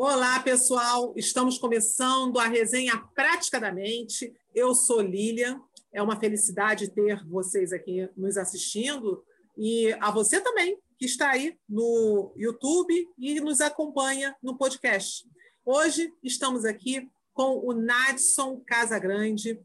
Olá, 0.00 0.38
pessoal. 0.38 1.12
Estamos 1.16 1.58
começando 1.58 2.38
a 2.38 2.46
resenha 2.46 2.96
Prática 3.16 3.58
da 3.58 3.72
Mente. 3.72 4.32
Eu 4.54 4.72
sou 4.72 5.00
Lília. 5.00 5.60
É 5.92 6.00
uma 6.00 6.20
felicidade 6.20 6.88
ter 6.88 7.26
vocês 7.26 7.72
aqui 7.72 8.08
nos 8.16 8.36
assistindo 8.36 9.24
e 9.56 9.92
a 9.94 10.12
você 10.12 10.40
também, 10.40 10.78
que 10.96 11.04
está 11.04 11.30
aí 11.30 11.58
no 11.68 12.32
YouTube 12.36 13.08
e 13.18 13.40
nos 13.40 13.60
acompanha 13.60 14.36
no 14.40 14.56
podcast. 14.56 15.28
Hoje 15.66 16.14
estamos 16.22 16.64
aqui 16.64 17.10
com 17.34 17.58
o 17.58 17.72
Nadson 17.72 18.62
Casagrande, 18.64 19.60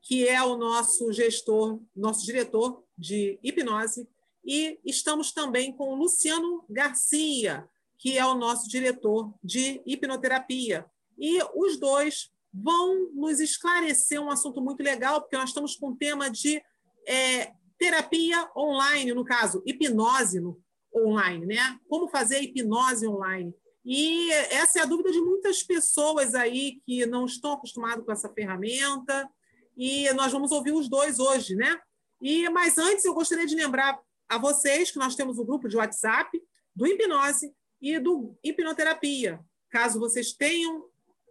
que 0.00 0.26
é 0.26 0.42
o 0.42 0.56
nosso 0.56 1.12
gestor, 1.12 1.78
nosso 1.94 2.24
diretor 2.24 2.82
de 2.96 3.38
hipnose, 3.42 4.08
e 4.42 4.80
estamos 4.86 5.32
também 5.32 5.70
com 5.70 5.90
o 5.90 5.96
Luciano 5.96 6.64
Garcia, 6.66 7.68
que 8.06 8.16
é 8.16 8.24
o 8.24 8.36
nosso 8.36 8.68
diretor 8.68 9.34
de 9.42 9.82
hipnoterapia. 9.84 10.86
E 11.18 11.42
os 11.56 11.76
dois 11.76 12.30
vão 12.54 13.10
nos 13.12 13.40
esclarecer 13.40 14.22
um 14.22 14.30
assunto 14.30 14.60
muito 14.60 14.80
legal, 14.80 15.20
porque 15.20 15.36
nós 15.36 15.48
estamos 15.48 15.74
com 15.74 15.88
o 15.88 15.96
tema 15.96 16.30
de 16.30 16.62
é, 17.04 17.52
terapia 17.76 18.48
online, 18.56 19.12
no 19.12 19.24
caso, 19.24 19.60
hipnose 19.66 20.38
no, 20.38 20.56
online, 20.94 21.46
né? 21.46 21.80
Como 21.88 22.06
fazer 22.06 22.40
hipnose 22.42 23.08
online. 23.08 23.52
E 23.84 24.30
essa 24.30 24.78
é 24.78 24.82
a 24.82 24.86
dúvida 24.86 25.10
de 25.10 25.20
muitas 25.20 25.64
pessoas 25.64 26.32
aí 26.36 26.80
que 26.86 27.04
não 27.06 27.26
estão 27.26 27.54
acostumadas 27.54 28.04
com 28.04 28.12
essa 28.12 28.28
ferramenta. 28.28 29.28
E 29.76 30.12
nós 30.12 30.30
vamos 30.30 30.52
ouvir 30.52 30.70
os 30.70 30.88
dois 30.88 31.18
hoje, 31.18 31.56
né? 31.56 31.76
E 32.22 32.48
mas 32.50 32.78
antes 32.78 33.04
eu 33.04 33.14
gostaria 33.14 33.48
de 33.48 33.56
lembrar 33.56 34.00
a 34.28 34.38
vocês 34.38 34.92
que 34.92 34.98
nós 35.00 35.16
temos 35.16 35.38
o 35.38 35.42
um 35.42 35.44
grupo 35.44 35.68
de 35.68 35.76
WhatsApp 35.76 36.40
do 36.72 36.86
Hipnose 36.86 37.52
e 37.80 37.98
do 37.98 38.36
hipnoterapia. 38.42 39.40
Caso 39.70 40.00
vocês 40.00 40.32
tenham, 40.32 40.84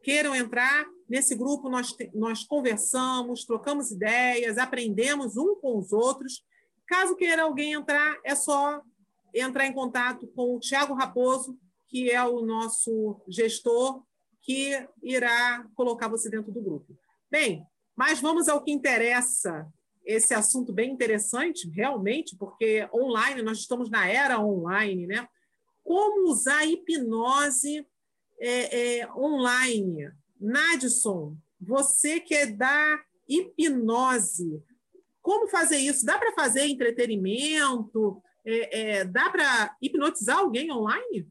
queiram 0.04 0.36
entrar 0.36 0.86
nesse 1.10 1.36
grupo, 1.36 1.70
nós, 1.70 1.96
nós 2.14 2.44
conversamos, 2.44 3.46
trocamos 3.46 3.92
ideias, 3.92 4.58
aprendemos 4.58 5.38
um 5.38 5.56
com 5.56 5.78
os 5.78 5.92
outros. 5.92 6.44
Caso 6.88 7.16
queira 7.16 7.44
alguém 7.44 7.74
entrar, 7.74 8.20
é 8.24 8.36
só 8.36 8.82
entrar 9.34 9.66
em 9.66 9.74
contato 9.74 10.28
com 10.36 10.56
o 10.56 10.60
Tiago 10.60 10.94
Raposo, 10.94 11.58
que 11.88 12.10
é 12.10 12.24
o 12.24 12.46
nosso 12.46 13.22
gestor, 13.28 14.04
que 14.42 14.88
irá 15.02 15.66
colocar 15.76 16.08
você 16.08 16.30
dentro 16.30 16.52
do 16.52 16.62
grupo. 16.62 16.96
Bem, 17.30 17.66
mas 17.96 18.20
vamos 18.20 18.48
ao 18.48 18.64
que 18.64 18.72
interessa. 18.72 19.68
Esse 20.06 20.36
assunto 20.36 20.72
bem 20.72 20.92
interessante, 20.92 21.68
realmente, 21.70 22.36
porque 22.38 22.88
online, 22.94 23.42
nós 23.42 23.58
estamos 23.58 23.90
na 23.90 24.08
era 24.08 24.40
online, 24.40 25.08
né? 25.08 25.28
Como 25.86 26.32
usar 26.32 26.58
a 26.58 26.66
hipnose 26.66 27.88
é, 28.40 28.98
é, 29.00 29.14
online. 29.14 30.12
Nadson, 30.42 31.38
você 31.62 32.20
que 32.20 32.34
é 32.34 32.48
da 32.48 33.00
hipnose, 33.30 34.62
como 35.22 35.48
fazer 35.48 35.78
isso? 35.78 36.06
Dá 36.06 36.18
para 36.18 36.34
fazer 36.34 36.66
entretenimento? 36.66 38.22
É, 38.44 39.00
é 39.00 39.06
dá 39.06 39.30
para 39.30 39.78
hipnotizar 39.82 40.40
alguém 40.40 40.72
online? 40.72 41.30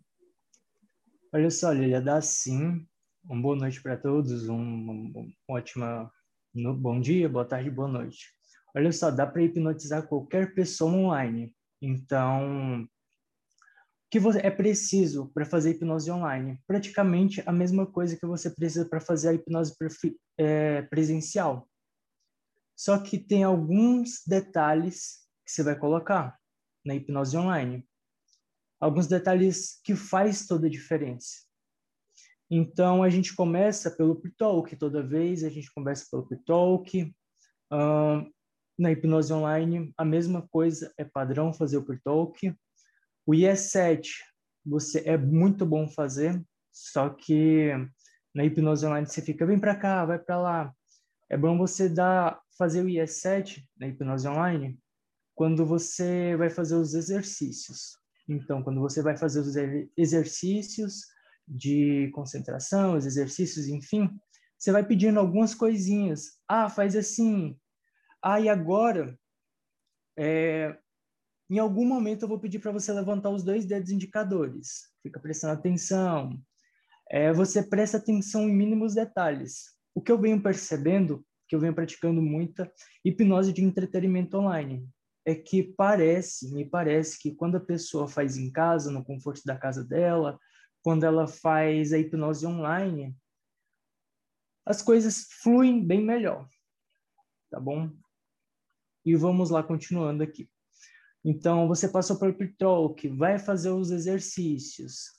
Olha 1.32 1.50
só, 1.50 1.72
Lilia, 1.72 2.00
dá 2.00 2.22
sim. 2.22 2.86
Uma 3.24 3.42
boa 3.42 3.56
noite 3.56 3.82
para 3.82 3.96
todos, 3.96 4.48
um, 4.48 4.56
um 4.56 5.32
ótima 5.48 6.10
bom 6.54 7.00
dia, 7.00 7.28
boa 7.28 7.44
tarde, 7.44 7.70
boa 7.70 7.88
noite. 7.88 8.32
Olha 8.76 8.92
só, 8.92 9.10
dá 9.10 9.26
para 9.26 9.42
hipnotizar 9.42 10.06
qualquer 10.06 10.54
pessoa 10.54 10.92
online. 10.92 11.52
Então, 11.82 12.88
que 14.14 14.38
é 14.38 14.50
preciso 14.50 15.26
para 15.34 15.44
fazer 15.44 15.72
hipnose 15.72 16.08
online? 16.08 16.62
Praticamente 16.68 17.42
a 17.44 17.50
mesma 17.50 17.84
coisa 17.84 18.16
que 18.16 18.24
você 18.24 18.48
precisa 18.48 18.88
para 18.88 19.00
fazer 19.00 19.30
a 19.30 19.34
hipnose 19.34 19.74
é, 20.38 20.82
presencial. 20.82 21.68
Só 22.76 22.96
que 23.00 23.18
tem 23.18 23.42
alguns 23.42 24.22
detalhes 24.24 25.26
que 25.44 25.50
você 25.50 25.64
vai 25.64 25.76
colocar 25.76 26.38
na 26.86 26.94
hipnose 26.94 27.36
online. 27.36 27.84
Alguns 28.78 29.08
detalhes 29.08 29.80
que 29.82 29.96
faz 29.96 30.46
toda 30.46 30.68
a 30.68 30.70
diferença. 30.70 31.42
Então, 32.48 33.02
a 33.02 33.10
gente 33.10 33.34
começa 33.34 33.90
pelo 33.90 34.14
pre-talk 34.14 34.76
toda 34.76 35.02
vez, 35.02 35.42
a 35.42 35.50
gente 35.50 35.74
começa 35.74 36.06
pelo 36.08 36.24
pre-talk. 36.24 37.02
Uh, 37.72 38.32
na 38.78 38.92
hipnose 38.92 39.32
online, 39.32 39.92
a 39.98 40.04
mesma 40.04 40.46
coisa, 40.52 40.94
é 40.96 41.04
padrão 41.04 41.52
fazer 41.52 41.78
o 41.78 41.84
pre-talk. 41.84 42.54
O 43.26 43.32
IE7 43.32 44.08
você 44.64 45.02
é 45.06 45.16
muito 45.16 45.66
bom 45.66 45.88
fazer, 45.88 46.42
só 46.72 47.10
que 47.10 47.70
na 48.34 48.44
hipnose 48.44 48.86
online 48.86 49.06
você 49.06 49.22
fica 49.22 49.46
vem 49.46 49.58
para 49.58 49.76
cá, 49.76 50.04
vai 50.04 50.18
para 50.18 50.40
lá. 50.40 50.74
É 51.30 51.36
bom 51.36 51.56
você 51.56 51.88
dar 51.88 52.40
fazer 52.58 52.82
o 52.82 52.86
IE7 52.86 53.64
na 53.78 53.88
hipnose 53.88 54.26
online 54.28 54.78
quando 55.34 55.66
você 55.66 56.36
vai 56.36 56.50
fazer 56.50 56.76
os 56.76 56.94
exercícios. 56.94 57.98
Então, 58.28 58.62
quando 58.62 58.80
você 58.80 59.02
vai 59.02 59.16
fazer 59.16 59.40
os 59.40 59.54
exercícios 59.96 61.02
de 61.46 62.10
concentração, 62.14 62.96
os 62.96 63.04
exercícios, 63.04 63.68
enfim, 63.68 64.08
você 64.58 64.72
vai 64.72 64.84
pedindo 64.84 65.20
algumas 65.20 65.54
coisinhas. 65.54 66.38
Ah, 66.48 66.70
faz 66.70 66.96
assim. 66.96 67.58
Ah, 68.22 68.40
e 68.40 68.48
agora 68.48 69.18
é, 70.16 70.78
em 71.50 71.58
algum 71.58 71.84
momento 71.84 72.22
eu 72.22 72.28
vou 72.28 72.38
pedir 72.38 72.58
para 72.58 72.72
você 72.72 72.92
levantar 72.92 73.30
os 73.30 73.42
dois 73.42 73.66
dedos 73.66 73.90
indicadores. 73.90 74.90
Fica 75.02 75.20
prestando 75.20 75.52
atenção. 75.52 76.40
É, 77.10 77.32
você 77.32 77.62
presta 77.62 77.98
atenção 77.98 78.48
em 78.48 78.54
mínimos 78.54 78.94
detalhes. 78.94 79.74
O 79.94 80.00
que 80.00 80.10
eu 80.10 80.18
venho 80.18 80.42
percebendo, 80.42 81.24
que 81.46 81.54
eu 81.54 81.60
venho 81.60 81.74
praticando 81.74 82.22
muita 82.22 82.72
hipnose 83.04 83.52
de 83.52 83.62
entretenimento 83.62 84.38
online, 84.38 84.88
é 85.26 85.34
que 85.34 85.62
parece, 85.62 86.52
me 86.52 86.64
parece 86.64 87.18
que 87.18 87.34
quando 87.34 87.56
a 87.56 87.60
pessoa 87.60 88.08
faz 88.08 88.36
em 88.36 88.50
casa, 88.50 88.90
no 88.90 89.04
conforto 89.04 89.42
da 89.44 89.56
casa 89.56 89.84
dela, 89.84 90.38
quando 90.82 91.04
ela 91.04 91.26
faz 91.26 91.92
a 91.92 91.98
hipnose 91.98 92.46
online, 92.46 93.16
as 94.66 94.82
coisas 94.82 95.26
fluem 95.42 95.84
bem 95.84 96.02
melhor. 96.02 96.48
Tá 97.50 97.60
bom? 97.60 97.90
E 99.04 99.14
vamos 99.14 99.50
lá 99.50 99.62
continuando 99.62 100.22
aqui. 100.22 100.48
Então, 101.24 101.66
você 101.66 101.88
passou 101.88 102.18
por 102.18 102.34
pre-talk, 102.34 103.08
vai 103.08 103.38
fazer 103.38 103.70
os 103.70 103.90
exercícios. 103.90 105.12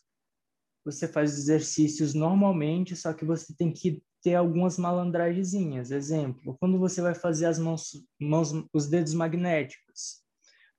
Você 0.86 1.08
faz 1.08 1.34
os 1.34 1.40
exercícios 1.40 2.14
normalmente, 2.14 2.96
só 2.96 3.12
que 3.12 3.26
você 3.26 3.56
tem 3.56 3.74
que 3.74 4.04
ter 4.22 4.36
algumas 4.36 4.78
malandragenzinhas. 4.78 5.90
Exemplo, 5.90 6.56
quando 6.60 6.78
você 6.78 7.02
vai 7.02 7.16
fazer 7.16 7.48
as 7.48 7.58
mãos, 7.58 7.92
mãos, 8.20 8.52
os 8.72 8.88
dedos 8.88 9.16
magnéticos, 9.16 10.24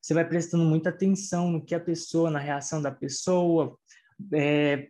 você 0.00 0.14
vai 0.14 0.28
prestando 0.28 0.64
muita 0.64 0.90
atenção 0.90 1.50
no 1.50 1.64
que 1.64 1.74
a 1.74 1.80
pessoa, 1.80 2.30
na 2.30 2.38
reação 2.38 2.80
da 2.80 2.92
pessoa, 2.92 3.76
é, 4.32 4.88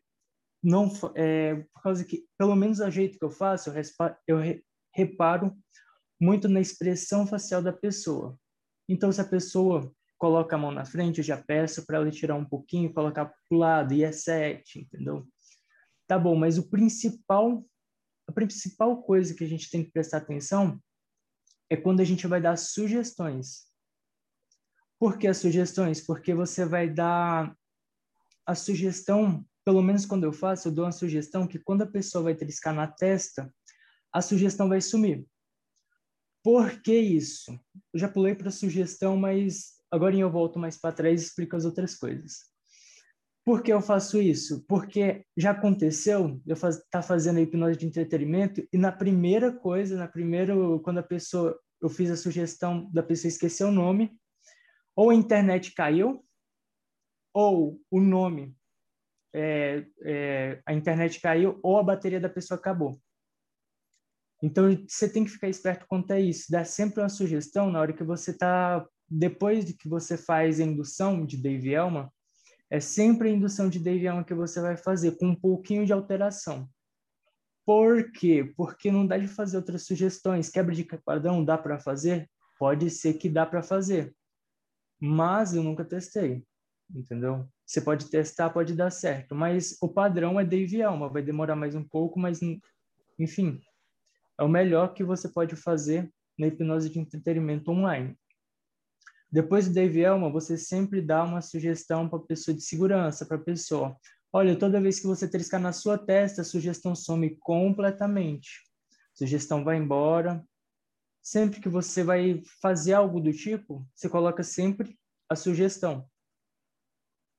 não, 0.63 0.93
é, 1.15 1.55
por 1.73 1.83
causa 1.83 2.05
que, 2.05 2.27
pelo 2.37 2.55
menos 2.55 2.83
a 2.83 2.91
jeito 2.91 3.19
que 3.19 3.25
eu 3.25 3.31
faço, 3.31 3.71
eu, 3.71 4.39
eu 4.39 4.61
reparo 4.95 5.57
muito 6.21 6.47
na 6.49 6.61
expressão 6.61 7.27
facial 7.27 7.63
da 7.63 7.73
pessoa. 7.73 8.39
Então, 8.87 9.11
se 9.11 9.21
a 9.21 9.25
pessoa 9.25 9.91
coloca 10.19 10.57
a 10.57 10.59
mão 10.59 10.71
na 10.71 10.85
frente, 10.85 11.19
eu 11.19 11.25
já 11.25 11.37
peço 11.37 11.85
para 11.85 11.99
ela 11.99 12.11
tirar 12.11 12.35
um 12.35 12.45
pouquinho, 12.45 12.93
colocar 12.93 13.27
para 13.27 13.37
o 13.51 13.57
lado, 13.57 13.95
e 13.95 14.03
é 14.03 14.13
sete, 14.13 14.81
entendeu? 14.81 15.27
Tá 16.07 16.19
bom, 16.19 16.35
mas 16.37 16.59
o 16.59 16.69
principal, 16.69 17.65
a 18.29 18.33
principal 18.33 19.03
coisa 19.03 19.35
que 19.35 19.45
a 19.45 19.49
gente 19.49 19.71
tem 19.71 19.85
que 19.85 19.91
prestar 19.91 20.19
atenção 20.19 20.81
é 21.69 21.77
quando 21.77 22.01
a 22.01 22.05
gente 22.05 22.27
vai 22.27 22.41
dar 22.41 22.57
sugestões. 22.57 23.67
Por 24.99 25.19
que 25.19 25.27
as 25.27 25.39
sugestões? 25.39 26.01
Porque 26.01 26.33
você 26.33 26.65
vai 26.65 26.89
dar 26.89 27.55
a 28.47 28.55
sugestão, 28.55 29.45
pelo 29.65 29.83
menos 29.83 30.07
quando 30.07 30.25
eu 30.25 30.33
faço, 30.33 30.69
eu 30.69 30.73
dou 30.73 30.85
uma 30.85 30.93
sugestão 30.93 31.47
que 31.47 31.59
quando 31.59 31.83
a 31.83 31.87
pessoa 31.87 32.25
vai 32.25 32.35
triscar 32.35 32.73
na 32.73 32.87
testa, 32.87 33.53
a 34.13 34.23
sugestão 34.23 34.69
vai 34.69 34.81
sumir. 34.81 35.27
Por 36.43 36.81
que 36.81 36.97
isso? 36.97 37.59
Eu 37.93 37.99
já 37.99 38.09
pulei 38.09 38.35
para 38.35 38.53
sugestão, 38.53 39.17
mas 39.17 39.76
Agora 39.91 40.17
eu 40.17 40.31
volto 40.31 40.59
mais 40.59 40.79
para 40.79 40.95
trás 40.95 41.23
e 41.23 41.25
explico 41.25 41.57
as 41.57 41.65
outras 41.65 41.95
coisas. 41.95 42.41
Por 43.45 43.63
que 43.63 43.73
eu 43.73 43.81
faço 43.81 44.21
isso? 44.21 44.65
Porque 44.67 45.25
já 45.37 45.53
aconteceu 45.53 46.41
eu 46.45 46.55
estar 46.55 46.73
tá 46.91 47.03
fazendo 47.03 47.39
a 47.39 47.43
hipnose 47.43 47.79
de 47.79 47.87
entretenimento 47.87 48.67
e 48.73 48.77
na 48.77 48.91
primeira 48.91 49.53
coisa, 49.53 49.97
na 49.97 50.09
primeira, 50.09 50.53
quando 50.83 50.99
a 50.99 51.03
pessoa, 51.03 51.57
eu 51.81 51.89
fiz 51.89 52.11
a 52.11 52.17
sugestão 52.17 52.91
da 52.93 53.05
pessoa 53.05 53.29
esquecer 53.29 53.63
o 53.63 53.71
nome, 53.71 54.19
ou 54.97 55.11
a 55.11 55.15
internet 55.15 55.73
caiu, 55.75 56.25
ou 57.33 57.81
o 57.89 58.01
nome, 58.01 58.57
é, 59.33 59.87
é, 60.03 60.63
a 60.67 60.75
internet 60.75 61.21
caiu, 61.21 61.61
ou 61.63 61.79
a 61.79 61.85
bateria 61.85 62.19
da 62.19 62.29
pessoa 62.29 62.59
acabou. 62.59 63.01
Então, 64.43 64.65
você 64.89 65.09
tem 65.09 65.25
que 65.25 65.31
ficar 65.31 65.49
esperto 65.49 65.87
quanto 65.89 66.13
a 66.13 66.21
isso. 66.21 66.51
Dá 66.51 66.65
sempre 66.65 67.01
uma 67.01 67.09
sugestão 67.09 67.71
na 67.71 67.81
hora 67.81 67.93
que 67.93 68.05
você 68.05 68.33
está 68.33 68.85
depois 69.09 69.65
de 69.65 69.75
que 69.75 69.89
você 69.89 70.17
faz 70.17 70.61
a 70.61 70.65
indução 70.65 71.25
de 71.25 71.37
Dave 71.37 71.73
Elman, 71.73 72.09
É 72.69 72.81
sempre 72.81 73.29
a 73.29 73.33
indução 73.33 73.69
de 73.69 73.79
Dave 73.79 74.09
Allen 74.09 74.25
que 74.25 74.35
você 74.35 74.61
vai 74.61 74.77
fazer, 74.77 75.17
com 75.17 75.29
um 75.29 75.35
pouquinho 75.35 75.87
de 75.87 75.93
alteração. 75.93 76.69
Por 77.65 78.11
quê? 78.13 78.53
Porque 78.57 78.91
não 78.91 79.07
dá 79.07 79.19
de 79.19 79.29
fazer 79.29 79.57
outras 79.57 79.87
sugestões. 79.87 80.49
Quebra 80.49 80.75
de 80.75 80.85
padrão 80.85 81.45
dá 81.45 81.57
para 81.57 81.79
fazer? 81.79 82.29
Pode 82.59 82.91
ser 82.91 83.15
que 83.15 83.29
dá 83.29 83.47
para 83.47 83.63
fazer. 83.63 84.15
Mas 85.01 85.55
eu 85.55 85.63
nunca 85.63 85.85
testei, 85.85 86.45
entendeu? 86.95 87.47
Você 87.65 87.81
pode 87.81 88.09
testar, 88.11 88.51
pode 88.51 88.75
dar 88.75 88.91
certo, 88.91 89.35
mas 89.35 89.77
o 89.83 89.89
padrão 89.89 90.39
é 90.41 90.45
Dave 90.45 90.83
Alma, 90.83 91.09
vai 91.09 91.21
demorar 91.21 91.57
mais 91.57 91.75
um 91.75 91.85
pouco, 91.85 92.19
mas 92.19 92.41
enfim, 93.19 93.61
é 94.39 94.45
o 94.45 94.49
melhor 94.49 94.95
que 94.95 95.05
você 95.05 95.29
pode 95.29 95.55
fazer 95.57 96.11
na 96.39 96.47
hipnose 96.47 96.89
de 96.89 96.99
entretenimento 96.99 97.71
online. 97.71 98.17
Depois 99.31 99.67
do 99.67 99.75
Dave 99.75 100.01
Elma, 100.01 100.31
você 100.31 100.57
sempre 100.57 101.01
dá 101.01 101.25
uma 101.25 101.43
sugestão 101.43 102.09
para 102.09 102.19
a 102.19 102.23
pessoa 102.23 102.55
de 102.57 102.63
segurança, 102.63 103.27
para 103.27 103.37
a 103.37 103.43
pessoa. 103.43 103.97
Olha, 104.33 104.57
toda 104.57 104.81
vez 104.81 105.01
que 105.01 105.07
você 105.07 105.29
triscar 105.29 105.61
na 105.61 105.73
sua 105.73 105.99
testa, 105.99 106.43
a 106.43 106.45
sugestão 106.45 106.95
some 106.95 107.37
completamente. 107.39 108.63
A 108.89 109.19
sugestão 109.19 109.65
vai 109.65 109.77
embora. 109.77 110.45
Sempre 111.23 111.61
que 111.61 111.69
você 111.69 112.05
vai 112.05 112.43
fazer 112.61 112.93
algo 112.93 113.21
do 113.21 113.33
tipo, 113.33 113.87
você 113.95 114.09
coloca 114.09 114.43
sempre 114.45 114.97
a 115.29 115.35
sugestão. 115.35 116.09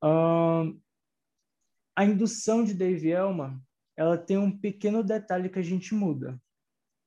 Uh, 0.04 0.78
a 1.96 2.04
indução 2.04 2.64
de 2.64 2.74
Dave 2.74 3.10
Elma, 3.10 3.64
ela 3.96 4.18
tem 4.18 4.38
um 4.38 4.56
pequeno 4.56 5.04
detalhe 5.04 5.50
que 5.50 5.60
a 5.60 5.64
gente 5.64 5.96
muda. 5.96 6.40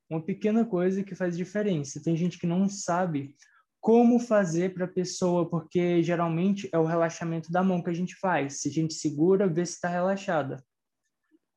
Uma 0.09 0.23
pequena 0.23 0.65
coisa 0.65 1.05
que 1.05 1.15
faz 1.15 1.37
diferença. 1.37 2.03
Tem 2.03 2.17
gente 2.17 2.38
que 2.38 2.47
não 2.47 2.69
sabe 2.69 3.37
como 3.81 4.19
fazer 4.19 4.75
para 4.75 4.85
a 4.85 4.88
pessoa, 4.88 5.49
porque 5.49 6.03
geralmente 6.03 6.69
é 6.73 6.79
o 6.79 6.85
relaxamento 6.85 7.50
da 7.50 7.62
mão 7.62 7.82
que 7.82 7.88
a 7.88 7.94
gente 7.94 8.15
faz. 8.17 8.61
Se 8.61 8.69
a 8.69 8.73
gente 8.73 8.93
segura, 8.94 9.49
vê 9.49 9.65
se 9.65 9.75
está 9.75 9.88
relaxada. 9.88 10.62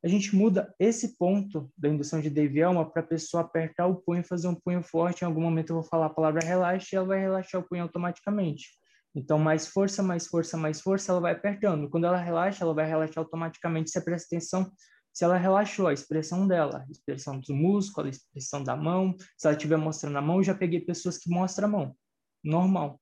A 0.02 0.08
gente 0.08 0.36
muda 0.36 0.74
esse 0.80 1.18
ponto 1.18 1.72
da 1.78 1.90
indução 1.90 2.20
de 2.20 2.30
Dave 2.30 2.60
Elma 2.60 2.90
para 2.90 3.02
a 3.02 3.06
pessoa 3.06 3.42
apertar 3.42 3.88
o 3.88 3.96
punho, 3.96 4.24
fazer 4.24 4.48
um 4.48 4.56
punho 4.56 4.82
forte. 4.82 5.22
Em 5.22 5.26
algum 5.26 5.42
momento 5.42 5.70
eu 5.70 5.76
vou 5.76 5.84
falar 5.84 6.08
a 6.08 6.14
palavra 6.14 6.46
relaxe 6.46 6.90
e 6.94 6.98
ela 6.98 7.08
vai 7.08 7.20
relaxar 7.20 7.62
o 7.62 7.68
punho 7.68 7.84
automaticamente. 7.84 8.70
Então, 9.16 9.38
mais 9.38 9.68
força, 9.68 10.02
mais 10.02 10.28
força, 10.28 10.58
mais 10.58 10.82
força, 10.82 11.12
ela 11.12 11.22
vai 11.22 11.34
apertando. 11.34 11.90
Quando 11.90 12.06
ela 12.06 12.18
relaxa, 12.18 12.64
ela 12.64 12.74
vai 12.74 12.86
relaxar 12.86 13.20
automaticamente. 13.20 13.92
Você 13.92 14.02
presta 14.02 14.36
atenção 14.36 14.72
se 15.14 15.24
ela 15.24 15.38
relaxou, 15.38 15.88
a 15.88 15.94
expressão 15.94 16.48
dela, 16.48 16.84
a 16.88 16.92
expressão 16.92 17.40
do 17.40 17.54
músculo, 17.54 18.08
a 18.08 18.10
expressão 18.10 18.64
da 18.64 18.76
mão. 18.76 19.16
Se 19.38 19.46
ela 19.48 19.56
estiver 19.56 19.78
mostrando 19.78 20.18
a 20.18 20.22
mão, 20.22 20.42
já 20.42 20.56
peguei 20.56 20.82
pessoas 20.82 21.18
que 21.18 21.30
mostram 21.30 21.68
a 21.68 21.72
mão 21.72 21.96
normal. 22.44 23.00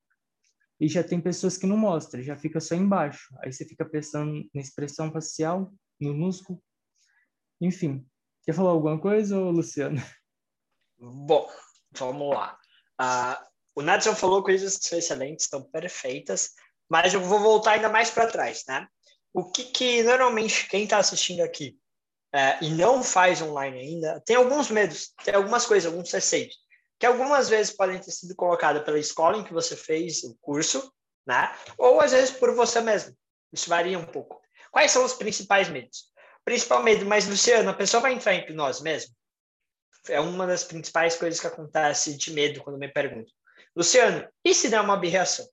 E 0.80 0.88
já 0.88 1.04
tem 1.04 1.22
pessoas 1.22 1.58
que 1.58 1.68
não 1.68 1.78
mostram, 1.78 2.24
já 2.24 2.36
fica 2.36 2.60
só 2.60 2.76
embaixo. 2.76 3.34
Aí 3.44 3.52
você 3.52 3.66
fica 3.66 3.86
pensando 3.86 4.44
na 4.54 4.62
expressão 4.62 5.12
facial, 5.12 5.72
no 6.00 6.14
músculo. 6.14 6.62
Enfim. 7.60 8.06
Quer 8.44 8.54
falar 8.54 8.72
alguma 8.72 9.00
coisa, 9.00 9.38
Luciano? 9.38 10.02
Bom, 10.98 11.48
vamos 11.92 12.36
lá. 12.36 12.58
Uh, 13.00 13.46
o 13.76 13.82
Nadson 13.82 14.16
falou 14.16 14.44
coisas 14.44 14.78
que 14.78 14.86
são 14.86 14.98
excelentes, 14.98 15.46
estão 15.46 15.64
perfeitas, 15.64 16.52
mas 16.90 17.14
eu 17.14 17.22
vou 17.22 17.40
voltar 17.40 17.74
ainda 17.74 17.90
mais 17.90 18.10
para 18.10 18.32
trás, 18.32 18.64
né? 18.68 18.88
O 19.34 19.52
que, 19.52 19.66
que 19.66 20.04
normalmente 20.04 20.68
quem 20.68 20.84
está 20.84 20.98
assistindo 20.98 21.42
aqui 21.42 21.78
é, 22.34 22.64
e 22.64 22.70
não 22.70 23.04
faz 23.04 23.42
online 23.42 23.78
ainda 23.78 24.22
tem 24.26 24.36
alguns 24.36 24.70
medos, 24.70 25.14
tem 25.24 25.34
algumas 25.34 25.66
coisas, 25.66 25.92
alguns 25.92 26.12
receios 26.12 26.56
que 27.02 27.06
algumas 27.08 27.50
vezes 27.50 27.76
podem 27.76 27.98
ter 27.98 28.12
sido 28.12 28.36
colocadas 28.36 28.84
pela 28.84 29.00
escola 29.00 29.36
em 29.36 29.44
que 29.44 29.52
você 29.52 29.76
fez 29.76 30.24
o 30.24 30.38
curso, 30.40 30.94
né? 31.26 31.52
Ou 31.76 32.00
às 32.00 32.12
vezes 32.12 32.30
por 32.30 32.54
você 32.54 32.80
mesmo. 32.80 33.18
Isso 33.52 33.68
varia 33.68 33.98
um 33.98 34.06
pouco. 34.06 34.40
Quais 34.70 34.92
são 34.92 35.04
os 35.04 35.16
principais 35.16 35.68
medos? 35.68 36.12
Principal 36.46 36.84
medo, 36.84 37.04
mas 37.08 37.28
Luciano, 37.28 37.72
a 37.72 37.74
pessoa 37.74 38.02
vai 38.02 38.14
entrar 38.14 38.36
em 38.36 38.42
hipnose 38.42 38.84
mesmo? 38.84 39.16
É 40.10 40.20
uma 40.20 40.46
das 40.46 40.64
principais 40.64 41.16
coisas 41.16 41.40
que 41.40 41.48
acontece 41.48 42.16
de 42.16 42.32
medo 42.34 42.62
quando 42.62 42.78
me 42.78 42.88
perguntam. 42.88 43.34
Luciano, 43.76 44.30
e 44.46 44.54
se 44.54 44.70
der 44.70 44.82
uma 44.82 44.94
abreação? 44.94 45.50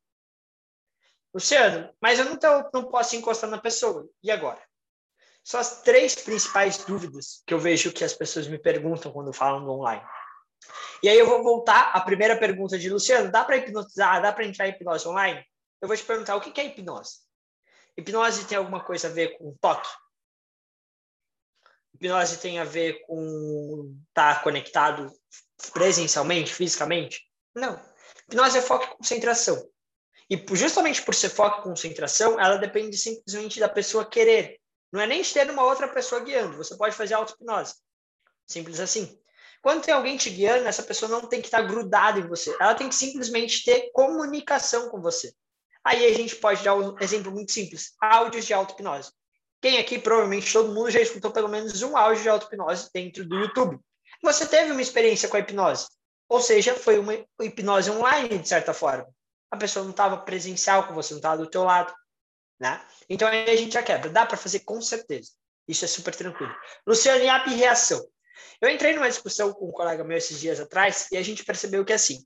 Luciano, 1.33 1.89
mas 1.99 2.19
eu 2.19 2.27
não, 2.27 2.37
tô, 2.39 2.71
não 2.75 2.91
posso 2.91 3.17
encostar 3.17 3.49
na 3.49 3.59
pessoa. 3.59 4.07
E 4.23 4.31
agora? 4.31 4.63
São 5.43 5.59
as 5.59 5.81
três 5.81 6.15
principais 6.15 6.85
dúvidas 6.85 7.43
que 7.47 7.55
eu 7.55 7.59
vejo 7.59 7.91
que 7.91 8.05
as 8.05 8.13
pessoas 8.13 8.47
me 8.47 8.59
perguntam 8.59 9.11
quando 9.11 9.33
falam 9.33 9.67
online. 9.67 10.05
E 11.03 11.09
aí 11.09 11.19
eu 11.19 11.27
vou 11.27 11.43
voltar 11.43 11.91
à 11.95 12.01
primeira 12.01 12.37
pergunta 12.37 12.79
de 12.79 12.91
Luciano: 12.91 13.31
dá 13.31 13.45
para 13.45 13.57
hipnotizar? 13.57 14.21
Dá 14.21 14.33
para 14.33 14.45
entrar 14.45 14.69
em 14.69 14.73
hipnose 14.73 15.07
online? 15.07 15.45
Eu 15.81 15.89
vou 15.89 15.97
te 15.97 16.05
perguntar: 16.05 16.37
o 16.37 16.41
que 16.41 16.61
é 16.61 16.67
hipnose? 16.67 17.19
Hipnose 17.97 18.47
tem 18.47 18.59
alguma 18.59 18.85
coisa 18.85 19.09
a 19.09 19.11
ver 19.11 19.37
com 19.39 19.57
toque? 19.61 19.89
Hipnose 21.95 22.39
tem 22.39 22.59
a 22.59 22.65
ver 22.65 23.01
com 23.07 23.97
estar 24.09 24.43
conectado 24.43 25.13
presencialmente, 25.73 26.55
fisicamente? 26.55 27.21
Não. 27.55 27.81
Hipnose 28.29 28.59
é 28.59 28.63
foco 28.63 28.85
e 28.85 28.97
concentração. 28.97 29.69
E 30.31 30.45
justamente 30.55 31.03
por 31.03 31.15
ser 31.15 31.31
foco 31.31 31.61
e 31.61 31.63
concentração, 31.63 32.39
ela 32.39 32.57
depende 32.57 32.97
simplesmente 32.97 33.59
da 33.59 33.69
pessoa 33.69 34.05
querer. 34.05 34.61
Não 34.93 35.01
é 35.01 35.07
nem 35.07 35.23
ter 35.23 35.51
uma 35.51 35.65
outra 35.65 35.89
pessoa 35.89 36.23
guiando. 36.23 36.57
Você 36.57 36.77
pode 36.77 36.95
fazer 36.95 37.15
auto-hipnose. 37.15 37.75
Simples 38.47 38.79
assim. 38.79 39.19
Quando 39.63 39.83
tem 39.83 39.93
alguém 39.93 40.17
te 40.17 40.31
guiando, 40.31 40.69
essa 40.69 40.83
pessoa 40.83 41.11
não 41.11 41.23
tem 41.23 41.41
que 41.41 41.49
estar 41.49 41.63
grudada 41.63 42.19
em 42.21 42.27
você. 42.27 42.55
Ela 42.61 42.75
tem 42.75 42.89
que 42.89 42.95
simplesmente 42.95 43.65
ter 43.65 43.91
comunicação 43.93 44.89
com 44.89 45.01
você. 45.01 45.33
Aí 45.85 46.07
a 46.07 46.15
gente 46.15 46.37
pode 46.37 46.63
dar 46.63 46.75
um 46.75 46.97
exemplo 47.01 47.33
muito 47.33 47.53
simples: 47.53 47.95
áudios 48.01 48.47
de 48.47 48.55
auto-hipnose. 48.55 49.11
Quem 49.61 49.79
aqui, 49.79 49.99
provavelmente 49.99 50.53
todo 50.53 50.73
mundo 50.73 50.91
já 50.91 51.01
escutou 51.01 51.33
pelo 51.33 51.49
menos 51.49 51.83
um 51.83 51.97
áudio 51.97 52.23
de 52.23 52.29
auto-hipnose 52.29 52.91
dentro 52.93 53.27
do 53.27 53.37
YouTube. 53.37 53.79
Você 54.23 54.47
teve 54.47 54.71
uma 54.71 54.83
experiência 54.83 55.29
com 55.29 55.37
a 55.37 55.41
hipnose. 55.41 55.87
Ou 56.29 56.41
seja, 56.41 56.75
foi 56.75 56.99
uma 56.99 57.15
hipnose 57.41 57.91
online, 57.91 58.39
de 58.39 58.49
certa 58.49 58.75
forma. 58.75 59.09
A 59.51 59.57
pessoa 59.57 59.83
não 59.83 59.93
estava 59.93 60.19
presencial 60.19 60.87
com 60.87 60.95
você, 60.95 61.15
não 61.15 61.19
estava 61.19 61.39
do 61.43 61.51
teu 61.51 61.65
lado. 61.65 61.93
Né? 62.61 62.81
Então 63.09 63.27
aí 63.27 63.51
a 63.51 63.57
gente 63.57 63.73
já 63.73 63.83
quebra. 63.83 64.11
Dá 64.11 64.27
para 64.27 64.37
fazer 64.37 64.61
com 64.61 64.81
certeza. 64.81 65.31
Isso 65.67 65.85
é 65.85 65.89
super 65.89 66.15
tranquilo. 66.15 66.55
Luciano, 66.87 67.29
a 67.29 67.45
reação? 67.45 68.07
Eu 68.61 68.69
entrei 68.69 68.95
numa 68.95 69.09
discussão 69.09 69.53
com 69.53 69.69
um 69.69 69.73
colega 69.73 70.05
meu 70.05 70.17
esses 70.17 70.41
dias 70.41 70.61
atrás 70.61 71.09
e 71.13 71.17
a 71.17 71.23
gente 71.23 71.45
percebeu 71.45 71.85
que, 71.85 71.93
assim, 71.93 72.25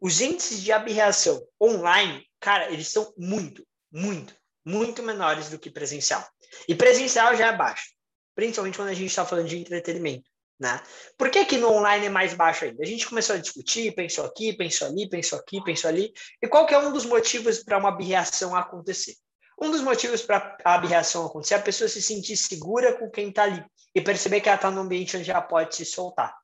os 0.00 0.20
índices 0.20 0.62
de 0.62 0.72
abreação 0.72 1.46
online, 1.60 2.26
cara, 2.40 2.70
eles 2.70 2.88
são 2.88 3.12
muito, 3.16 3.66
muito, 3.90 4.34
muito 4.64 5.02
menores 5.02 5.48
do 5.48 5.58
que 5.58 5.70
presencial. 5.70 6.26
E 6.68 6.74
presencial 6.74 7.36
já 7.36 7.48
é 7.48 7.56
baixo, 7.56 7.90
principalmente 8.34 8.76
quando 8.76 8.88
a 8.88 8.94
gente 8.94 9.08
está 9.08 9.24
falando 9.24 9.48
de 9.48 9.58
entretenimento. 9.58 10.28
Né? 10.58 10.80
Por 11.18 11.30
que, 11.30 11.44
que 11.44 11.56
no 11.56 11.70
online 11.72 12.06
é 12.06 12.10
mais 12.10 12.32
baixo 12.32 12.64
ainda? 12.64 12.82
A 12.82 12.86
gente 12.86 13.08
começou 13.08 13.34
a 13.34 13.38
discutir, 13.38 13.94
pensou 13.94 14.24
aqui, 14.24 14.52
pensou 14.52 14.86
ali, 14.86 15.08
pensou 15.08 15.38
aqui, 15.38 15.62
pensou 15.64 15.88
ali. 15.88 16.12
E 16.40 16.46
qual 16.46 16.64
que 16.66 16.74
é 16.74 16.78
um 16.78 16.92
dos 16.92 17.04
motivos 17.04 17.62
para 17.62 17.78
uma 17.78 17.88
abreação 17.88 18.54
acontecer? 18.54 19.14
Um 19.60 19.70
dos 19.70 19.80
motivos 19.80 20.22
para 20.22 20.56
a 20.64 20.74
abreação 20.74 21.26
acontecer 21.26 21.54
é 21.54 21.56
a 21.56 21.62
pessoa 21.62 21.88
se 21.88 22.02
sentir 22.02 22.36
segura 22.36 22.98
com 22.98 23.10
quem 23.10 23.28
está 23.28 23.44
ali 23.44 23.64
e 23.94 24.00
perceber 24.00 24.40
que 24.40 24.48
ela 24.48 24.56
está 24.56 24.70
num 24.70 24.82
ambiente 24.82 25.16
onde 25.16 25.30
ela 25.30 25.42
pode 25.42 25.76
se 25.76 25.84
soltar. 25.84 26.36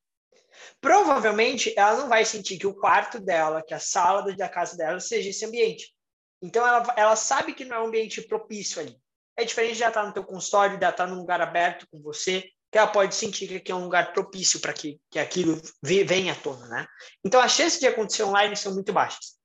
Provavelmente 0.80 1.72
ela 1.76 1.96
não 1.96 2.08
vai 2.08 2.24
sentir 2.24 2.58
que 2.58 2.66
o 2.66 2.74
quarto 2.74 3.18
dela, 3.20 3.62
que 3.62 3.74
a 3.74 3.80
sala 3.80 4.34
da 4.34 4.48
casa 4.48 4.76
dela 4.76 5.00
seja 5.00 5.30
esse 5.30 5.44
ambiente. 5.44 5.94
Então 6.42 6.66
ela, 6.66 6.94
ela 6.96 7.16
sabe 7.16 7.54
que 7.54 7.64
não 7.64 7.76
é 7.76 7.80
um 7.80 7.86
ambiente 7.86 8.22
propício 8.22 8.80
ali. 8.80 8.96
É 9.36 9.44
diferente 9.44 9.76
de 9.76 9.82
ela 9.82 9.90
estar 9.90 10.02
tá 10.02 10.06
no 10.06 10.14
teu 10.14 10.24
consultório, 10.24 10.78
de 10.78 10.84
ela 10.84 10.92
estar 10.92 11.06
tá 11.06 11.10
num 11.10 11.18
lugar 11.18 11.40
aberto 11.40 11.86
com 11.90 12.00
você, 12.00 12.44
que 12.70 12.78
ela 12.78 12.86
pode 12.86 13.14
sentir 13.14 13.48
que 13.48 13.56
aqui 13.56 13.72
é 13.72 13.74
um 13.74 13.84
lugar 13.84 14.12
propício 14.12 14.60
para 14.60 14.72
que, 14.72 15.00
que 15.10 15.18
aquilo 15.18 15.60
venha 15.82 16.32
à 16.32 16.36
tona, 16.36 16.66
né? 16.68 16.86
Então 17.24 17.40
as 17.40 17.52
chances 17.52 17.80
de 17.80 17.86
acontecer 17.86 18.22
online 18.22 18.56
são 18.56 18.72
muito 18.72 18.92
baixas. 18.92 19.38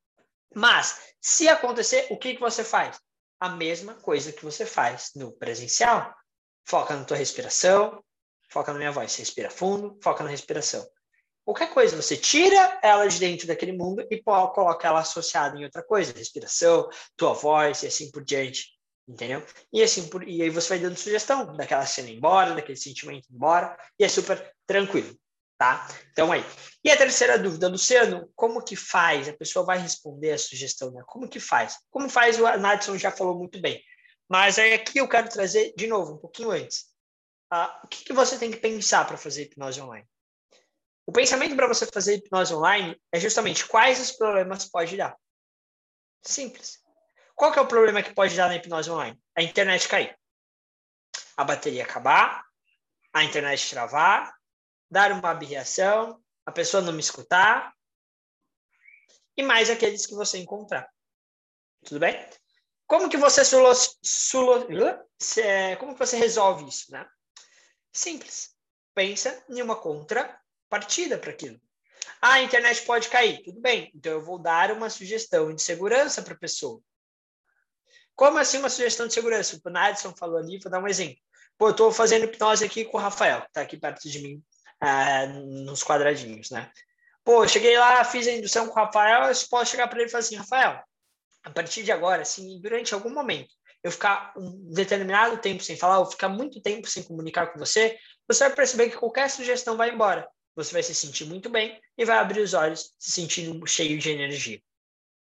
Mas, 0.54 1.02
se 1.20 1.50
acontecer, 1.50 2.08
o 2.10 2.18
que, 2.18 2.36
que 2.36 2.40
você 2.40 2.64
faz? 2.64 3.00
A 3.40 3.50
mesma 3.50 3.96
coisa 3.96 4.32
que 4.32 4.44
você 4.44 4.66
faz 4.66 5.12
no 5.16 5.32
presencial. 5.34 6.14
Foca 6.66 6.96
na 6.96 7.04
tua 7.04 7.18
respiração, 7.18 8.04
foca 8.50 8.74
na 8.74 8.80
minha 8.80 8.92
voz. 8.92 9.16
Respira 9.16 9.50
fundo, 9.50 9.98
foca 10.02 10.24
na 10.24 10.30
respiração. 10.30 10.86
Qualquer 11.46 11.72
coisa, 11.72 11.96
você 11.96 12.18
tira 12.18 12.80
ela 12.82 13.06
de 13.06 13.20
dentro 13.20 13.46
daquele 13.46 13.72
mundo 13.72 14.04
e 14.10 14.20
coloca 14.20 14.88
ela 14.88 15.02
associada 15.02 15.56
em 15.56 15.64
outra 15.64 15.84
coisa, 15.84 16.12
respiração, 16.12 16.90
tua 17.16 17.34
voz 17.34 17.84
e 17.84 17.88
assim 17.88 18.10
por 18.10 18.26
diante, 18.26 18.70
entendeu? 19.08 19.46
E 19.72 19.84
assim 19.84 20.08
por, 20.08 20.28
e 20.28 20.42
aí 20.42 20.50
você 20.50 20.70
vai 20.70 20.80
dando 20.80 20.98
sugestão 20.98 21.56
daquela 21.56 21.86
cena 21.86 22.10
embora, 22.10 22.56
daquele 22.56 22.78
sentimento 22.78 23.28
embora, 23.32 23.78
e 24.00 24.04
é 24.04 24.08
super 24.08 24.52
tranquilo, 24.66 25.16
tá? 25.56 25.88
Então 26.12 26.32
aí. 26.32 26.44
E 26.84 26.90
a 26.90 26.98
terceira 26.98 27.38
dúvida, 27.38 27.68
Luciano, 27.68 28.28
como 28.36 28.64
que 28.64 28.76
faz? 28.76 29.30
A 29.30 29.34
pessoa 29.34 29.64
vai 29.64 29.78
responder 29.78 30.32
a 30.32 30.40
sugestão, 30.40 30.92
né? 30.92 31.04
Como 31.06 31.30
que 31.30 31.40
faz? 31.40 31.78
Como 31.92 32.10
faz? 32.10 32.40
O 32.40 32.58
Nadson 32.58 32.98
já 32.98 33.12
falou 33.12 33.38
muito 33.38 33.62
bem. 33.62 33.84
Mas 34.30 34.58
aí 34.58 34.74
aqui 34.74 35.00
eu 35.00 35.08
quero 35.08 35.30
trazer, 35.30 35.74
de 35.76 35.88
novo, 35.88 36.14
um 36.14 36.18
pouquinho 36.18 36.52
antes. 36.52 36.88
Ah, 37.50 37.82
o 37.84 37.88
que, 37.88 38.06
que 38.06 38.14
você 38.14 38.40
tem 38.40 38.52
que 38.52 38.58
pensar 38.58 39.06
para 39.06 39.18
fazer 39.18 39.44
hipnose 39.44 39.80
online? 39.80 40.08
O 41.06 41.12
pensamento 41.12 41.56
para 41.56 41.68
você 41.68 41.86
fazer 41.86 42.16
hipnose 42.16 42.54
online 42.54 43.00
é 43.12 43.20
justamente 43.20 43.68
quais 43.68 44.00
os 44.00 44.12
problemas 44.12 44.66
pode 44.66 44.98
dar. 44.98 45.16
Simples. 46.24 46.84
Qual 47.36 47.52
que 47.52 47.60
é 47.60 47.62
o 47.62 47.68
problema 47.68 48.02
que 48.02 48.14
pode 48.14 48.36
dar 48.36 48.48
na 48.48 48.56
hipnose 48.56 48.90
online? 48.90 49.22
A 49.36 49.44
internet 49.44 49.88
cair. 49.88 50.18
A 51.38 51.44
bateria 51.44 51.84
acabar, 51.84 52.44
a 53.14 53.24
internet 53.24 53.70
travar, 53.70 54.34
dar 54.90 55.12
uma 55.12 55.30
abreação, 55.30 56.20
a 56.46 56.52
pessoa 56.52 56.82
não 56.82 56.94
me 56.94 57.00
escutar, 57.00 57.76
e 59.38 59.44
mais 59.44 59.70
aqueles 59.70 60.06
que 60.06 60.16
você 60.16 60.38
encontrar. 60.38 60.90
Tudo 61.84 62.00
bem? 62.00 62.18
Como 62.88 63.10
que 63.10 63.18
você 63.18 63.44
sulo, 63.44 63.72
sulo, 64.04 64.68
como 65.80 65.94
que 65.94 66.00
você 66.00 66.18
resolve 66.18 66.68
isso, 66.68 66.92
né? 66.92 67.06
Simples. 67.92 68.56
Pensa 68.94 69.44
em 69.50 69.62
uma 69.62 69.76
contrapartida 69.76 71.18
para 71.18 71.32
aquilo. 71.32 71.60
Ah, 72.22 72.34
a 72.34 72.44
internet 72.44 72.86
pode 72.86 73.10
cair. 73.10 73.42
Tudo 73.44 73.60
bem. 73.60 73.92
Então 73.96 74.12
eu 74.12 74.22
vou 74.22 74.38
dar 74.38 74.72
uma 74.72 74.90
sugestão 74.90 75.54
de 75.54 75.62
segurança 75.62 76.22
para 76.22 76.34
a 76.34 76.38
pessoa. 76.38 76.82
Como 78.16 78.38
assim 78.38 78.60
uma 78.60 78.70
sugestão 78.70 79.08
de 79.08 79.14
segurança? 79.14 79.60
O 79.64 79.70
Nadson 79.70 80.16
falou 80.16 80.38
ali, 80.38 80.60
vou 80.60 80.72
dar 80.72 80.82
um 80.82 80.88
exemplo. 80.88 81.18
Pô, 81.58 81.68
eu 81.68 81.72
estou 81.72 81.92
fazendo 81.92 82.26
hipnose 82.26 82.64
aqui 82.64 82.86
com 82.86 82.98
o 82.98 83.02
Rafael, 83.02 83.42
que 83.42 83.48
está 83.48 83.62
aqui 83.62 83.78
perto 83.78 84.10
de 84.10 84.20
mim, 84.22 84.44
ah, 84.80 85.26
nos 85.28 85.84
quadradinhos, 85.84 86.50
né? 86.50 86.72
Pô, 87.24 87.48
cheguei 87.48 87.78
lá, 87.78 88.04
fiz 88.04 88.28
a 88.28 88.32
indução 88.32 88.68
com 88.68 88.74
o 88.74 88.84
Rafael, 88.84 89.24
eu 89.24 89.34
posso 89.50 89.72
chegar 89.72 89.88
para 89.88 90.00
ele 90.00 90.08
e 90.08 90.12
falar 90.12 90.20
assim, 90.20 90.36
Rafael, 90.36 90.84
a 91.46 91.50
partir 91.52 91.84
de 91.84 91.92
agora, 91.92 92.24
assim, 92.24 92.60
durante 92.60 92.94
algum 92.94 93.12
momento, 93.12 93.54
eu 93.84 93.92
ficar 93.92 94.34
um 94.36 94.74
determinado 94.74 95.38
tempo 95.38 95.64
sem 95.64 95.78
falar, 95.78 96.00
ou 96.00 96.08
ficar 96.08 96.28
muito 96.28 96.60
tempo 96.60 96.90
sem 96.90 97.04
comunicar 97.04 97.54
com 97.54 97.60
você, 97.60 97.96
você 98.28 98.48
vai 98.48 98.56
perceber 98.56 98.90
que 98.90 98.98
qualquer 98.98 99.30
sugestão 99.30 99.78
vai 99.78 99.92
embora. 99.92 100.28
Você 100.56 100.74
vai 100.74 100.82
se 100.82 100.96
sentir 100.96 101.26
muito 101.26 101.48
bem 101.48 101.80
e 101.96 102.04
vai 102.04 102.18
abrir 102.18 102.42
os 102.42 102.56
olhos 102.56 102.96
se 102.98 103.12
sentindo 103.12 103.66
cheio 103.68 104.00
de 104.00 104.10
energia. 104.10 104.60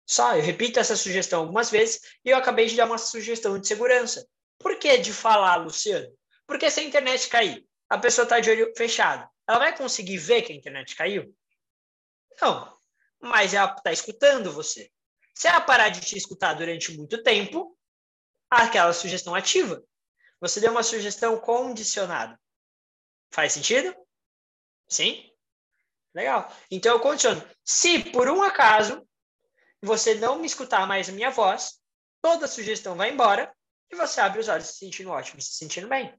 Só, 0.07 0.37
eu 0.37 0.41
repito 0.41 0.79
essa 0.79 0.95
sugestão 0.95 1.41
algumas 1.41 1.69
vezes 1.69 1.99
e 2.23 2.29
eu 2.29 2.37
acabei 2.37 2.67
de 2.67 2.77
dar 2.77 2.85
uma 2.85 2.97
sugestão 2.97 3.59
de 3.59 3.67
segurança. 3.67 4.25
Por 4.57 4.79
que 4.79 4.97
de 4.97 5.11
falar, 5.11 5.57
Luciano? 5.57 6.07
Porque 6.47 6.71
se 6.71 6.79
a 6.79 6.83
internet 6.83 7.27
cair, 7.27 7.65
a 7.89 7.97
pessoa 7.97 8.23
está 8.23 8.39
de 8.39 8.49
olho 8.49 8.71
fechado, 8.77 9.27
ela 9.45 9.59
vai 9.59 9.75
conseguir 9.75 10.17
ver 10.17 10.43
que 10.43 10.53
a 10.53 10.55
internet 10.55 10.95
caiu? 10.95 11.35
Não, 12.41 12.77
mas 13.19 13.53
ela 13.53 13.73
está 13.75 13.91
escutando 13.91 14.51
você. 14.51 14.89
Se 15.35 15.47
ela 15.47 15.59
parar 15.59 15.89
de 15.89 15.99
te 15.99 16.17
escutar 16.17 16.53
durante 16.53 16.95
muito 16.95 17.21
tempo, 17.21 17.77
aquela 18.49 18.93
sugestão 18.93 19.35
ativa. 19.35 19.83
Você 20.39 20.61
deu 20.61 20.71
uma 20.71 20.83
sugestão 20.83 21.37
condicionada. 21.39 22.39
Faz 23.31 23.51
sentido? 23.51 23.93
Sim? 24.87 25.29
Legal. 26.13 26.49
Então 26.71 26.93
eu 26.93 27.01
condiciono. 27.01 27.43
Se 27.63 27.99
por 28.11 28.29
um 28.29 28.41
acaso 28.41 29.05
você 29.81 30.15
não 30.15 30.39
me 30.39 30.47
escutar 30.47 30.87
mais 30.87 31.09
a 31.09 31.11
minha 31.11 31.29
voz, 31.29 31.79
toda 32.21 32.47
sugestão 32.47 32.95
vai 32.95 33.11
embora 33.11 33.53
e 33.91 33.95
você 33.95 34.21
abre 34.21 34.39
os 34.39 34.47
olhos 34.47 34.67
se 34.67 34.77
sentindo 34.77 35.09
ótimo, 35.09 35.41
se 35.41 35.55
sentindo 35.55 35.87
bem. 35.87 36.17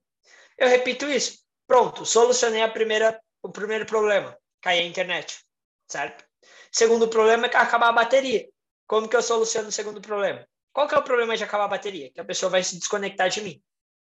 Eu 0.59 0.69
repito 0.69 1.07
isso. 1.07 1.39
Pronto, 1.67 2.05
solucionei 2.05 2.63
a 2.63 2.71
primeira, 2.71 3.19
o 3.43 3.51
primeiro 3.51 3.87
problema. 3.87 4.37
Cair 4.61 4.81
a 4.81 4.87
internet, 4.87 5.43
certo? 5.89 6.25
Segundo 6.71 7.09
problema 7.09 7.47
é 7.47 7.57
acabar 7.57 7.89
a 7.89 7.93
bateria. 7.93 8.47
Como 8.87 9.09
que 9.09 9.17
eu 9.17 9.23
soluciono 9.23 9.69
o 9.69 9.73
segundo 9.73 10.01
problema? 10.01 10.47
Qual 10.73 10.87
que 10.87 10.95
é 10.95 10.99
o 10.99 11.03
problema 11.03 11.37
de 11.37 11.45
acabar 11.45 11.65
a 11.65 11.69
bateria? 11.69 12.11
Que 12.13 12.21
a 12.21 12.25
pessoa 12.25 12.51
vai 12.51 12.63
se 12.63 12.79
desconectar 12.79 13.29
de 13.29 13.41
mim, 13.41 13.63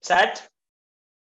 certo? 0.01 0.50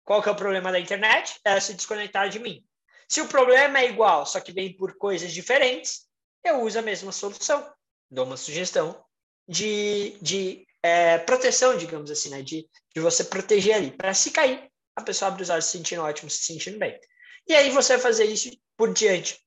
Qual 0.03 0.21
que 0.21 0.29
é 0.29 0.31
o 0.31 0.35
problema 0.35 0.71
da 0.71 0.79
internet? 0.79 1.39
Ela 1.43 1.61
se 1.61 1.73
desconectar 1.73 2.29
de 2.29 2.39
mim. 2.39 2.63
Se 3.07 3.21
o 3.21 3.27
problema 3.27 3.79
é 3.79 3.89
igual, 3.89 4.25
só 4.25 4.39
que 4.39 4.51
vem 4.51 4.75
por 4.75 4.95
coisas 4.97 5.31
diferentes, 5.31 6.07
eu 6.43 6.61
uso 6.61 6.77
a 6.77 6.81
mesma 6.81 7.11
solução 7.11 7.71
dou 8.09 8.25
uma 8.25 8.37
sugestão 8.37 9.03
de, 9.47 10.17
de 10.21 10.65
é, 10.81 11.17
proteção, 11.19 11.77
digamos 11.77 12.09
assim, 12.09 12.29
né? 12.29 12.41
De, 12.41 12.67
de 12.93 13.01
você 13.01 13.23
proteger 13.23 13.75
ali. 13.75 13.91
Para 13.91 14.13
se 14.13 14.31
cair, 14.31 14.69
a 14.95 15.01
pessoa 15.01 15.29
abre 15.29 15.43
os 15.43 15.49
olhos 15.49 15.65
se 15.65 15.77
sentindo 15.77 16.01
ótimo, 16.01 16.29
se 16.29 16.43
sentindo 16.43 16.79
bem. 16.79 16.99
E 17.47 17.55
aí 17.55 17.69
você 17.69 17.93
vai 17.93 18.01
fazer 18.01 18.25
isso 18.25 18.49
por 18.75 18.93
diante. 18.93 19.39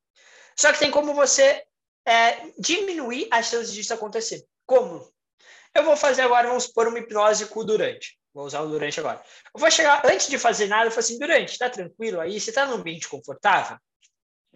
Só 0.56 0.72
que 0.72 0.78
tem 0.78 0.90
como 0.90 1.14
você 1.14 1.64
é, 2.06 2.50
diminuir 2.58 3.28
as 3.30 3.46
chances 3.46 3.72
disso 3.72 3.94
acontecer. 3.94 4.44
Como? 4.66 5.10
Eu 5.74 5.84
vou 5.84 5.96
fazer 5.96 6.22
agora, 6.22 6.48
vamos 6.48 6.64
supor, 6.64 6.88
uma 6.88 6.98
hipnose 6.98 7.46
com 7.46 7.60
o 7.60 7.64
Durante. 7.64 8.18
Vou 8.34 8.44
usar 8.44 8.60
o 8.60 8.68
Durante 8.68 8.98
agora. 9.00 9.22
Eu 9.54 9.60
vou 9.60 9.70
chegar, 9.70 10.04
antes 10.04 10.28
de 10.28 10.38
fazer 10.38 10.66
nada, 10.66 10.86
eu 10.86 10.90
falo 10.90 11.00
assim, 11.00 11.18
Durante, 11.18 11.58
tá 11.58 11.70
tranquilo 11.70 12.20
aí? 12.20 12.40
Você 12.40 12.52
tá 12.52 12.66
num 12.66 12.74
ambiente 12.74 13.08
confortável? 13.08 13.78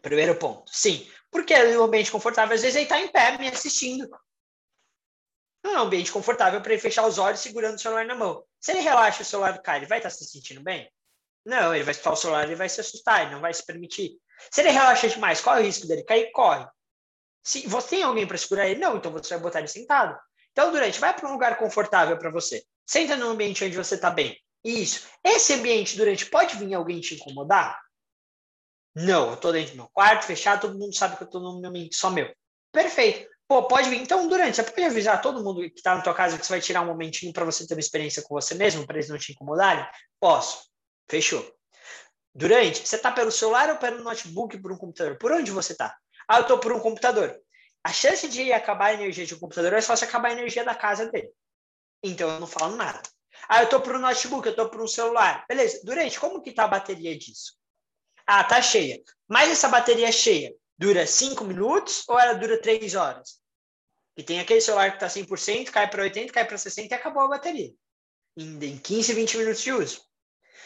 Primeiro 0.02 0.36
ponto. 0.36 0.70
Sim. 0.72 1.08
Porque 1.30 1.54
é 1.54 1.78
um 1.78 1.84
ambiente 1.84 2.10
confortável, 2.10 2.54
às 2.54 2.62
vezes 2.62 2.76
ele 2.76 2.84
está 2.84 3.00
em 3.00 3.08
pé 3.08 3.36
me 3.38 3.48
assistindo. 3.48 4.08
Não 5.64 5.72
é 5.72 5.78
um 5.80 5.82
ambiente 5.82 6.12
confortável 6.12 6.60
para 6.60 6.72
ele 6.72 6.80
fechar 6.80 7.06
os 7.06 7.18
olhos 7.18 7.40
segurando 7.40 7.74
o 7.74 7.78
celular 7.78 8.04
na 8.04 8.14
mão. 8.14 8.44
Se 8.60 8.72
ele 8.72 8.80
relaxa 8.80 9.22
o 9.22 9.26
celular 9.26 9.60
cai, 9.60 9.78
ele 9.78 9.86
vai 9.86 9.98
estar 9.98 10.10
tá 10.10 10.14
se 10.14 10.24
sentindo 10.24 10.62
bem? 10.62 10.90
Não, 11.44 11.74
ele 11.74 11.84
vai 11.84 11.92
escutar 11.92 12.12
o 12.12 12.16
celular, 12.16 12.44
ele 12.44 12.54
vai 12.54 12.68
se 12.68 12.80
assustar, 12.80 13.22
ele 13.22 13.32
não 13.32 13.40
vai 13.40 13.52
se 13.52 13.64
permitir. 13.64 14.18
Se 14.50 14.60
ele 14.60 14.70
relaxa 14.70 15.08
demais, 15.08 15.40
qual 15.40 15.56
é 15.56 15.60
o 15.60 15.64
risco 15.64 15.86
dele 15.86 16.04
cair? 16.04 16.30
Corre. 16.32 16.66
Se 17.46 17.64
você 17.68 17.90
tem 17.90 18.02
alguém 18.02 18.26
para 18.26 18.36
segurar 18.36 18.66
ele, 18.66 18.80
não, 18.80 18.96
então 18.96 19.12
você 19.12 19.34
vai 19.34 19.38
botar 19.38 19.60
ele 19.60 19.68
sentado. 19.68 20.18
Então, 20.50 20.72
durante, 20.72 20.98
vai 20.98 21.14
para 21.14 21.28
um 21.28 21.32
lugar 21.32 21.56
confortável 21.56 22.18
para 22.18 22.28
você. 22.28 22.64
Senta 22.84 23.16
num 23.16 23.30
ambiente 23.30 23.64
onde 23.64 23.76
você 23.76 23.94
está 23.94 24.10
bem. 24.10 24.36
Isso. 24.64 25.06
Esse 25.22 25.52
ambiente, 25.52 25.96
durante, 25.96 26.26
pode 26.26 26.56
vir 26.56 26.74
alguém 26.74 27.00
te 27.00 27.14
incomodar? 27.14 27.80
Não, 28.96 29.30
eu 29.30 29.36
tô 29.36 29.52
dentro 29.52 29.74
do 29.74 29.76
meu 29.76 29.88
quarto, 29.92 30.26
fechado, 30.26 30.62
todo 30.62 30.76
mundo 30.76 30.92
sabe 30.96 31.16
que 31.16 31.22
eu 31.22 31.40
no 31.40 31.60
meu 31.60 31.70
ambiente 31.70 31.94
só 31.94 32.10
meu. 32.10 32.28
Perfeito. 32.72 33.30
Pô, 33.46 33.62
pode 33.68 33.88
vir. 33.90 34.00
Então, 34.00 34.26
durante, 34.26 34.56
você 34.56 34.64
pode 34.64 34.82
avisar 34.82 35.22
todo 35.22 35.44
mundo 35.44 35.60
que 35.70 35.76
está 35.76 35.94
na 35.94 36.02
tua 36.02 36.14
casa 36.14 36.36
que 36.36 36.44
você 36.44 36.52
vai 36.52 36.60
tirar 36.60 36.82
um 36.82 36.86
momentinho 36.86 37.32
para 37.32 37.44
você 37.44 37.64
ter 37.64 37.74
uma 37.74 37.80
experiência 37.80 38.24
com 38.24 38.34
você 38.34 38.56
mesmo, 38.56 38.84
para 38.84 38.96
eles 38.96 39.08
não 39.08 39.18
te 39.18 39.30
incomodarem? 39.30 39.86
Posso. 40.18 40.68
Fechou. 41.08 41.48
Durante, 42.34 42.84
você 42.84 42.96
está 42.96 43.12
pelo 43.12 43.30
celular 43.30 43.70
ou 43.70 43.76
pelo 43.76 44.02
notebook, 44.02 44.58
por 44.58 44.72
um 44.72 44.76
computador? 44.76 45.16
Por 45.16 45.30
onde 45.30 45.52
você 45.52 45.70
está? 45.70 45.96
Ah, 46.28 46.38
eu 46.38 46.42
estou 46.42 46.58
por 46.58 46.72
um 46.72 46.80
computador. 46.80 47.40
A 47.84 47.92
chance 47.92 48.28
de 48.28 48.52
acabar 48.52 48.86
a 48.86 48.94
energia 48.94 49.24
de 49.24 49.34
um 49.34 49.38
computador 49.38 49.72
é 49.72 49.80
só 49.80 49.94
se 49.94 50.04
acabar 50.04 50.28
a 50.28 50.32
energia 50.32 50.64
da 50.64 50.74
casa 50.74 51.10
dele. 51.10 51.30
Então, 52.02 52.28
eu 52.28 52.40
não 52.40 52.46
falo 52.46 52.76
nada. 52.76 53.00
Ah, 53.48 53.60
eu 53.60 53.64
estou 53.64 53.80
por 53.80 53.94
um 53.94 54.00
notebook, 54.00 54.46
eu 54.46 54.50
estou 54.50 54.68
por 54.68 54.82
um 54.82 54.88
celular. 54.88 55.44
Beleza. 55.48 55.80
Durante, 55.84 56.18
como 56.18 56.42
que 56.42 56.50
está 56.50 56.64
a 56.64 56.68
bateria 56.68 57.16
disso? 57.16 57.56
Ah, 58.26 58.42
tá 58.42 58.60
cheia. 58.60 59.00
Mas 59.28 59.50
essa 59.50 59.68
bateria 59.68 60.10
cheia 60.10 60.52
dura 60.76 61.06
5 61.06 61.44
minutos 61.44 62.02
ou 62.08 62.18
ela 62.18 62.34
dura 62.34 62.60
3 62.60 62.94
horas? 62.94 63.40
E 64.16 64.22
tem 64.22 64.40
aquele 64.40 64.60
celular 64.60 64.90
que 64.90 64.96
está 64.96 65.08
100%, 65.08 65.70
cai 65.70 65.88
para 65.88 66.02
80%, 66.02 66.32
cai 66.32 66.44
para 66.44 66.56
60% 66.56 66.90
e 66.90 66.94
acabou 66.94 67.22
a 67.22 67.28
bateria. 67.28 67.72
Em, 68.36 68.64
em 68.64 68.78
15, 68.78 69.12
20 69.12 69.38
minutos 69.38 69.62
de 69.62 69.72
uso. 69.72 70.00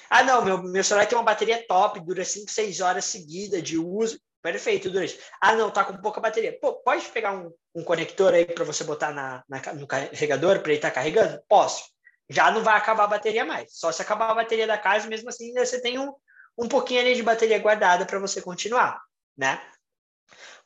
Ah, 0.08 0.22
não, 0.22 0.44
meu, 0.44 0.62
meu 0.62 0.82
celular 0.82 1.06
tem 1.06 1.18
uma 1.18 1.24
bateria 1.24 1.66
top, 1.66 2.00
dura 2.00 2.24
5, 2.24 2.50
6 2.50 2.80
horas 2.80 3.04
seguidas 3.04 3.62
de 3.62 3.76
uso. 3.76 4.20
Perfeito, 4.42 4.90
durante. 4.90 5.18
Ah, 5.40 5.54
não, 5.54 5.70
tá 5.70 5.84
com 5.84 5.96
pouca 5.98 6.20
bateria. 6.20 6.58
Pô, 6.58 6.74
pode 6.82 7.06
pegar 7.08 7.32
um, 7.32 7.52
um 7.74 7.84
conector 7.84 8.32
aí 8.32 8.46
para 8.46 8.64
você 8.64 8.84
botar 8.84 9.12
na, 9.12 9.44
na, 9.48 9.72
no 9.74 9.86
carregador 9.86 10.60
para 10.60 10.70
ele 10.70 10.78
estar 10.78 10.88
tá 10.88 10.94
carregando? 10.94 11.42
Posso. 11.46 11.84
Já 12.28 12.50
não 12.50 12.62
vai 12.62 12.76
acabar 12.76 13.04
a 13.04 13.08
bateria 13.08 13.44
mais. 13.44 13.72
Só 13.74 13.92
se 13.92 14.00
acabar 14.00 14.30
a 14.30 14.34
bateria 14.34 14.66
da 14.66 14.78
casa, 14.78 15.08
mesmo 15.08 15.28
assim, 15.28 15.52
você 15.52 15.80
tem 15.82 15.98
um, 15.98 16.14
um 16.56 16.68
pouquinho 16.68 17.00
ali 17.00 17.14
de 17.14 17.22
bateria 17.22 17.58
guardada 17.58 18.06
para 18.06 18.18
você 18.18 18.40
continuar, 18.40 19.00
né? 19.36 19.60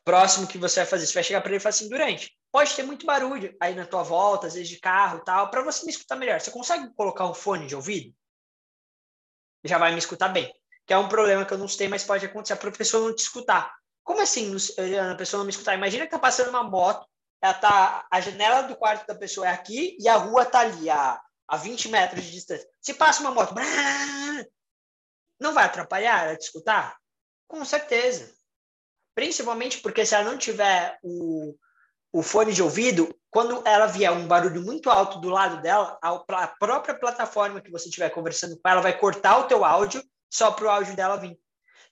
Próximo 0.05 0.47
que 0.47 0.59
você 0.59 0.81
vai 0.81 0.87
fazer, 0.87 1.07
você 1.07 1.15
vai 1.15 1.25
chegar 1.25 1.41
para 1.41 1.51
ele 1.51 1.57
e 1.57 1.61
falar 1.61 1.71
assim, 1.71 1.89
durante, 1.89 2.37
pode 2.53 2.75
ter 2.77 2.83
muito 2.83 3.07
barulho 3.07 3.57
aí 3.59 3.75
na 3.75 3.87
tua 3.87 4.03
volta, 4.03 4.47
às 4.47 4.55
vezes 4.55 4.69
de 4.69 4.79
carro 4.79 5.19
e 5.19 5.25
tal, 5.25 5.51
para 5.51 5.63
você 5.63 5.87
me 5.87 5.91
escutar 5.91 6.17
melhor. 6.17 6.39
Você 6.39 6.51
consegue 6.51 6.93
colocar 6.95 7.27
um 7.27 7.33
fone 7.33 7.67
de 7.67 7.75
ouvido? 7.75 8.15
Já 9.65 9.79
vai 9.79 9.93
me 9.93 9.99
escutar 9.99 10.29
bem. 10.29 10.53
Que 10.87 10.93
é 10.93 10.99
um 10.99 11.09
problema 11.09 11.45
que 11.45 11.53
eu 11.53 11.59
não 11.59 11.69
sei, 11.69 11.89
mas 11.89 12.05
pode 12.05 12.27
acontecer 12.27 12.53
a 12.53 12.71
pessoa 12.71 13.07
não 13.07 13.15
te 13.15 13.21
escutar. 13.21 13.75
Como 14.03 14.21
assim 14.21 14.55
a 15.11 15.15
pessoa 15.15 15.39
não 15.39 15.47
me 15.47 15.51
escutar? 15.51 15.75
Imagina 15.75 16.05
que 16.05 16.11
tá 16.11 16.19
passando 16.19 16.51
uma 16.51 16.63
moto, 16.63 17.07
ela 17.41 17.55
tá, 17.55 18.07
a 18.11 18.21
janela 18.21 18.63
do 18.63 18.77
quarto 18.77 19.07
da 19.07 19.15
pessoa 19.15 19.47
é 19.47 19.51
aqui 19.51 19.97
e 19.99 20.09
a 20.09 20.17
rua 20.17 20.45
tá 20.45 20.61
ali, 20.61 20.91
a, 20.91 21.21
a 21.49 21.57
20 21.57 21.89
metros 21.89 22.25
de 22.25 22.33
distância. 22.33 22.69
Se 22.81 22.95
passa 22.95 23.21
uma 23.21 23.31
moto, 23.31 23.55
não 25.41 25.55
vai 25.55 25.65
atrapalhar 25.65 26.25
ela 26.25 26.37
te 26.37 26.43
escutar? 26.43 26.97
Com 27.47 27.65
certeza. 27.65 28.33
Principalmente 29.15 29.79
porque 29.79 30.05
se 30.05 30.15
ela 30.15 30.31
não 30.31 30.37
tiver 30.37 30.99
o, 31.03 31.55
o 32.13 32.23
fone 32.23 32.53
de 32.53 32.63
ouvido, 32.63 33.15
quando 33.31 33.63
ela 33.67 33.87
vier 33.87 34.13
um 34.13 34.27
barulho 34.27 34.63
muito 34.63 34.91
alto 34.91 35.19
do 35.19 35.29
lado 35.29 35.61
dela, 35.61 35.99
a 36.03 36.47
própria 36.49 36.95
plataforma 36.95 37.61
que 37.61 37.71
você 37.71 37.89
estiver 37.89 38.11
conversando 38.11 38.59
com 38.59 38.69
ela 38.69 38.81
vai 38.81 38.99
cortar 38.99 39.39
o 39.39 39.45
teu 39.45 39.65
áudio 39.65 40.03
só 40.35 40.51
para 40.51 40.65
o 40.65 40.71
áudio 40.71 40.97
dela 40.97 41.17
vir. 41.17 41.39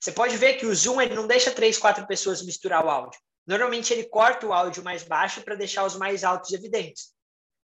Você 0.00 0.10
pode 0.10 0.36
ver 0.36 0.54
que 0.54 0.66
o 0.66 0.74
Zoom 0.74 1.00
ele 1.00 1.14
não 1.14 1.26
deixa 1.26 1.50
três, 1.50 1.78
quatro 1.78 2.06
pessoas 2.06 2.42
misturar 2.42 2.84
o 2.84 2.90
áudio. 2.90 3.20
Normalmente 3.46 3.92
ele 3.92 4.04
corta 4.04 4.46
o 4.46 4.52
áudio 4.52 4.82
mais 4.82 5.02
baixo 5.02 5.42
para 5.42 5.54
deixar 5.54 5.84
os 5.84 5.96
mais 5.96 6.24
altos 6.24 6.52
evidentes. 6.52 7.12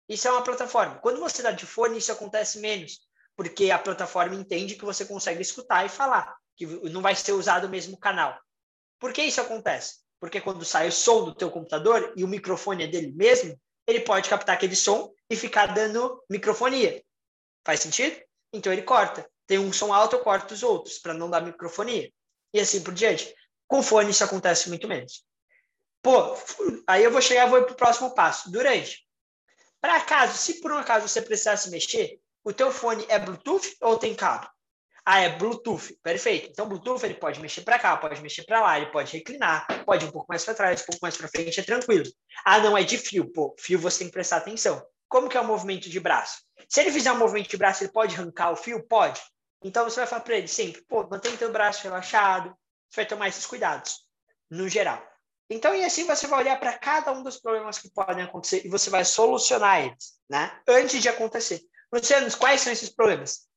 Isso 0.09 0.29
é 0.29 0.31
uma 0.31 0.43
plataforma. 0.43 0.99
Quando 1.01 1.21
você 1.21 1.43
dá 1.43 1.51
de 1.51 1.67
fone, 1.67 1.99
isso 1.99 2.13
acontece 2.13 2.59
menos 2.61 3.09
porque 3.39 3.71
a 3.71 3.79
plataforma 3.79 4.35
entende 4.35 4.75
que 4.75 4.85
você 4.85 5.05
consegue 5.05 5.41
escutar 5.41 5.87
e 5.87 5.89
falar, 5.89 6.37
que 6.57 6.67
não 6.67 7.01
vai 7.01 7.15
ser 7.15 7.31
usado 7.31 7.69
o 7.69 7.71
mesmo 7.71 7.97
canal. 7.97 8.37
Por 8.99 9.13
que 9.13 9.23
isso 9.23 9.41
acontece? 9.41 9.99
Porque 10.19 10.41
quando 10.41 10.65
sai 10.65 10.89
o 10.89 10.93
som 10.93 11.25
do 11.25 11.33
teu 11.33 11.49
computador 11.49 12.13
e 12.17 12.25
o 12.25 12.29
microfone 12.29 12.83
é 12.83 12.87
dele 12.89 13.13
mesmo, 13.13 13.57
ele 13.87 14.01
pode 14.01 14.29
captar 14.29 14.57
aquele 14.57 14.75
som 14.75 15.15
e 15.31 15.37
ficar 15.37 15.67
dando 15.67 16.21
microfonia. 16.29 17.01
Faz 17.65 17.79
sentido? 17.79 18.21
Então 18.53 18.73
ele 18.73 18.83
corta. 18.83 19.25
Tem 19.49 19.59
um 19.59 19.73
som 19.73 19.93
alto, 19.93 20.15
eu 20.15 20.21
corto 20.21 20.53
os 20.53 20.63
outros, 20.63 20.99
para 20.99 21.15
não 21.15 21.29
dar 21.29 21.41
microfonia. 21.41 22.13
E 22.53 22.61
assim 22.61 22.83
por 22.83 22.93
diante. 22.93 23.35
Com 23.67 23.83
fone 23.83 24.11
isso 24.11 24.23
acontece 24.23 24.69
muito 24.69 24.87
menos. 24.87 25.25
Pô, 26.03 26.37
aí 26.87 27.03
eu 27.03 27.11
vou 27.11 27.21
chegar 27.21 27.47
e 27.47 27.51
vou 27.51 27.65
para 27.65 27.73
o 27.73 27.77
próximo 27.77 28.15
passo. 28.15 28.53
Durante. 28.53 29.09
Para 29.81 29.97
acaso, 29.97 30.37
se 30.37 30.61
por 30.61 30.71
um 30.71 30.77
acaso 30.79 31.09
você 31.09 31.23
precisasse 31.23 31.71
mexer, 31.71 32.21
o 32.45 32.53
teu 32.53 32.71
fone 32.71 33.05
é 33.09 33.19
Bluetooth 33.19 33.75
ou 33.81 33.97
tem 33.97 34.15
cabo? 34.15 34.49
Ah, 35.05 35.21
é 35.21 35.31
Bluetooth. 35.31 35.99
Perfeito. 36.03 36.51
Então, 36.51 36.69
Bluetooth 36.69 37.03
ele 37.03 37.15
pode 37.15 37.41
mexer 37.41 37.63
para 37.63 37.79
cá, 37.79 37.97
pode 37.97 38.21
mexer 38.21 38.45
para 38.45 38.61
lá, 38.61 38.77
ele 38.77 38.91
pode 38.91 39.17
reclinar, 39.17 39.67
pode 39.87 40.05
um 40.05 40.11
pouco 40.11 40.27
mais 40.29 40.45
para 40.45 40.55
trás, 40.55 40.83
um 40.83 40.85
pouco 40.85 41.01
mais 41.01 41.17
para 41.17 41.29
frente, 41.29 41.59
é 41.59 41.63
tranquilo. 41.63 42.05
Ah, 42.45 42.59
não 42.59 42.77
é 42.77 42.85
de 42.85 42.99
fio. 42.99 43.33
Pô, 43.33 43.57
fio 43.59 43.79
você 43.79 44.01
tem 44.01 44.09
que 44.09 44.13
prestar 44.13 44.37
atenção. 44.37 44.85
Como 45.09 45.29
que 45.29 45.39
é 45.39 45.41
o 45.41 45.47
movimento 45.47 45.89
de 45.89 45.99
braço? 45.99 46.43
Se 46.69 46.81
ele 46.81 46.93
fizer 46.93 47.11
um 47.13 47.19
movimento 47.19 47.49
de 47.49 47.57
braço, 47.57 47.83
ele 47.83 47.93
pode 47.93 48.15
arrancar 48.15 48.53
o 48.53 48.57
fio? 48.57 48.87
Pode. 48.87 49.21
Então, 49.63 49.85
você 49.85 50.01
vai 50.01 50.07
falar 50.07 50.23
para 50.23 50.37
ele 50.37 50.49
sempre, 50.49 50.83
pô, 50.83 51.07
mantém 51.09 51.37
teu 51.37 51.51
braço 51.51 51.83
relaxado, 51.83 52.57
você 52.89 52.97
vai 52.97 53.07
tomar 53.07 53.29
esses 53.29 53.45
cuidados, 53.45 54.07
no 54.51 54.69
geral. 54.69 55.03
Então, 55.51 55.75
e 55.75 55.85
assim 55.85 56.05
você 56.05 56.27
vai 56.27 56.41
olhar 56.41 56.61
para 56.61 56.79
cada 56.79 57.11
um 57.13 57.23
dos 57.23 57.39
problemas 57.39 57.79
que 57.79 57.91
podem 57.91 58.23
acontecer 58.23 58.67
e 58.67 58.69
você 58.69 58.91
vai 58.91 59.05
solucionar 59.05 59.81
eles, 59.85 60.19
né? 60.29 60.61
Antes 60.69 61.01
de 61.01 61.09
acontecer. 61.09 61.63
Luciano, 61.93 62.31
quais 62.37 62.61
são 62.61 62.73
esses 62.73 62.91
problemas? 62.91 63.49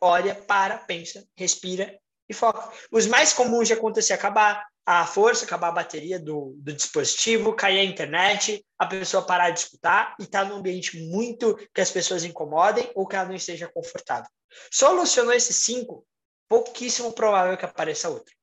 Olha, 0.00 0.34
para, 0.34 0.78
pensa, 0.78 1.26
respira 1.36 1.98
e 2.28 2.32
foca. 2.32 2.70
Os 2.92 3.06
mais 3.06 3.32
comuns 3.32 3.66
de 3.66 3.74
acontecer 3.74 4.12
acabar 4.12 4.64
a 4.86 5.04
força, 5.04 5.44
acabar 5.44 5.68
a 5.68 5.72
bateria 5.72 6.18
do, 6.18 6.54
do 6.58 6.72
dispositivo, 6.72 7.54
cair 7.54 7.80
a 7.80 7.84
internet, 7.84 8.64
a 8.78 8.86
pessoa 8.86 9.26
parar 9.26 9.50
de 9.50 9.58
escutar 9.58 10.14
e 10.18 10.22
estar 10.22 10.44
tá 10.44 10.48
num 10.48 10.56
ambiente 10.56 11.00
muito 11.08 11.56
que 11.74 11.80
as 11.80 11.90
pessoas 11.90 12.24
incomodem 12.24 12.90
ou 12.94 13.06
que 13.06 13.16
ela 13.16 13.26
não 13.28 13.34
esteja 13.34 13.68
confortável. 13.68 14.30
Solucionou 14.70 15.32
esses 15.32 15.56
cinco, 15.56 16.06
pouquíssimo 16.48 17.12
provável 17.12 17.56
que 17.56 17.64
apareça 17.64 18.08
outro. 18.08 18.34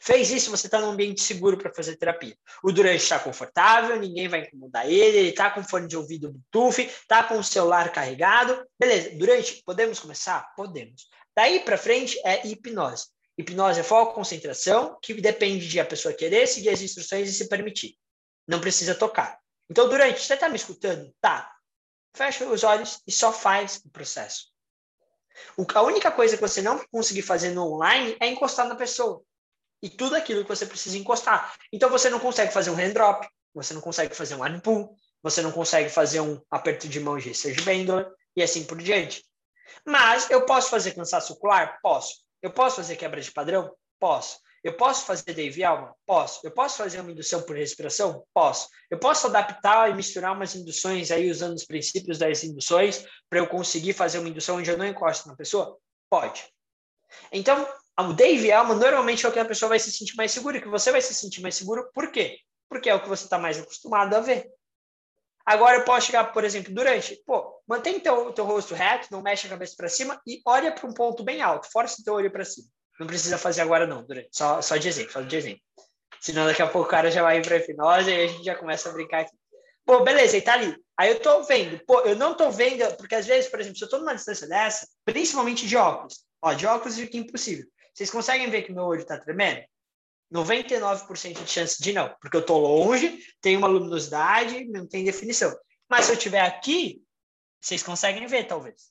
Fez 0.00 0.30
isso, 0.30 0.50
você 0.50 0.66
está 0.66 0.80
num 0.80 0.90
ambiente 0.90 1.20
seguro 1.20 1.56
para 1.56 1.72
fazer 1.72 1.96
terapia. 1.96 2.36
O 2.62 2.72
Durante 2.72 3.02
está 3.02 3.18
confortável, 3.18 3.98
ninguém 3.98 4.28
vai 4.28 4.40
incomodar 4.40 4.86
ele, 4.86 5.18
ele 5.18 5.28
está 5.30 5.50
com 5.50 5.64
fone 5.64 5.86
de 5.86 5.96
ouvido 5.96 6.32
Bluetooth, 6.32 6.82
está 6.82 7.24
com 7.24 7.38
o 7.38 7.44
celular 7.44 7.92
carregado. 7.92 8.64
Beleza, 8.78 9.10
Durante, 9.16 9.62
podemos 9.64 9.98
começar? 9.98 10.54
Podemos. 10.54 11.08
Daí 11.34 11.60
para 11.60 11.78
frente 11.78 12.18
é 12.24 12.46
hipnose. 12.46 13.06
Hipnose 13.38 13.80
é 13.80 13.82
foco, 13.82 14.14
concentração, 14.14 14.98
que 15.02 15.14
depende 15.14 15.68
de 15.68 15.78
a 15.78 15.84
pessoa 15.84 16.14
querer 16.14 16.46
seguir 16.46 16.70
as 16.70 16.80
instruções 16.80 17.28
e 17.28 17.32
se 17.32 17.48
permitir. 17.48 17.96
Não 18.48 18.60
precisa 18.60 18.94
tocar. 18.94 19.38
Então, 19.68 19.88
Durante, 19.88 20.20
você 20.20 20.34
está 20.34 20.48
me 20.48 20.56
escutando? 20.56 21.12
Tá. 21.20 21.52
Fecha 22.14 22.46
os 22.46 22.64
olhos 22.64 23.02
e 23.06 23.12
só 23.12 23.32
faz 23.32 23.82
o 23.84 23.90
processo. 23.90 24.46
A 25.74 25.82
única 25.82 26.10
coisa 26.10 26.36
que 26.36 26.42
você 26.42 26.62
não 26.62 26.78
conseguir 26.90 27.22
fazer 27.22 27.50
no 27.50 27.74
online 27.74 28.16
é 28.20 28.26
encostar 28.26 28.66
na 28.66 28.74
pessoa 28.74 29.22
e 29.82 29.90
tudo 29.90 30.16
aquilo 30.16 30.42
que 30.42 30.48
você 30.48 30.66
precisa 30.66 30.96
encostar. 30.96 31.54
Então 31.72 31.90
você 31.90 32.08
não 32.10 32.18
consegue 32.18 32.52
fazer 32.52 32.70
um 32.70 32.78
hand 32.78 32.92
drop, 32.92 33.28
você 33.54 33.74
não 33.74 33.80
consegue 33.80 34.14
fazer 34.14 34.34
um 34.34 34.42
arm 34.42 34.60
pull, 34.60 34.96
você 35.22 35.42
não 35.42 35.52
consegue 35.52 35.90
fazer 35.90 36.20
um 36.20 36.40
aperto 36.50 36.88
de 36.88 37.00
mão 37.00 37.18
de 37.18 37.34
Serge 37.34 37.62
Bendler 37.62 38.08
e 38.34 38.42
assim 38.42 38.64
por 38.64 38.78
diante. 38.78 39.24
Mas 39.84 40.30
eu 40.30 40.44
posso 40.44 40.70
fazer 40.70 40.92
cansaço 40.92 41.32
ocular? 41.32 41.78
Posso. 41.82 42.24
Eu 42.42 42.50
posso 42.50 42.76
fazer 42.76 42.96
quebra 42.96 43.20
de 43.20 43.32
padrão? 43.32 43.74
Posso. 43.98 44.38
Eu 44.66 44.72
posso 44.72 45.06
fazer 45.06 45.32
Dave 45.32 45.62
Alma? 45.62 45.94
Posso. 46.04 46.44
Eu 46.44 46.50
posso 46.50 46.78
fazer 46.78 46.98
uma 46.98 47.12
indução 47.12 47.40
por 47.40 47.54
respiração? 47.54 48.26
Posso. 48.34 48.68
Eu 48.90 48.98
posso 48.98 49.28
adaptar 49.28 49.88
e 49.88 49.94
misturar 49.94 50.32
umas 50.32 50.56
induções 50.56 51.12
aí 51.12 51.30
usando 51.30 51.54
os 51.54 51.64
princípios 51.64 52.18
das 52.18 52.42
induções 52.42 53.06
para 53.30 53.38
eu 53.38 53.46
conseguir 53.46 53.92
fazer 53.92 54.18
uma 54.18 54.28
indução 54.28 54.56
onde 54.56 54.68
eu 54.68 54.76
não 54.76 54.84
encosto 54.84 55.28
na 55.28 55.36
pessoa? 55.36 55.78
Pode. 56.10 56.52
Então, 57.30 57.64
o 57.96 58.12
Dave 58.12 58.50
Alma 58.50 58.74
normalmente 58.74 59.24
é 59.24 59.28
o 59.28 59.32
que 59.32 59.38
a 59.38 59.44
pessoa 59.44 59.68
vai 59.68 59.78
se 59.78 59.92
sentir 59.92 60.16
mais 60.16 60.32
segura, 60.32 60.60
que 60.60 60.66
você 60.66 60.90
vai 60.90 61.00
se 61.00 61.14
sentir 61.14 61.40
mais 61.42 61.54
seguro. 61.54 61.88
Por 61.94 62.10
quê? 62.10 62.36
Porque 62.68 62.90
é 62.90 62.94
o 62.96 63.00
que 63.00 63.08
você 63.08 63.22
está 63.22 63.38
mais 63.38 63.60
acostumado 63.60 64.16
a 64.16 64.20
ver. 64.20 64.50
Agora 65.46 65.76
eu 65.76 65.84
posso 65.84 66.08
chegar, 66.08 66.32
por 66.32 66.42
exemplo, 66.42 66.74
durante, 66.74 67.22
pô, 67.24 67.62
mantém 67.68 68.00
teu, 68.00 68.32
teu 68.32 68.44
rosto 68.44 68.74
reto, 68.74 69.06
não 69.12 69.22
mexe 69.22 69.46
a 69.46 69.50
cabeça 69.50 69.74
para 69.76 69.88
cima 69.88 70.20
e 70.26 70.42
olha 70.44 70.74
para 70.74 70.88
um 70.88 70.92
ponto 70.92 71.22
bem 71.22 71.40
alto, 71.40 71.70
força 71.70 72.00
o 72.00 72.04
teu 72.04 72.14
olho 72.14 72.32
para 72.32 72.44
cima. 72.44 72.66
Não 72.98 73.06
precisa 73.06 73.38
fazer 73.38 73.60
agora 73.60 73.86
não, 73.86 74.04
durante, 74.04 74.28
só, 74.32 74.62
só 74.62 74.76
de 74.76 74.88
exemplo, 74.88 75.12
só 75.12 75.20
de 75.20 75.36
exemplo. 75.36 75.60
Senão 76.20 76.46
daqui 76.46 76.62
a 76.62 76.66
pouco 76.66 76.88
o 76.88 76.90
cara 76.90 77.10
já 77.10 77.22
vai 77.22 77.38
ir 77.38 77.46
para 77.46 77.56
hipnose 77.56 78.10
e 78.10 78.14
a 78.14 78.26
gente 78.26 78.44
já 78.44 78.54
começa 78.54 78.88
a 78.88 78.92
brincar 78.92 79.20
aqui. 79.20 79.36
Pô, 79.84 80.02
beleza, 80.02 80.36
ele 80.36 80.44
tá 80.44 80.54
ali. 80.54 80.76
Aí 80.96 81.10
eu 81.10 81.20
tô 81.20 81.42
vendo, 81.44 81.78
pô, 81.86 82.00
eu 82.00 82.16
não 82.16 82.34
tô 82.34 82.50
vendo, 82.50 82.84
porque 82.96 83.14
às 83.14 83.26
vezes, 83.26 83.50
por 83.50 83.60
exemplo, 83.60 83.78
se 83.78 83.84
eu 83.84 83.88
tô 83.88 83.98
numa 83.98 84.14
distância 84.14 84.48
dessa, 84.48 84.88
principalmente 85.04 85.66
de 85.66 85.76
óculos, 85.76 86.24
ó, 86.40 86.54
de 86.54 86.66
óculos 86.66 86.96
fica 86.96 87.18
impossível. 87.18 87.66
Vocês 87.92 88.10
conseguem 88.10 88.50
ver 88.50 88.62
que 88.62 88.72
meu 88.72 88.84
olho 88.84 89.02
está 89.02 89.18
tremendo? 89.18 89.62
99% 90.32 91.44
de 91.44 91.50
chance 91.50 91.80
de 91.80 91.92
não, 91.92 92.14
porque 92.20 92.36
eu 92.36 92.40
estou 92.40 92.58
longe, 92.58 93.22
tem 93.40 93.56
uma 93.56 93.68
luminosidade, 93.68 94.64
não 94.66 94.86
tem 94.86 95.04
definição. 95.04 95.54
Mas 95.88 96.06
se 96.06 96.12
eu 96.12 96.16
estiver 96.16 96.40
aqui, 96.40 97.02
vocês 97.60 97.82
conseguem 97.82 98.26
ver, 98.26 98.44
talvez. 98.44 98.90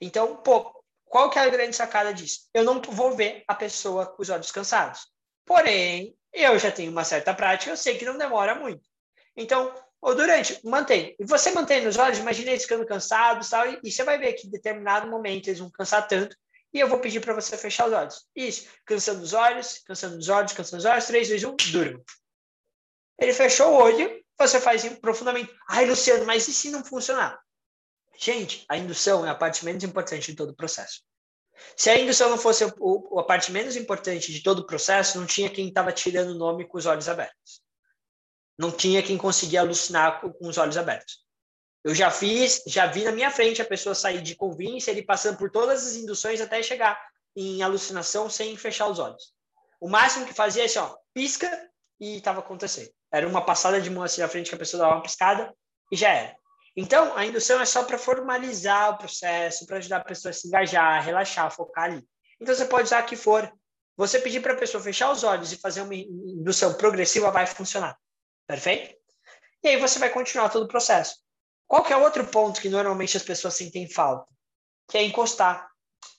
Então, 0.00 0.36
pô, 0.36 0.77
qual 1.08 1.30
que 1.30 1.38
é 1.38 1.42
a 1.42 1.48
grande 1.48 1.74
sacada 1.74 2.12
disso? 2.12 2.48
Eu 2.54 2.64
não 2.64 2.80
vou 2.80 3.14
ver 3.14 3.44
a 3.48 3.54
pessoa 3.54 4.06
com 4.06 4.22
os 4.22 4.30
olhos 4.30 4.50
cansados. 4.50 5.06
Porém, 5.44 6.16
eu 6.32 6.58
já 6.58 6.70
tenho 6.70 6.90
uma 6.90 7.04
certa 7.04 7.32
prática, 7.34 7.70
eu 7.70 7.76
sei 7.76 7.96
que 7.96 8.04
não 8.04 8.18
demora 8.18 8.54
muito. 8.54 8.82
Então, 9.36 9.74
ou 10.00 10.14
durante, 10.14 10.60
mantém. 10.64 11.16
E 11.18 11.24
você 11.24 11.50
mantém 11.50 11.84
nos 11.84 11.96
olhos, 11.96 12.18
imagina 12.18 12.50
eles 12.50 12.62
ficando 12.62 12.86
cansados 12.86 13.48
tal, 13.48 13.66
e, 13.68 13.80
e 13.82 13.90
você 13.90 14.04
vai 14.04 14.18
ver 14.18 14.34
que 14.34 14.46
em 14.46 14.50
determinado 14.50 15.08
momento 15.08 15.48
eles 15.48 15.58
vão 15.58 15.70
cansar 15.70 16.06
tanto 16.06 16.36
e 16.72 16.80
eu 16.80 16.88
vou 16.88 17.00
pedir 17.00 17.20
para 17.20 17.34
você 17.34 17.56
fechar 17.56 17.86
os 17.86 17.92
olhos. 17.92 18.26
Isso. 18.36 18.68
Cansando 18.84 19.22
os 19.22 19.32
olhos, 19.32 19.78
cansando 19.86 20.18
os 20.18 20.28
olhos, 20.28 20.52
cansando 20.52 20.78
os 20.78 20.84
olhos. 20.84 21.06
3, 21.06 21.28
2, 21.28 21.44
1, 21.44 21.56
durma. 21.72 22.02
Ele 23.18 23.32
fechou 23.32 23.72
o 23.72 23.74
olho, 23.74 24.22
você 24.38 24.60
faz 24.60 24.84
profundamente. 24.98 25.52
Ai, 25.68 25.86
Luciano, 25.86 26.24
mas 26.24 26.46
e 26.46 26.52
se 26.52 26.70
não 26.70 26.84
funcionar? 26.84 27.40
Gente, 28.18 28.64
a 28.68 28.76
indução 28.76 29.24
é 29.24 29.30
a 29.30 29.34
parte 29.34 29.64
menos 29.64 29.84
importante 29.84 30.32
de 30.32 30.36
todo 30.36 30.50
o 30.50 30.56
processo. 30.56 31.02
Se 31.76 31.88
a 31.88 31.98
indução 31.98 32.28
não 32.30 32.38
fosse 32.38 32.64
o, 32.80 33.18
a 33.20 33.22
parte 33.22 33.52
menos 33.52 33.76
importante 33.76 34.32
de 34.32 34.42
todo 34.42 34.60
o 34.60 34.66
processo, 34.66 35.18
não 35.18 35.26
tinha 35.26 35.48
quem 35.48 35.68
estava 35.68 35.92
tirando 35.92 36.30
o 36.30 36.38
nome 36.38 36.66
com 36.66 36.78
os 36.78 36.86
olhos 36.86 37.08
abertos. 37.08 37.62
Não 38.58 38.72
tinha 38.72 39.02
quem 39.04 39.16
conseguia 39.16 39.60
alucinar 39.60 40.20
com, 40.20 40.32
com 40.32 40.48
os 40.48 40.58
olhos 40.58 40.76
abertos. 40.76 41.24
Eu 41.84 41.94
já 41.94 42.10
fiz, 42.10 42.62
já 42.66 42.86
vi 42.86 43.04
na 43.04 43.12
minha 43.12 43.30
frente 43.30 43.62
a 43.62 43.64
pessoa 43.64 43.94
sair 43.94 44.20
de 44.20 44.34
conveniência, 44.34 44.90
ele 44.90 45.02
passando 45.02 45.38
por 45.38 45.50
todas 45.50 45.86
as 45.86 45.94
induções 45.94 46.40
até 46.40 46.60
chegar 46.60 47.00
em 47.36 47.62
alucinação 47.62 48.28
sem 48.28 48.56
fechar 48.56 48.88
os 48.88 48.98
olhos. 48.98 49.32
O 49.80 49.88
máximo 49.88 50.26
que 50.26 50.34
fazia 50.34 50.62
é 50.62 50.66
assim, 50.66 50.80
ó, 50.80 50.96
pisca 51.14 51.48
e 52.00 52.16
estava 52.16 52.40
acontecendo. 52.40 52.90
Era 53.12 53.28
uma 53.28 53.44
passada 53.44 53.80
de 53.80 53.88
mão 53.88 54.02
assim 54.02 54.20
na 54.20 54.28
frente 54.28 54.48
que 54.48 54.56
a 54.56 54.58
pessoa 54.58 54.82
dava 54.82 54.96
uma 54.96 55.02
piscada 55.02 55.54
e 55.92 55.96
já 55.96 56.12
era. 56.12 56.37
Então, 56.80 57.16
a 57.16 57.26
indução 57.26 57.60
é 57.60 57.64
só 57.64 57.82
para 57.82 57.98
formalizar 57.98 58.90
o 58.90 58.98
processo, 58.98 59.66
para 59.66 59.78
ajudar 59.78 59.96
a 59.96 60.04
pessoa 60.04 60.30
a 60.30 60.32
se 60.32 60.46
engajar, 60.46 61.04
relaxar, 61.04 61.50
focar 61.50 61.86
ali. 61.86 62.08
Então, 62.40 62.54
você 62.54 62.64
pode 62.66 62.84
usar 62.84 63.02
o 63.02 63.06
que 63.06 63.16
for. 63.16 63.52
Você 63.96 64.20
pedir 64.20 64.40
para 64.40 64.52
a 64.52 64.56
pessoa 64.56 64.80
fechar 64.80 65.10
os 65.10 65.24
olhos 65.24 65.52
e 65.52 65.56
fazer 65.56 65.80
uma 65.80 65.92
indução 65.92 66.72
progressiva 66.74 67.32
vai 67.32 67.48
funcionar. 67.48 67.98
Perfeito? 68.46 68.94
E 69.60 69.70
aí 69.70 69.76
você 69.76 69.98
vai 69.98 70.08
continuar 70.08 70.50
todo 70.50 70.66
o 70.66 70.68
processo. 70.68 71.16
Qual 71.66 71.82
que 71.82 71.92
é 71.92 71.96
outro 71.96 72.24
ponto 72.24 72.60
que 72.60 72.68
normalmente 72.68 73.16
as 73.16 73.24
pessoas 73.24 73.54
sentem 73.54 73.90
falta? 73.90 74.32
Que 74.88 74.98
é 74.98 75.02
encostar. 75.02 75.68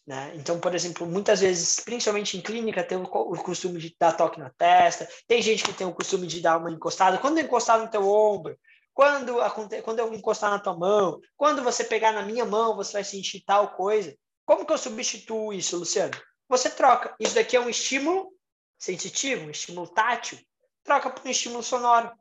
Né? 0.06 0.34
Então, 0.36 0.60
por 0.60 0.76
exemplo, 0.76 1.08
muitas 1.08 1.40
vezes, 1.40 1.80
principalmente 1.80 2.38
em 2.38 2.42
clínica, 2.42 2.84
tem 2.84 2.98
o, 2.98 3.08
costume 3.08 3.80
de 3.80 3.96
dar 3.98 4.12
toque 4.12 4.42
na 4.42 4.50
testa, 4.50 5.08
tem 5.26 5.42
gente 5.42 5.64
que 5.64 5.72
tem 5.72 5.88
o 5.88 5.94
costume 5.94 6.28
de 6.28 6.42
dar 6.42 6.58
uma 6.58 6.70
encostada. 6.70 7.18
Quando 7.18 7.40
encostar 7.40 7.80
no 7.80 7.90
teu 7.90 8.06
ombro, 8.06 8.60
quando, 9.00 9.36
quando 9.82 10.00
eu 10.00 10.14
encostar 10.14 10.50
na 10.50 10.60
tua 10.60 10.78
mão, 10.78 11.22
quando 11.38 11.64
você 11.64 11.86
pegar 11.86 12.12
na 12.12 12.22
minha 12.22 12.44
mão, 12.44 12.76
você 12.76 12.92
vai 12.92 13.04
sentir 13.06 13.42
tal 13.46 13.74
coisa. 13.74 14.14
Como 14.46 14.66
que 14.66 14.74
eu 14.74 14.78
substituo 14.78 15.54
isso, 15.54 15.78
Luciano? 15.78 16.12
Você 16.50 16.70
troca. 16.70 17.16
Isso 17.18 17.34
daqui 17.34 17.56
é 17.56 17.62
um 17.62 17.70
estímulo 17.70 18.30
sensitivo, 18.78 19.46
um 19.46 19.52
estímulo 19.52 19.88
tátil. 19.88 20.38
Troca 20.84 21.10
por 21.12 21.26
um 21.26 21.32
estímulo 21.32 21.64
sonoro. 21.64 22.12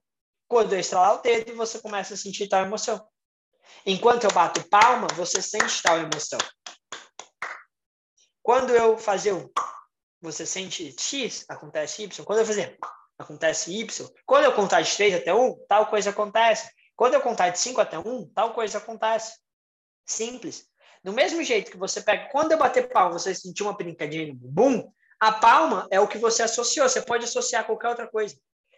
Quando 0.47 0.73
eu 0.73 0.79
estralar 0.79 1.17
o 1.17 1.21
dedo, 1.21 1.57
você 1.57 1.81
começa 1.81 2.15
a 2.15 2.17
sentir 2.17 2.47
tal 2.47 2.63
emoção. 2.63 3.05
Enquanto 3.85 4.23
eu 4.23 4.31
bato 4.31 4.63
palma, 4.69 5.09
você 5.17 5.43
sente 5.43 5.83
tal 5.83 5.99
emoção. 5.99 6.39
Quando 8.41 8.71
eu 8.71 8.97
fazer 8.97 9.33
o 9.33 9.51
você 10.21 10.47
sente 10.47 10.95
X, 10.97 11.45
acontece 11.49 12.05
Y. 12.05 12.25
Quando 12.25 12.39
eu 12.39 12.47
fazer 12.47 12.79
acontece 13.19 13.73
Y. 13.73 14.09
Quando 14.25 14.45
eu 14.45 14.53
contar 14.53 14.81
de 14.81 14.97
3 14.97 15.15
até 15.15 15.35
1, 15.35 15.67
tal 15.69 15.87
coisa 15.87 16.11
acontece. 16.11 16.71
Quando 16.97 17.15
eu 17.15 17.21
contar 17.21 17.51
de 17.51 17.59
5 17.59 17.81
até 17.81 17.99
1, 17.99 18.31
tal 18.35 18.55
coisa 18.55 18.79
acontece. 18.79 19.39
Simples. 20.07 20.67
Do 21.03 21.13
mesmo 21.13 21.43
jeito 21.43 21.71
que 21.71 21.77
você 21.77 22.01
pega, 22.01 22.29
quando 22.31 22.53
eu 22.53 22.59
bater 22.59 22.89
palma, 22.89 23.19
você 23.19 23.35
sentir 23.35 23.63
uma 23.63 23.73
brincadinha 23.73 24.27
no 24.27 24.35
bumbum, 24.35 24.91
a 25.21 25.33
palma 25.33 25.87
é 25.91 26.01
o 26.01 26.09
que 26.09 26.19
você 26.19 26.43
associou. 26.43 26.89
Você 26.89 27.03
pode 27.03 27.25
associar 27.25 27.65
qualquer 27.65 27.89
outra 27.89 28.09
coisa. 28.09 28.37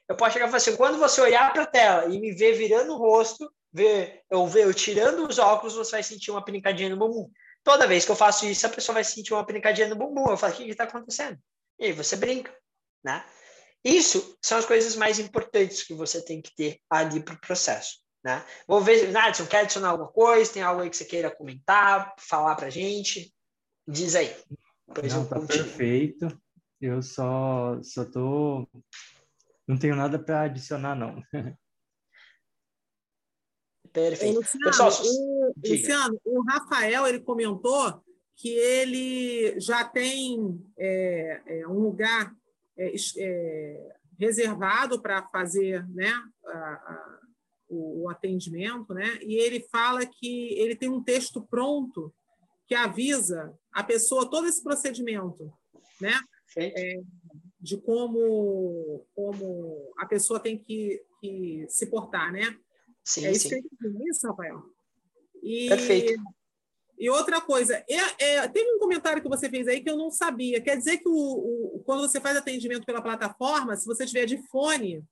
Eu 0.08 0.16
posso 0.16 0.32
chegar 0.32 0.46
e 0.46 0.48
falar 0.48 0.56
assim, 0.56 0.76
quando 0.76 0.98
você 0.98 1.20
olhar 1.20 1.52
para 1.52 1.62
a 1.62 1.66
tela 1.66 2.12
e 2.12 2.18
me 2.18 2.32
ver 2.32 2.54
virando 2.54 2.94
o 2.94 2.98
rosto, 2.98 3.50
ver, 3.72 4.22
eu 4.28 4.46
ver 4.46 4.64
eu 4.64 4.74
tirando 4.74 5.26
os 5.26 5.38
óculos, 5.38 5.74
você 5.74 5.92
vai 5.92 6.02
sentir 6.02 6.30
uma 6.30 6.44
pinicadinha 6.44 6.90
no 6.90 6.96
bumbum. 6.96 7.30
Toda 7.62 7.86
vez 7.86 8.04
que 8.04 8.10
eu 8.10 8.16
faço 8.16 8.46
isso, 8.46 8.66
a 8.66 8.70
pessoa 8.70 8.94
vai 8.94 9.04
sentir 9.04 9.32
uma 9.32 9.46
pinicadinha 9.46 9.88
no 9.88 9.96
bumbum. 9.96 10.30
Eu 10.30 10.36
falo, 10.36 10.52
o 10.52 10.56
que 10.56 10.64
está 10.64 10.84
acontecendo? 10.84 11.38
E 11.78 11.86
aí 11.86 11.92
você 11.92 12.16
brinca, 12.16 12.54
né? 13.04 13.24
Isso 13.84 14.36
são 14.42 14.58
as 14.58 14.66
coisas 14.66 14.94
mais 14.96 15.18
importantes 15.18 15.82
que 15.82 15.94
você 15.94 16.22
tem 16.22 16.42
que 16.42 16.54
ter 16.54 16.78
ali 16.90 17.22
para 17.22 17.34
o 17.34 17.40
processo. 17.40 17.98
Né? 18.22 18.44
Vou 18.66 18.80
ver, 18.80 19.10
Nadson, 19.10 19.46
quer 19.46 19.60
adicionar 19.60 19.90
alguma 19.90 20.10
coisa? 20.10 20.52
Tem 20.52 20.62
algo 20.62 20.82
aí 20.82 20.90
que 20.90 20.96
você 20.96 21.04
queira 21.04 21.34
comentar, 21.34 22.14
falar 22.18 22.54
para 22.54 22.68
gente? 22.68 23.34
Diz 23.88 24.14
aí. 24.14 24.34
Depois 24.86 25.12
Não, 25.12 25.26
tá 25.26 25.40
perfeito. 25.40 26.28
Eu 26.80 27.02
só, 27.02 27.80
só 27.82 28.04
tô... 28.04 28.68
Não 29.66 29.78
tenho 29.78 29.96
nada 29.96 30.18
para 30.18 30.42
adicionar, 30.42 30.94
não. 30.94 31.22
Perfeito. 33.92 34.38
Luciano, 34.38 34.64
Pessoal, 34.64 34.90
o, 34.90 35.52
Luciano, 35.66 36.20
o 36.24 36.42
Rafael, 36.42 37.06
ele 37.06 37.20
comentou 37.20 38.02
que 38.36 38.48
ele 38.48 39.60
já 39.60 39.84
tem 39.84 40.64
é, 40.78 41.42
é, 41.46 41.66
um 41.66 41.78
lugar 41.80 42.34
é, 42.80 42.94
é 43.18 43.96
reservado 44.18 45.00
para 45.00 45.26
fazer 45.28 45.86
né, 45.88 46.12
a, 46.44 46.50
a, 46.50 47.20
o, 47.68 48.02
o, 48.02 48.08
atendimento, 48.10 48.92
né? 48.92 49.18
e 49.22 49.36
ele 49.36 49.60
fala 49.70 50.04
que 50.04 50.52
ele 50.58 50.76
tem 50.76 50.88
um 50.88 51.02
texto 51.02 51.46
pronto 51.48 52.12
que 52.66 52.74
avisa 52.74 53.56
a 53.72 53.82
pessoa 53.82 54.28
todo 54.30 54.46
esse 54.46 54.62
procedimento, 54.62 55.52
né? 56.00 56.12
É, 56.56 57.00
de 57.60 57.76
como, 57.76 59.06
como 59.14 59.92
a 59.98 60.06
pessoa 60.06 60.40
tem 60.40 60.58
que, 60.58 61.00
que 61.20 61.64
se 61.68 61.86
portar, 61.86 62.32
né? 62.32 62.56
Sim, 63.04 63.26
é 63.26 63.32
isso, 63.32 63.48
sim. 63.48 63.60
isso, 64.08 64.26
Rafael. 64.26 64.62
E, 65.42 65.68
Perfeito. 65.68 66.22
E 67.00 67.08
outra 67.08 67.40
coisa, 67.40 67.82
é, 67.88 67.96
é, 68.18 68.48
teve 68.48 68.70
um 68.74 68.78
comentário 68.78 69.22
que 69.22 69.28
você 69.28 69.48
fez 69.48 69.66
aí 69.66 69.80
que 69.80 69.88
eu 69.88 69.96
não 69.96 70.10
sabia. 70.10 70.60
Quer 70.60 70.76
dizer 70.76 70.98
que 70.98 71.08
o, 71.08 71.14
o, 71.14 71.82
quando 71.86 72.02
você 72.02 72.20
faz 72.20 72.36
atendimento 72.36 72.84
pela 72.84 73.00
plataforma, 73.00 73.74
se 73.74 73.86
você 73.86 74.04
tiver 74.04 74.26
de 74.26 74.36
fone, 74.48 75.02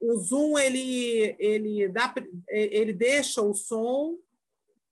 o 0.00 0.16
Zoom 0.16 0.56
ele, 0.56 1.34
ele, 1.40 1.88
dá, 1.88 2.14
ele 2.48 2.92
deixa 2.92 3.42
o 3.42 3.52
som. 3.52 4.16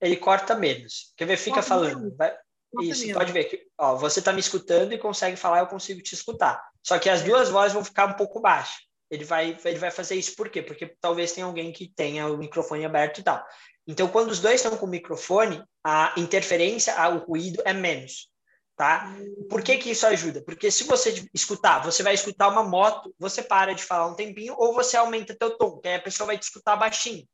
Ele 0.01 0.17
corta 0.17 0.53
menos. 0.53 1.13
Quer 1.15 1.27
ver? 1.27 1.37
Fica 1.37 1.55
corta 1.55 1.69
falando. 1.69 2.13
Vai, 2.17 2.35
isso, 2.81 3.03
menos. 3.03 3.17
pode 3.17 3.31
ver 3.31 3.45
que 3.45 3.67
ó, 3.77 3.95
você 3.95 4.19
está 4.19 4.33
me 4.33 4.41
escutando 4.41 4.91
e 4.91 4.97
consegue 4.97 5.37
falar, 5.37 5.59
eu 5.59 5.67
consigo 5.67 6.01
te 6.01 6.13
escutar. 6.13 6.61
Só 6.83 6.99
que 6.99 7.09
as 7.09 7.21
duas 7.21 7.49
vozes 7.49 7.71
vão 7.71 7.85
ficar 7.85 8.07
um 8.07 8.17
pouco 8.17 8.41
baixas. 8.41 8.81
Ele 9.09 9.23
vai, 9.23 9.57
ele 9.63 9.79
vai 9.79 9.91
fazer 9.91 10.15
isso 10.15 10.35
por 10.35 10.49
quê? 10.49 10.61
Porque 10.61 10.93
talvez 10.99 11.31
tenha 11.31 11.45
alguém 11.45 11.71
que 11.71 11.87
tenha 11.87 12.27
o 12.27 12.37
microfone 12.37 12.83
aberto 12.83 13.19
e 13.19 13.23
tal. 13.23 13.45
Então, 13.91 14.07
quando 14.07 14.31
os 14.31 14.39
dois 14.39 14.55
estão 14.55 14.77
com 14.77 14.85
o 14.85 14.89
microfone, 14.89 15.61
a 15.83 16.13
interferência, 16.15 16.95
o 17.09 17.17
ruído 17.17 17.61
é 17.65 17.73
menos, 17.73 18.29
tá? 18.77 19.13
Por 19.49 19.61
que 19.61 19.77
que 19.77 19.91
isso 19.91 20.07
ajuda? 20.07 20.41
Porque 20.41 20.71
se 20.71 20.85
você 20.85 21.27
escutar, 21.33 21.83
você 21.83 22.01
vai 22.01 22.13
escutar 22.13 22.47
uma 22.47 22.63
moto, 22.63 23.13
você 23.19 23.43
para 23.43 23.73
de 23.73 23.83
falar 23.83 24.07
um 24.07 24.15
tempinho 24.15 24.55
ou 24.57 24.73
você 24.73 24.95
aumenta 24.95 25.35
teu 25.35 25.57
tom, 25.57 25.77
que 25.79 25.89
aí 25.89 25.95
a 25.95 26.01
pessoa 26.01 26.25
vai 26.25 26.37
te 26.37 26.43
escutar 26.43 26.77
baixinho. 26.77 27.27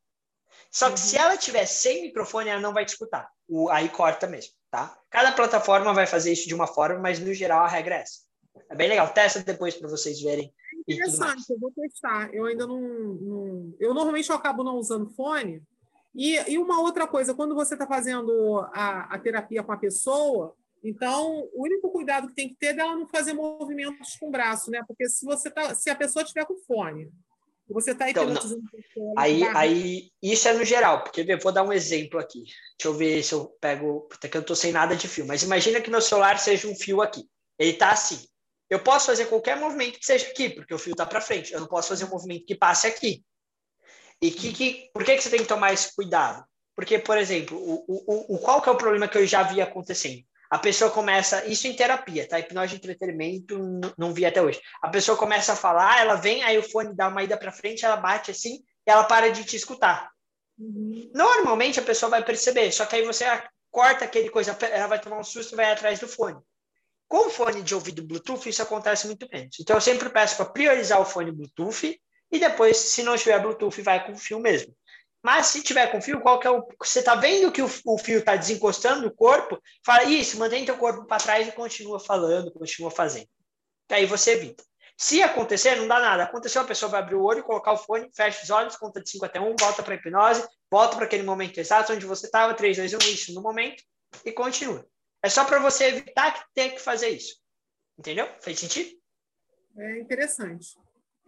Só 0.68 0.86
que 0.86 0.92
uhum. 0.92 0.96
se 0.96 1.16
ela 1.16 1.36
tiver 1.36 1.64
sem 1.64 2.02
microfone, 2.02 2.50
ela 2.50 2.60
não 2.60 2.74
vai 2.74 2.84
te 2.84 2.88
escutar. 2.88 3.30
O, 3.46 3.70
aí 3.70 3.88
corta 3.88 4.26
mesmo, 4.26 4.52
tá? 4.68 4.98
Cada 5.08 5.30
plataforma 5.30 5.94
vai 5.94 6.08
fazer 6.08 6.32
isso 6.32 6.48
de 6.48 6.56
uma 6.56 6.66
forma, 6.66 6.98
mas 6.98 7.20
no 7.20 7.32
geral 7.32 7.64
a 7.64 7.68
regra 7.68 7.94
é 7.94 8.00
essa. 8.00 8.18
É 8.68 8.74
bem 8.74 8.88
legal. 8.88 9.08
Testa 9.12 9.44
depois 9.44 9.76
para 9.76 9.88
vocês 9.88 10.20
verem. 10.20 10.52
É 10.74 10.92
interessante, 10.92 11.44
eu 11.50 11.58
vou 11.60 11.70
testar. 11.70 12.34
Eu 12.34 12.46
ainda 12.46 12.66
não, 12.66 12.80
não, 12.80 13.74
Eu 13.78 13.94
normalmente 13.94 14.28
eu 14.28 14.34
acabo 14.34 14.64
não 14.64 14.74
usando 14.74 15.08
fone, 15.10 15.62
e, 16.18 16.34
e 16.50 16.58
uma 16.58 16.80
outra 16.80 17.06
coisa, 17.06 17.32
quando 17.32 17.54
você 17.54 17.74
está 17.74 17.86
fazendo 17.86 18.58
a, 18.72 19.14
a 19.14 19.18
terapia 19.20 19.62
com 19.62 19.70
a 19.70 19.76
pessoa, 19.76 20.52
então 20.82 21.48
o 21.54 21.62
único 21.62 21.92
cuidado 21.92 22.26
que 22.26 22.34
tem 22.34 22.48
que 22.48 22.56
ter 22.56 22.66
é 22.66 22.72
dela 22.72 22.96
não 22.96 23.06
fazer 23.06 23.34
movimentos 23.34 24.16
com 24.16 24.26
o 24.26 24.30
braço, 24.32 24.68
né? 24.68 24.82
Porque 24.84 25.08
se 25.08 25.24
você 25.24 25.48
tá, 25.48 25.76
se 25.76 25.88
a 25.88 25.94
pessoa 25.94 26.24
tiver 26.24 26.44
com 26.44 26.58
fone, 26.66 27.08
você 27.68 27.92
está 27.92 28.10
então, 28.10 28.26
pessoa, 28.26 29.14
aí, 29.16 29.44
aí 29.54 30.10
isso 30.20 30.48
é 30.48 30.54
no 30.54 30.64
geral, 30.64 31.04
porque 31.04 31.20
eu 31.20 31.38
vou 31.38 31.52
dar 31.52 31.62
um 31.62 31.72
exemplo 31.72 32.18
aqui. 32.18 32.42
Deixa 32.42 32.86
eu 32.86 32.94
ver 32.94 33.22
se 33.22 33.34
eu 33.34 33.44
pego, 33.60 34.08
até 34.12 34.26
que 34.28 34.36
eu 34.36 34.40
estou 34.40 34.56
sem 34.56 34.72
nada 34.72 34.96
de 34.96 35.06
fio. 35.06 35.24
Mas 35.24 35.44
imagina 35.44 35.80
que 35.80 35.88
meu 35.88 36.00
celular 36.00 36.40
seja 36.40 36.66
um 36.66 36.74
fio 36.74 37.00
aqui. 37.00 37.28
Ele 37.56 37.70
está 37.70 37.92
assim. 37.92 38.26
Eu 38.68 38.82
posso 38.82 39.06
fazer 39.06 39.26
qualquer 39.26 39.56
movimento 39.56 40.00
que 40.00 40.06
seja 40.06 40.26
aqui, 40.26 40.50
porque 40.50 40.74
o 40.74 40.78
fio 40.78 40.92
está 40.92 41.06
para 41.06 41.20
frente. 41.20 41.52
Eu 41.52 41.60
não 41.60 41.68
posso 41.68 41.90
fazer 41.90 42.06
um 42.06 42.10
movimento 42.10 42.44
que 42.44 42.56
passe 42.56 42.88
aqui. 42.88 43.22
E 44.20 44.30
que, 44.30 44.52
que, 44.52 44.90
por 44.92 45.04
que, 45.04 45.16
que 45.16 45.22
você 45.22 45.30
tem 45.30 45.40
que 45.40 45.46
tomar 45.46 45.72
esse 45.72 45.94
cuidado? 45.94 46.44
Porque, 46.74 46.98
por 46.98 47.18
exemplo, 47.18 47.56
o, 47.58 47.84
o, 47.88 48.34
o, 48.34 48.38
qual 48.38 48.62
que 48.62 48.68
é 48.68 48.72
o 48.72 48.76
problema 48.76 49.08
que 49.08 49.18
eu 49.18 49.26
já 49.26 49.42
vi 49.42 49.60
acontecendo? 49.60 50.22
A 50.50 50.58
pessoa 50.58 50.90
começa, 50.90 51.44
isso 51.46 51.66
em 51.66 51.74
terapia, 51.74 52.26
tá? 52.26 52.38
Hipnose 52.38 52.70
de 52.70 52.76
entretenimento, 52.76 53.58
não, 53.98 54.14
vi 54.14 54.24
até 54.24 54.40
hoje. 54.40 54.60
A 54.82 54.88
pessoa 54.88 55.18
começa 55.18 55.52
a 55.52 55.56
falar, 55.56 56.00
ela 56.00 56.14
vem, 56.14 56.42
aí 56.42 56.56
o 56.56 56.62
fone 56.62 56.94
dá 56.94 57.08
uma 57.08 57.22
ida 57.22 57.36
para 57.36 57.52
frente, 57.52 57.84
ela 57.84 57.96
bate 57.96 58.30
assim, 58.30 58.62
e 58.86 58.90
ela 58.90 59.04
para 59.04 59.30
de 59.30 59.44
te 59.44 59.56
escutar. 59.56 60.10
Uhum. 60.58 61.10
Normalmente 61.14 61.78
a 61.78 61.82
pessoa 61.82 62.10
vai 62.10 62.24
perceber, 62.24 62.72
só 62.72 62.86
que 62.86 62.96
aí 62.96 63.04
você 63.04 63.24
corta 63.70 64.04
aquele 64.04 64.30
coisa, 64.30 64.56
ela 64.70 64.86
vai 64.86 65.00
tomar 65.00 65.18
um 65.18 65.24
susto 65.24 65.54
e 65.54 65.56
vai 65.56 65.70
atrás 65.70 66.00
do 66.00 66.08
fone. 66.08 66.40
Com 67.06 67.26
o 67.26 67.30
fone 67.30 67.62
de 67.62 67.74
ouvido 67.74 68.02
Bluetooth, 68.02 68.48
isso 68.48 68.62
acontece 68.62 69.06
muito 69.06 69.28
menos. 69.32 69.56
Então, 69.60 69.76
eu 69.76 69.80
sempre 69.80 70.08
peço 70.10 70.36
para 70.36 70.46
priorizar 70.46 71.00
o 71.00 71.04
fone 71.04 71.32
Bluetooth 71.32 71.98
e 72.30 72.38
depois, 72.38 72.76
se 72.76 73.02
não 73.02 73.16
tiver 73.16 73.40
Bluetooth, 73.40 73.80
vai 73.82 74.06
com 74.06 74.16
fio 74.16 74.38
mesmo. 74.38 74.74
Mas 75.22 75.46
se 75.46 75.62
tiver 75.62 75.90
com 75.90 76.00
fio, 76.00 76.20
qual 76.20 76.38
que 76.38 76.46
é 76.46 76.50
o. 76.50 76.66
Você 76.80 77.00
está 77.00 77.14
vendo 77.14 77.50
que 77.50 77.62
o, 77.62 77.70
o 77.84 77.98
fio 77.98 78.20
está 78.20 78.36
desencostando 78.36 79.06
o 79.06 79.14
corpo? 79.14 79.60
Fala 79.84 80.04
isso, 80.04 80.38
mantém 80.38 80.64
teu 80.64 80.76
corpo 80.76 81.06
para 81.06 81.22
trás 81.22 81.48
e 81.48 81.52
continua 81.52 81.98
falando, 81.98 82.52
continua 82.52 82.90
fazendo. 82.90 83.28
Aí 83.90 84.06
você 84.06 84.32
evita. 84.32 84.62
Se 84.96 85.22
acontecer, 85.22 85.76
não 85.76 85.86
dá 85.86 86.00
nada. 86.00 86.24
Aconteceu, 86.24 86.62
a 86.62 86.64
pessoa 86.64 86.90
vai 86.90 87.00
abrir 87.00 87.14
o 87.14 87.22
olho, 87.22 87.44
colocar 87.44 87.72
o 87.72 87.76
fone, 87.76 88.10
fecha 88.14 88.42
os 88.42 88.50
olhos, 88.50 88.76
conta 88.76 89.00
de 89.00 89.08
5 89.10 89.24
até 89.24 89.40
1, 89.40 89.54
volta 89.58 89.82
para 89.82 89.94
a 89.94 89.96
hipnose, 89.96 90.46
volta 90.70 90.96
para 90.96 91.04
aquele 91.04 91.22
momento 91.22 91.58
exato 91.58 91.92
onde 91.92 92.04
você 92.04 92.26
estava, 92.26 92.52
3, 92.52 92.76
2, 92.76 92.94
1, 92.94 92.98
isso 92.98 93.34
no 93.34 93.40
momento, 93.40 93.82
e 94.24 94.32
continua. 94.32 94.84
É 95.22 95.28
só 95.28 95.44
para 95.44 95.60
você 95.60 95.84
evitar 95.84 96.34
que 96.34 96.44
tenha 96.52 96.70
que 96.70 96.80
fazer 96.80 97.10
isso. 97.10 97.36
Entendeu? 97.96 98.28
Fez 98.40 98.58
sentido? 98.58 98.90
É 99.78 100.00
interessante. 100.00 100.76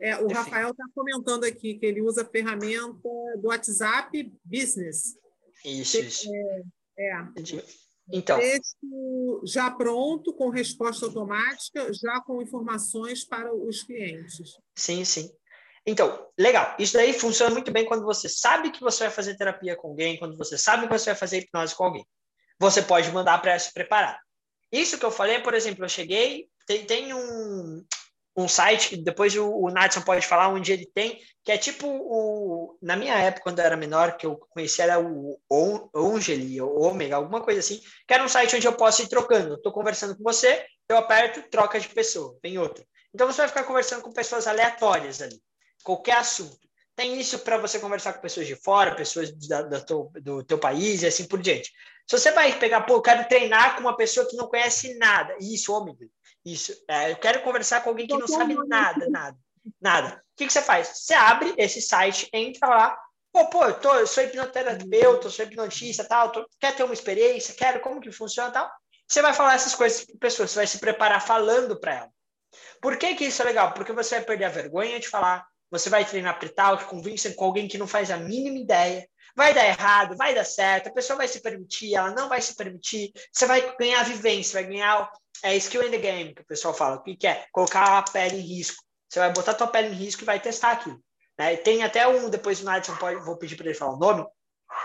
É, 0.01 0.17
o 0.17 0.29
Rafael 0.29 0.71
está 0.71 0.85
comentando 0.95 1.45
aqui 1.45 1.75
que 1.75 1.85
ele 1.85 2.01
usa 2.01 2.23
a 2.23 2.25
ferramenta 2.25 2.99
do 3.39 3.49
WhatsApp 3.49 4.33
Business. 4.45 5.17
Isso, 5.65 5.99
isso. 5.99 6.29
É, 6.99 7.13
é. 7.13 7.27
Então. 8.13 8.39
Texto 8.39 9.43
já 9.45 9.71
pronto, 9.71 10.33
com 10.35 10.49
resposta 10.49 11.07
automática, 11.07 11.93
já 11.93 12.21
com 12.23 12.43
informações 12.43 13.25
para 13.25 13.55
os 13.55 13.83
clientes. 13.83 14.59
Sim, 14.75 15.05
sim. 15.05 15.31
Então, 15.87 16.27
legal. 16.39 16.75
Isso 16.79 16.95
daí 16.95 17.13
funciona 17.13 17.53
muito 17.53 17.71
bem 17.71 17.85
quando 17.85 18.05
você 18.05 18.29
sabe 18.29 18.71
que 18.71 18.81
você 18.81 19.05
vai 19.05 19.13
fazer 19.13 19.37
terapia 19.37 19.77
com 19.77 19.89
alguém, 19.89 20.19
quando 20.19 20.37
você 20.37 20.59
sabe 20.59 20.87
que 20.87 20.93
você 20.93 21.11
vai 21.11 21.15
fazer 21.15 21.39
hipnose 21.39 21.75
com 21.75 21.85
alguém. 21.85 22.07
Você 22.59 22.83
pode 22.83 23.11
mandar 23.13 23.41
para 23.41 23.59
se 23.59 23.73
preparar. 23.73 24.19
Isso 24.73 24.99
que 24.99 25.05
eu 25.05 25.11
falei, 25.11 25.41
por 25.41 25.55
exemplo, 25.55 25.85
eu 25.85 25.89
cheguei, 25.89 26.49
tem, 26.67 26.85
tem 26.85 27.15
um, 27.15 27.85
um 28.40 28.48
site 28.48 28.90
que 28.90 28.96
depois 28.96 29.35
o, 29.37 29.48
o 29.48 29.70
Natson 29.70 30.03
pode 30.03 30.26
falar 30.26 30.48
onde 30.48 30.72
ele 30.72 30.87
tem, 30.94 31.20
que 31.44 31.53
é 31.53 31.59
tipo 31.59 31.87
o. 31.87 32.79
Na 32.83 32.96
minha 32.96 33.14
época, 33.14 33.44
quando 33.44 33.59
eu 33.59 33.64
era 33.64 33.76
menor, 33.76 34.16
que 34.16 34.26
eu 34.26 34.37
conhecia 34.50 34.85
era 34.85 35.00
o 35.00 35.38
Ongeli, 35.94 36.61
ou 36.61 36.87
alguma 37.12 37.40
coisa 37.42 37.61
assim, 37.61 37.81
que 38.07 38.14
era 38.14 38.24
um 38.24 38.29
site 38.29 38.57
onde 38.57 38.66
eu 38.66 38.72
posso 38.72 39.03
ir 39.03 39.09
trocando. 39.09 39.55
Estou 39.55 39.72
conversando 39.72 40.16
com 40.16 40.22
você, 40.22 40.64
eu 40.88 40.96
aperto, 40.96 41.42
troca 41.50 41.79
de 41.79 41.88
pessoa, 41.88 42.37
tem 42.42 42.59
outro. 42.59 42.85
Então 43.14 43.26
você 43.26 43.38
vai 43.38 43.48
ficar 43.48 43.64
conversando 43.64 44.03
com 44.03 44.12
pessoas 44.12 44.46
aleatórias 44.46 45.20
ali, 45.20 45.40
qualquer 45.83 46.16
assunto. 46.16 46.59
Tem 46.94 47.18
isso 47.18 47.38
para 47.38 47.57
você 47.57 47.79
conversar 47.79 48.12
com 48.12 48.20
pessoas 48.20 48.46
de 48.46 48.55
fora, 48.55 48.94
pessoas 48.94 49.33
da, 49.48 49.62
da 49.62 49.81
teu, 49.81 50.11
do 50.20 50.44
teu 50.44 50.59
país 50.59 51.03
e 51.03 51.07
assim 51.07 51.26
por 51.26 51.40
diante. 51.40 51.72
Se 52.11 52.18
você 52.18 52.33
vai 52.33 52.59
pegar, 52.59 52.81
pô, 52.81 52.94
eu 52.94 53.03
quero 53.03 53.29
treinar 53.29 53.77
com 53.77 53.83
uma 53.83 53.96
pessoa 53.96 54.29
que 54.29 54.37
não 54.37 54.49
conhece 54.49 54.99
nada, 54.99 55.33
isso, 55.40 55.73
Omega 55.73 56.09
isso. 56.44 56.75
É, 56.88 57.12
eu 57.12 57.16
quero 57.16 57.40
conversar 57.44 57.85
com 57.85 57.90
alguém 57.90 58.09
que 58.09 58.18
não 58.18 58.27
sabe 58.27 58.57
nada, 58.66 59.09
nada, 59.09 59.38
nada. 59.81 60.16
O 60.16 60.37
que, 60.37 60.44
que 60.44 60.53
você 60.53 60.61
faz? 60.61 60.88
Você 60.88 61.14
abre 61.14 61.55
esse 61.57 61.81
site, 61.81 62.29
entra 62.33 62.68
lá. 62.68 62.99
Pô, 63.33 63.49
pô, 63.49 63.64
eu, 63.64 63.79
tô, 63.79 63.94
eu 63.94 64.09
sou 64.09 64.25
hipnoterapeuta, 64.25 65.29
eu 65.29 65.31
sou 65.31 65.44
hipnotista, 65.44 66.03
tal. 66.03 66.33
Tô, 66.33 66.44
quer 66.59 66.75
ter 66.75 66.83
uma 66.83 66.94
experiência? 66.94 67.55
Quero, 67.55 67.79
como 67.79 68.01
que 68.01 68.11
funciona, 68.11 68.51
tal. 68.51 68.68
Você 69.07 69.23
vai 69.23 69.33
falar 69.33 69.55
essas 69.55 69.77
coisas 69.77 70.05
para 70.05 70.16
pessoas, 70.18 70.51
você 70.51 70.57
vai 70.57 70.66
se 70.66 70.81
preparar 70.81 71.25
falando 71.25 71.79
para 71.79 71.94
ela. 71.94 72.11
Por 72.83 72.96
que, 72.96 73.14
que 73.14 73.27
isso 73.27 73.40
é 73.40 73.44
legal? 73.44 73.73
Porque 73.73 73.92
você 73.92 74.16
vai 74.16 74.25
perder 74.25 74.46
a 74.46 74.49
vergonha 74.49 74.99
de 74.99 75.07
falar, 75.07 75.46
você 75.70 75.88
vai 75.88 76.05
treinar 76.05 76.40
pre-talk, 76.40 76.87
convincer 76.87 77.37
com 77.37 77.44
alguém 77.44 77.68
que 77.68 77.79
não 77.79 77.87
faz 77.87 78.11
a 78.11 78.16
mínima 78.16 78.59
ideia, 78.59 79.09
vai 79.37 79.55
dar 79.55 79.66
errado, 79.66 80.16
vai 80.16 80.35
dar 80.35 80.45
certo, 80.45 80.88
a 80.88 80.93
pessoa 80.93 81.16
vai 81.16 81.29
se 81.29 81.40
permitir, 81.40 81.95
ela 81.95 82.11
não 82.11 82.29
vai 82.29 82.40
se 82.40 82.55
permitir, 82.55 83.12
você 83.33 83.47
vai 83.47 83.77
ganhar 83.77 84.05
vivência, 84.05 84.61
vai 84.61 84.71
ganhar 84.71 85.11
é 85.43 85.57
skill 85.57 85.87
in 85.87 85.90
the 85.90 85.99
game, 85.99 86.35
que 86.35 86.43
o 86.43 86.47
pessoal 86.47 86.75
fala. 86.75 86.97
O 86.97 87.03
que, 87.03 87.16
que 87.16 87.27
é? 87.27 87.47
Colocar 87.53 87.99
a 87.99 88.03
pele 88.03 88.37
em 88.37 88.40
risco. 88.40 88.83
Você 89.09 89.19
vai 89.19 89.33
botar 89.33 89.53
a 89.53 89.55
tua 89.55 89.66
pele 89.66 89.88
em 89.88 89.95
risco 89.95 90.23
e 90.23 90.27
vai 90.27 90.38
testar 90.38 90.73
aquilo. 90.73 91.03
Né? 91.38 91.57
Tem 91.57 91.83
até 91.83 92.07
um, 92.07 92.29
depois 92.29 92.61
o 92.61 92.64
Nadson 92.64 92.95
vou 93.25 93.37
pedir 93.37 93.57
para 93.57 93.66
ele 93.66 93.75
falar 93.75 93.95
o 93.95 93.99
nome, 93.99 94.27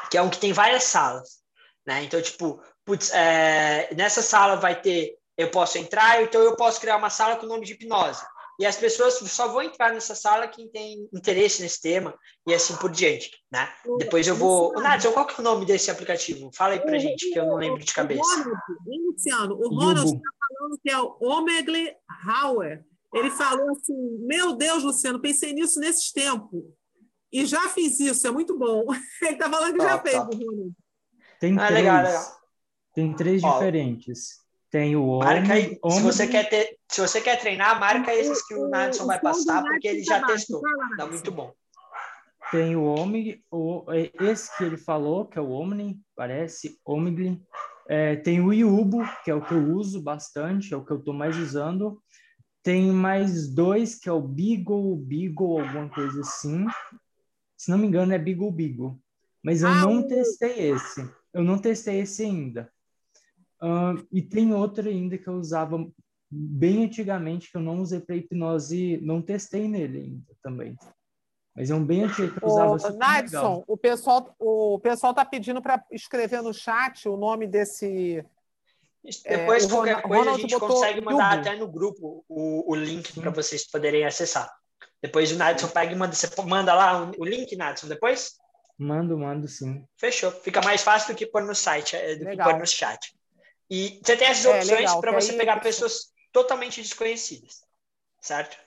que 0.10 0.18
é 0.18 0.22
um 0.22 0.30
que 0.30 0.40
tem 0.40 0.54
várias 0.54 0.84
salas. 0.86 1.42
Né? 1.86 2.04
Então, 2.04 2.22
tipo, 2.22 2.62
putz, 2.84 3.12
é, 3.14 3.94
nessa 3.94 4.22
sala 4.22 4.56
vai 4.56 4.80
ter, 4.80 5.18
eu 5.38 5.52
posso 5.52 5.78
entrar, 5.78 6.24
então 6.24 6.42
eu 6.42 6.56
posso 6.56 6.80
criar 6.80 6.98
uma 6.98 7.10
sala 7.10 7.36
com 7.36 7.46
o 7.46 7.50
nome 7.50 7.66
de 7.66 7.74
hipnose. 7.74 8.24
E 8.60 8.66
as 8.66 8.78
pessoas 8.78 9.16
só 9.16 9.48
vão 9.50 9.62
entrar 9.62 9.94
nessa 9.94 10.16
sala 10.16 10.48
quem 10.48 10.68
tem 10.70 11.10
interesse 11.14 11.62
nesse 11.62 11.82
tema 11.82 12.18
e 12.48 12.54
assim 12.54 12.76
por 12.78 12.90
diante, 12.90 13.32
né? 13.52 13.70
Depois 13.98 14.28
eu 14.28 14.36
vou... 14.36 14.70
O 14.76 14.82
Nadson, 14.82 15.12
qual 15.12 15.26
que 15.26 15.34
é 15.34 15.40
o 15.40 15.44
nome 15.44 15.66
desse 15.66 15.92
aplicativo? 15.92 16.50
Fala 16.54 16.74
aí 16.74 16.80
pra 16.80 16.98
gente, 16.98 17.32
que 17.32 17.40
eu 17.40 17.46
não 17.46 17.56
lembro 17.56 17.84
de 17.84 17.94
cabeça. 17.94 18.22
O 18.22 18.26
Ronald, 18.26 18.60
Luciano, 19.06 19.56
o 19.56 19.68
Ronald 19.70 20.06
está 20.06 20.30
falando 20.48 20.80
que 20.82 20.90
é 20.90 21.00
o 21.00 21.18
Omegle 21.20 21.96
Hauer. 22.26 22.86
Ele 23.14 23.32
falou 23.32 23.72
assim, 23.72 23.96
meu 24.26 24.56
Deus, 24.56 24.84
Luciano, 24.84 25.22
pensei 25.22 25.54
nisso 25.54 25.80
nesses 25.80 26.12
tempos. 26.12 26.64
E 27.32 27.46
já 27.46 27.68
fiz 27.70 28.00
isso, 28.00 28.26
é 28.28 28.32
muito 28.32 28.58
bom. 28.58 28.86
Ele 29.22 29.32
está 29.32 29.50
falando 29.50 29.74
que 29.74 29.80
top, 29.80 29.90
já 29.90 30.02
fez, 30.02 30.16
top. 30.16 30.36
Ronald. 30.36 30.74
Tem 31.40 31.60
ah, 31.60 31.68
três. 31.68 31.84
Legal, 31.84 32.04
legal. 32.04 32.24
Tem 32.94 33.16
três 33.16 33.44
Ó, 33.44 33.54
diferentes. 33.54 34.45
Tem 34.76 34.94
o 34.94 35.20
marca 35.20 35.54
aí, 35.54 35.80
se 35.90 36.02
você 36.02 36.28
quer 36.28 36.50
ter, 36.50 36.78
se 36.92 37.00
você 37.00 37.22
quer 37.22 37.40
treinar, 37.40 37.80
marca 37.80 38.14
esses 38.14 38.46
que 38.46 38.54
o 38.54 38.68
Nadson 38.68 39.06
vai 39.06 39.22
passar, 39.22 39.64
porque 39.64 39.88
ele 39.88 40.04
já 40.04 40.22
testou. 40.28 40.62
Tá 40.98 41.06
muito 41.08 41.32
bom. 41.32 41.54
Tem 42.52 42.76
o 42.76 42.84
Omni, 42.84 43.42
o, 43.50 43.86
esse 44.20 44.58
que 44.58 44.66
ele 44.66 44.76
falou, 44.76 45.28
que 45.28 45.40
é 45.40 45.42
o 45.42 45.50
Omni, 45.50 45.98
parece, 46.14 46.78
Omni. 46.86 47.42
É, 47.88 48.18
tem 48.18 48.42
o 48.42 48.52
Yubo, 48.52 49.02
que 49.24 49.32
é 49.32 49.34
o 49.34 49.42
que 49.42 49.54
eu 49.54 49.66
uso 49.66 50.02
bastante, 50.02 50.74
é 50.74 50.78
o 50.78 50.84
que 50.84 50.92
eu 50.92 51.00
estou 51.00 51.14
mais 51.14 51.38
usando. 51.38 51.98
Tem 52.62 52.92
mais 52.92 53.48
dois, 53.48 53.98
que 53.98 54.10
é 54.10 54.12
o 54.12 54.20
Beagle, 54.20 54.98
Beagle, 54.98 55.62
alguma 55.62 55.88
coisa 55.88 56.20
assim. 56.20 56.66
Se 57.56 57.72
não 57.72 57.78
me 57.78 57.88
engano, 57.88 58.12
é 58.12 58.20
Beagle, 58.20 58.52
Beagle. 58.52 59.00
Mas 59.42 59.62
eu 59.62 59.70
ah, 59.70 59.86
não 59.86 60.06
testei 60.06 60.72
esse. 60.72 61.10
Eu 61.34 61.46
não 61.46 61.58
testei 61.58 62.02
esse 62.02 62.26
ainda. 62.26 62.70
Uh, 63.62 64.06
e 64.12 64.22
tem 64.22 64.54
outro 64.54 64.88
ainda 64.88 65.18
que 65.18 65.28
eu 65.28 65.36
usava 65.36 65.78
bem 66.30 66.86
antigamente, 66.86 67.50
que 67.50 67.58
eu 67.58 67.62
não 67.62 67.80
usei 67.80 68.00
para 68.00 68.16
hipnose, 68.16 69.00
não 69.02 69.22
testei 69.22 69.68
nele 69.68 70.00
ainda 70.00 70.34
também. 70.42 70.78
Mas 71.56 71.72
é 71.72 71.76
um 71.76 71.86
bem 71.86 72.04
antigo 72.04 72.38
que 72.38 72.44
eu 72.44 72.50
usava. 72.50 72.72
Ô, 72.72 72.98
Nadson, 72.98 73.64
o 73.66 73.78
pessoal 73.78 74.36
o 74.38 74.80
pessoal 74.80 75.12
está 75.12 75.24
pedindo 75.24 75.62
para 75.62 75.82
escrever 75.90 76.42
no 76.42 76.54
chat 76.54 77.08
o 77.08 77.16
nome 77.16 77.48
desse. 77.48 78.26
Depois, 79.24 79.66
é, 79.66 79.70
qualquer 79.70 80.02
coisa, 80.02 80.24
Ronald 80.24 80.38
a 80.38 80.42
gente 80.42 80.60
consegue 80.60 81.00
mandar 81.00 81.40
até 81.40 81.56
no 81.56 81.68
grupo 81.68 82.26
o, 82.28 82.72
o 82.72 82.76
link 82.76 83.14
para 83.20 83.30
vocês 83.30 83.66
poderem 83.70 84.04
acessar. 84.04 84.52
Depois 85.02 85.32
o 85.32 85.38
Nadson 85.38 85.68
pega 85.68 85.94
e 85.94 85.96
manda. 85.96 86.14
Você 86.14 86.30
manda 86.44 86.74
lá 86.74 87.10
o 87.18 87.24
link, 87.24 87.56
Nadson, 87.56 87.88
depois? 87.88 88.34
Mando, 88.78 89.18
mando 89.18 89.48
sim. 89.48 89.86
Fechou. 89.96 90.32
Fica 90.32 90.62
mais 90.62 90.82
fácil 90.82 91.14
do 91.14 91.18
que 91.18 91.26
pôr 91.26 91.44
no 91.44 91.56
site, 91.56 91.96
é, 91.96 92.16
do 92.16 92.26
Legal. 92.26 92.48
que 92.48 92.54
pôr 92.54 92.60
no 92.60 92.68
chat. 92.68 93.15
E 93.70 94.00
você 94.04 94.16
tem 94.16 94.28
essas 94.28 94.46
é, 94.46 94.58
opções 94.60 94.92
é, 94.92 95.00
para 95.00 95.12
você 95.12 95.32
aí... 95.32 95.38
pegar 95.38 95.60
pessoas 95.60 96.12
totalmente 96.32 96.82
desconhecidas, 96.82 97.62
certo? 98.22 98.58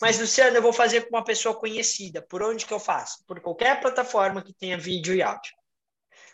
Mas, 0.00 0.18
Luciano, 0.18 0.56
eu 0.56 0.62
vou 0.62 0.72
fazer 0.72 1.02
com 1.02 1.16
uma 1.16 1.24
pessoa 1.24 1.54
conhecida. 1.54 2.20
Por 2.20 2.42
onde 2.42 2.66
que 2.66 2.72
eu 2.72 2.78
faço? 2.78 3.24
Por 3.26 3.40
qualquer 3.40 3.80
plataforma 3.80 4.42
que 4.42 4.52
tenha 4.52 4.76
vídeo 4.76 5.14
e 5.14 5.22
áudio. 5.22 5.52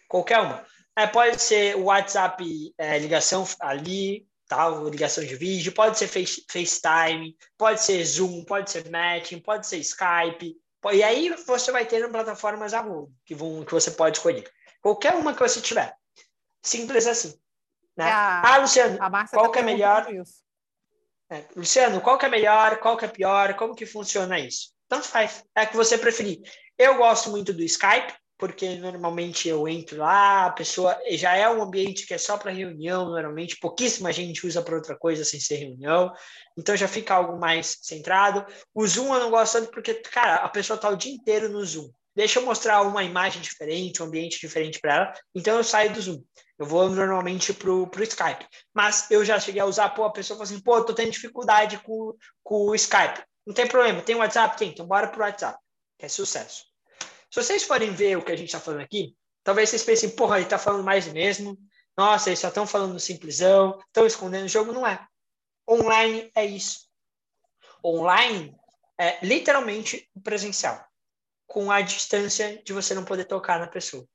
Qualquer 0.09 0.41
uma. 0.41 0.67
É, 0.97 1.07
pode 1.07 1.41
ser 1.41 1.77
o 1.77 1.85
WhatsApp, 1.85 2.45
é, 2.77 2.99
ligação 2.99 3.47
ali, 3.61 4.27
tal, 4.49 4.89
ligação 4.89 5.25
de 5.25 5.37
vídeo, 5.37 5.73
pode 5.73 5.97
ser 5.97 6.09
face, 6.09 6.45
FaceTime, 6.51 7.35
pode 7.57 7.81
ser 7.81 8.05
Zoom, 8.05 8.45
pode 8.45 8.71
ser 8.71 8.91
Matching, 8.91 9.41
pode 9.41 9.67
ser 9.67 9.79
Skype, 9.79 10.55
e 10.91 11.03
aí 11.03 11.31
você 11.47 11.71
vai 11.71 11.87
ter 11.87 12.11
plataformas 12.11 12.75
a 12.75 12.85
que, 13.25 13.35
vão, 13.35 13.65
que 13.65 13.73
você 13.73 13.93
pode 13.93 14.17
escolher. 14.17 14.51
Qualquer 14.81 15.15
uma 15.15 15.33
que 15.33 15.39
você 15.39 15.61
tiver. 15.61 15.95
Simples 16.61 17.07
assim. 17.07 17.39
Né? 17.97 18.05
A, 18.05 18.55
ah, 18.55 18.59
Luciano, 18.59 18.99
qual 18.99 19.47
tá 19.47 19.53
que 19.53 19.59
é 19.59 19.63
melhor? 19.63 20.07
É, 21.31 21.45
Luciano, 21.57 22.01
qual 22.01 22.19
que 22.19 22.27
é 22.27 22.29
melhor? 22.29 22.79
Qual 22.79 22.97
que 22.97 23.05
é 23.05 23.09
pior? 23.09 23.55
Como 23.55 23.75
que 23.75 23.87
funciona 23.87 24.39
isso? 24.39 24.73
Tanto 24.89 25.09
faz. 25.09 25.45
É 25.55 25.65
que 25.65 25.77
você 25.77 25.97
preferir. 25.97 26.41
Eu 26.79 26.97
gosto 26.97 27.31
muito 27.31 27.53
do 27.53 27.63
Skype, 27.63 28.13
porque 28.43 28.75
normalmente 28.75 29.49
eu 29.49 29.69
entro 29.69 29.99
lá, 29.99 30.47
a 30.47 30.51
pessoa 30.51 30.99
já 31.13 31.37
é 31.37 31.49
um 31.49 31.63
ambiente 31.63 32.07
que 32.07 32.13
é 32.13 32.19
só 32.19 32.37
para 32.37 32.51
reunião, 32.51 33.05
normalmente 33.05 33.57
pouquíssima 33.61 34.13
gente 34.13 34.45
usa 34.45 34.61
para 34.61 34.75
outra 34.75 34.97
coisa 34.97 35.25
sem 35.25 35.39
ser 35.39 35.57
reunião, 35.57 36.13
então 36.59 36.77
já 36.77 36.89
fica 36.89 37.15
algo 37.15 37.39
mais 37.39 37.79
centrado. 37.83 38.45
O 38.75 38.85
Zoom 38.85 39.15
eu 39.15 39.21
não 39.21 39.31
gosto 39.31 39.53
tanto 39.53 39.71
porque, 39.71 39.95
cara, 39.95 40.37
a 40.37 40.49
pessoa 40.49 40.75
está 40.75 40.89
o 40.89 40.97
dia 40.97 41.15
inteiro 41.15 41.49
no 41.49 41.65
Zoom. 41.65 41.89
Deixa 42.15 42.39
eu 42.39 42.45
mostrar 42.45 42.83
uma 42.83 43.03
imagem 43.03 43.41
diferente, 43.41 44.03
um 44.03 44.07
ambiente 44.07 44.39
diferente 44.39 44.79
para 44.81 44.95
ela, 44.95 45.15
então 45.35 45.57
eu 45.57 45.65
saio 45.65 45.93
do 45.93 46.01
Zoom. 46.01 46.23
Eu 46.59 46.67
vou 46.67 46.89
normalmente 46.91 47.53
pro, 47.53 47.87
pro 47.87 48.03
Skype. 48.03 48.47
Mas 48.73 49.11
eu 49.11 49.25
já 49.25 49.41
cheguei 49.41 49.61
a 49.61 49.67
usar, 49.67 49.91
pô, 49.91 50.05
a 50.05 50.13
pessoa 50.13 50.37
fala 50.37 50.45
assim, 50.45 50.61
pô, 50.61 50.85
tô 50.85 50.95
tendo 50.95 51.11
dificuldade 51.11 51.79
com, 51.79 52.15
com 52.43 52.67
o 52.67 52.75
Skype. 52.75 53.25
Não 53.47 53.55
tem 53.55 53.67
problema, 53.67 54.03
tem 54.03 54.15
WhatsApp? 54.15 54.57
Tem, 54.57 54.69
então 54.69 54.87
bora 54.87 55.09
pro 55.09 55.23
WhatsApp. 55.23 55.59
Que 55.99 56.07
é 56.07 56.09
sucesso. 56.09 56.65
Se 57.31 57.43
vocês 57.43 57.65
forem 57.65 57.91
ver 57.91 58.17
o 58.17 58.23
que 58.23 58.31
a 58.31 58.37
gente 58.37 58.49
está 58.49 58.61
falando 58.61 58.83
aqui, 58.83 59.17
talvez 59.43 59.71
vocês 59.71 59.83
pensem, 59.83 60.11
porra, 60.11 60.37
ele 60.37 60.45
está 60.45 60.59
falando 60.59 60.85
mais 60.85 61.07
mesmo. 61.11 61.59
Nossa, 61.97 62.29
eles 62.29 62.39
só 62.39 62.49
estão 62.49 62.67
falando 62.67 63.01
simplesão, 63.01 63.79
estão 63.87 64.07
escondendo 64.07 64.45
o 64.45 64.49
jogo. 64.49 64.73
Não 64.73 64.87
é. 64.87 65.05
Online 65.69 66.31
é 66.35 66.45
isso. 66.45 66.89
Online 67.85 68.55
é 68.99 69.25
literalmente 69.25 70.09
o 70.15 70.21
presencial, 70.21 70.85
com 71.53 71.71
a 71.71 71.83
distância 71.83 72.63
de 72.65 72.73
você 72.73 72.95
não 72.95 73.05
poder 73.05 73.27
tocar 73.27 73.61
na 73.61 73.67
pessoa. 73.67 74.07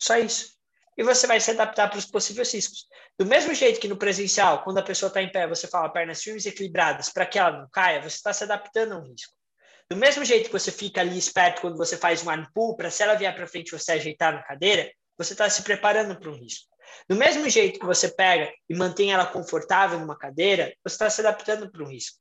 Só 0.00 0.16
isso. 0.16 0.54
E 0.96 1.02
você 1.02 1.26
vai 1.26 1.40
se 1.40 1.50
adaptar 1.50 1.90
para 1.90 1.98
os 1.98 2.06
possíveis 2.06 2.54
riscos. 2.54 2.86
Do 3.18 3.26
mesmo 3.26 3.52
jeito 3.52 3.80
que 3.80 3.88
no 3.88 3.96
presencial, 3.96 4.62
quando 4.62 4.78
a 4.78 4.82
pessoa 4.82 5.08
está 5.08 5.20
em 5.20 5.28
pé, 5.28 5.44
você 5.48 5.66
fala 5.66 5.88
pernas 5.88 6.22
firmes 6.22 6.46
e 6.46 6.50
equilibradas 6.50 7.08
para 7.08 7.26
que 7.26 7.36
ela 7.36 7.50
não 7.50 7.68
caia, 7.68 8.00
você 8.00 8.14
está 8.14 8.32
se 8.32 8.44
adaptando 8.44 8.92
a 8.92 8.98
um 8.98 9.02
risco. 9.02 9.34
Do 9.90 9.96
mesmo 9.96 10.24
jeito 10.24 10.46
que 10.46 10.52
você 10.52 10.70
fica 10.70 11.00
ali 11.00 11.18
esperto 11.18 11.62
quando 11.62 11.76
você 11.76 11.96
faz 11.96 12.22
um 12.22 12.30
arm 12.30 12.44
pull, 12.54 12.76
para 12.76 12.92
se 12.92 13.02
ela 13.02 13.16
vier 13.16 13.34
para 13.34 13.48
frente 13.48 13.72
você 13.72 13.90
ajeitar 13.90 14.32
na 14.32 14.44
cadeira, 14.44 14.88
você 15.18 15.32
está 15.32 15.50
se 15.50 15.64
preparando 15.64 16.16
para 16.16 16.30
um 16.30 16.36
risco. 16.36 16.68
Do 17.08 17.16
mesmo 17.16 17.50
jeito 17.50 17.80
que 17.80 17.86
você 17.86 18.08
pega 18.08 18.52
e 18.68 18.76
mantém 18.76 19.12
ela 19.12 19.26
confortável 19.26 19.98
numa 19.98 20.16
cadeira, 20.16 20.72
você 20.84 20.94
está 20.94 21.10
se 21.10 21.20
adaptando 21.22 21.68
para 21.72 21.82
um 21.82 21.88
risco. 21.88 22.20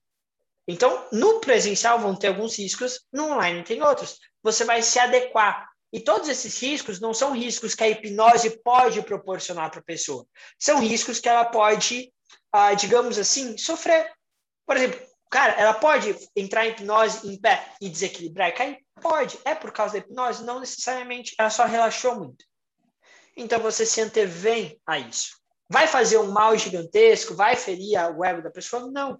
Então, 0.67 1.07
no 1.11 1.39
presencial 1.39 1.99
vão 1.99 2.15
ter 2.15 2.27
alguns 2.27 2.57
riscos, 2.57 3.01
no 3.11 3.31
online 3.31 3.63
tem 3.63 3.81
outros. 3.81 4.17
Você 4.41 4.63
vai 4.63 4.81
se 4.81 4.97
adequar. 4.99 5.69
E 5.91 5.99
todos 5.99 6.27
esses 6.27 6.59
riscos 6.59 6.99
não 6.99 7.13
são 7.13 7.33
riscos 7.33 7.75
que 7.75 7.83
a 7.83 7.89
hipnose 7.89 8.61
pode 8.63 9.01
proporcionar 9.03 9.69
para 9.69 9.79
a 9.79 9.83
pessoa. 9.83 10.25
São 10.57 10.79
riscos 10.79 11.19
que 11.19 11.29
ela 11.29 11.45
pode, 11.45 12.11
ah, 12.51 12.73
digamos 12.73 13.19
assim, 13.19 13.57
sofrer. 13.57 14.11
Por 14.65 14.77
exemplo, 14.77 14.99
Cara, 15.33 15.53
ela 15.53 15.73
pode 15.73 16.15
entrar 16.35 16.67
em 16.67 16.69
hipnose 16.69 17.27
em 17.27 17.35
pé 17.35 17.73
e 17.81 17.89
desequilibrar 17.89 18.49
e 18.49 18.51
cair? 18.51 18.77
Pode. 19.01 19.39
É 19.43 19.55
por 19.55 19.71
causa 19.71 19.93
da 19.93 19.97
hipnose? 19.97 20.43
Não 20.43 20.59
necessariamente. 20.59 21.33
Ela 21.39 21.49
só 21.49 21.65
relaxou 21.65 22.15
muito. 22.17 22.45
Então 23.35 23.59
você 23.59 23.83
se 23.83 23.99
antevém 23.99 24.79
a 24.85 24.99
isso. 24.99 25.35
Vai 25.67 25.87
fazer 25.87 26.19
um 26.19 26.31
mal 26.31 26.55
gigantesco? 26.55 27.33
Vai 27.33 27.55
ferir 27.55 27.97
o 28.15 28.23
ego 28.23 28.43
da 28.43 28.51
pessoa? 28.51 28.91
Não. 28.91 29.19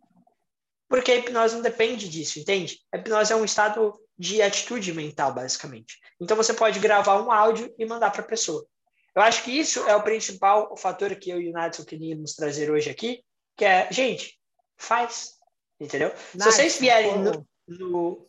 Porque 0.89 1.11
a 1.11 1.15
hipnose 1.15 1.55
não 1.55 1.61
depende 1.61 2.07
disso, 2.07 2.39
entende? 2.39 2.79
A 2.93 2.97
hipnose 2.97 3.33
é 3.33 3.35
um 3.35 3.45
estado 3.45 3.93
de 4.17 4.41
atitude 4.41 4.93
mental, 4.93 5.33
basicamente. 5.33 5.99
Então 6.21 6.37
você 6.37 6.53
pode 6.53 6.79
gravar 6.79 7.21
um 7.21 7.31
áudio 7.31 7.73
e 7.77 7.85
mandar 7.85 8.11
para 8.11 8.21
a 8.21 8.27
pessoa. 8.27 8.65
Eu 9.15 9.21
acho 9.21 9.43
que 9.43 9.51
isso 9.51 9.79
é 9.87 9.95
o 9.95 10.03
principal 10.03 10.75
fator 10.75 11.15
que 11.15 11.29
eu 11.29 11.39
e 11.39 11.49
o 11.49 11.53
Nadson 11.53 11.83
queríamos 11.83 12.33
trazer 12.33 12.71
hoje 12.71 12.89
aqui, 12.89 13.23
que 13.55 13.65
é, 13.65 13.87
gente, 13.91 14.39
faz. 14.77 15.33
Entendeu? 15.79 16.09
Nice. 16.09 16.43
Se 16.43 16.51
vocês 16.51 16.79
vierem 16.79 17.19
no, 17.19 17.47
no 17.67 18.27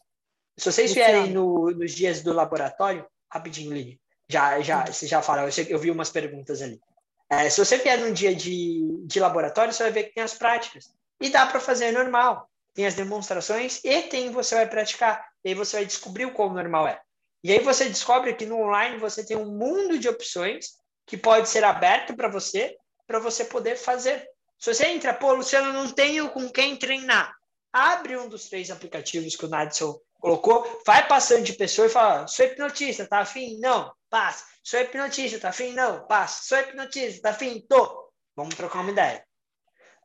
se 0.56 0.70
vocês 0.70 0.94
vierem 0.94 1.32
no, 1.32 1.70
nos 1.70 1.92
dias 1.92 2.22
do 2.22 2.32
laboratório, 2.32 3.06
rapidinho, 3.30 3.72
Lili, 3.72 4.00
já, 4.28 4.60
já, 4.60 4.86
você 4.86 5.06
já 5.06 5.20
fala, 5.20 5.42
eu, 5.42 5.64
eu 5.68 5.78
vi 5.78 5.90
umas 5.90 6.10
perguntas 6.10 6.62
ali. 6.62 6.80
É, 7.28 7.48
se 7.50 7.58
você 7.58 7.78
vier 7.78 7.98
num 7.98 8.12
dia 8.12 8.34
de, 8.34 9.02
de 9.04 9.18
laboratório, 9.18 9.72
você 9.72 9.82
vai 9.82 9.92
ver 9.92 10.04
que 10.04 10.14
tem 10.14 10.22
as 10.22 10.34
práticas. 10.34 10.92
E 11.24 11.30
dá 11.30 11.46
para 11.46 11.58
fazer 11.58 11.92
normal. 11.92 12.48
Tem 12.74 12.86
as 12.86 12.94
demonstrações 12.94 13.80
e 13.84 14.02
tem 14.02 14.30
você 14.30 14.54
vai 14.54 14.68
praticar. 14.68 15.26
E 15.44 15.48
aí 15.48 15.54
você 15.54 15.76
vai 15.76 15.86
descobrir 15.86 16.26
o 16.26 16.32
quão 16.32 16.52
normal 16.52 16.86
é. 16.86 17.00
E 17.42 17.52
aí 17.52 17.58
você 17.58 17.88
descobre 17.88 18.34
que 18.34 18.46
no 18.46 18.60
online 18.60 18.98
você 18.98 19.24
tem 19.24 19.36
um 19.36 19.56
mundo 19.56 19.98
de 19.98 20.08
opções 20.08 20.74
que 21.06 21.16
pode 21.16 21.48
ser 21.48 21.64
aberto 21.64 22.14
para 22.14 22.28
você, 22.28 22.76
para 23.06 23.18
você 23.18 23.44
poder 23.44 23.76
fazer. 23.76 24.26
Se 24.58 24.72
você 24.72 24.86
entra, 24.86 25.14
pô, 25.14 25.32
Luciano, 25.32 25.72
não 25.72 25.90
tenho 25.90 26.30
com 26.30 26.48
quem 26.50 26.76
treinar 26.76 27.34
abre 27.74 28.16
um 28.16 28.28
dos 28.28 28.48
três 28.48 28.70
aplicativos 28.70 29.34
que 29.34 29.44
o 29.44 29.48
Nadson 29.48 29.98
colocou, 30.20 30.80
vai 30.86 31.06
passando 31.08 31.42
de 31.42 31.54
pessoa 31.54 31.88
e 31.88 31.90
fala: 31.90 32.28
sou 32.28 32.46
hipnotista, 32.46 33.06
tá 33.06 33.18
afim? 33.18 33.58
Não, 33.58 33.92
passa. 34.08 34.46
Sou 34.62 34.80
hipnotista, 34.80 35.40
tá 35.40 35.48
afim? 35.48 35.72
Não, 35.72 36.06
passa. 36.06 36.44
Sou 36.44 36.58
hipnotista, 36.58 37.22
tá 37.22 37.30
afim? 37.30 37.60
Tô. 37.68 38.10
Vamos 38.36 38.54
trocar 38.54 38.80
uma 38.80 38.92
ideia. 38.92 39.26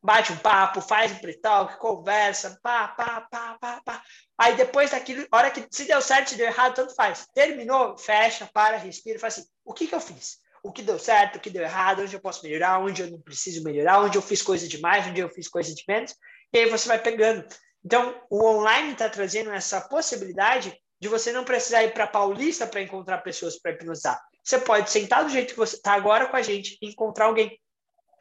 Bate 0.01 0.31
um 0.31 0.37
papo, 0.37 0.81
faz 0.81 1.11
um 1.11 1.15
pre-talk, 1.15 1.77
conversa, 1.77 2.57
pá, 2.61 2.87
pá, 2.89 3.27
pá, 3.29 3.57
pá, 3.59 3.81
pá. 3.83 4.03
Aí 4.37 4.55
depois 4.55 4.91
daquilo, 4.91 5.25
hora 5.31 5.51
que 5.51 5.67
se 5.71 5.85
deu 5.85 6.01
certo, 6.01 6.29
se 6.29 6.35
deu 6.35 6.47
errado, 6.47 6.75
tanto 6.75 6.95
faz. 6.95 7.27
Terminou, 7.33 7.97
fecha, 7.97 8.49
para, 8.53 8.77
respira 8.77 9.19
faz 9.19 9.39
assim: 9.39 9.47
o 9.65 9.73
que, 9.73 9.87
que 9.87 9.95
eu 9.95 10.01
fiz? 10.01 10.37
O 10.63 10.71
que 10.71 10.81
deu 10.81 10.99
certo, 10.99 11.37
o 11.37 11.39
que 11.39 11.49
deu 11.49 11.63
errado, 11.63 12.01
onde 12.01 12.13
eu 12.13 12.21
posso 12.21 12.43
melhorar, 12.43 12.79
onde 12.79 13.01
eu 13.01 13.11
não 13.11 13.21
preciso 13.21 13.63
melhorar, 13.63 14.01
onde 14.01 14.17
eu 14.17 14.21
fiz 14.21 14.41
coisa 14.41 14.67
demais, 14.67 15.07
onde 15.07 15.21
eu 15.21 15.29
fiz 15.29 15.47
coisa 15.47 15.73
de 15.73 15.83
menos. 15.87 16.13
E 16.53 16.59
aí 16.59 16.69
você 16.69 16.87
vai 16.87 16.99
pegando. 16.99 17.45
Então, 17.83 18.21
o 18.29 18.45
online 18.45 18.91
está 18.91 19.09
trazendo 19.09 19.51
essa 19.51 19.79
possibilidade 19.81 20.75
de 20.99 21.07
você 21.07 21.31
não 21.31 21.45
precisar 21.45 21.83
ir 21.83 21.93
para 21.93 22.07
Paulista 22.07 22.67
para 22.67 22.81
encontrar 22.81 23.19
pessoas 23.19 23.57
para 23.57 23.71
hipnotizar. 23.71 24.19
Você 24.43 24.59
pode 24.59 24.89
sentar 24.89 25.23
do 25.23 25.29
jeito 25.29 25.53
que 25.53 25.59
você 25.59 25.77
está 25.77 25.93
agora 25.93 26.27
com 26.27 26.35
a 26.35 26.41
gente 26.41 26.77
e 26.81 26.89
encontrar 26.89 27.25
alguém 27.25 27.57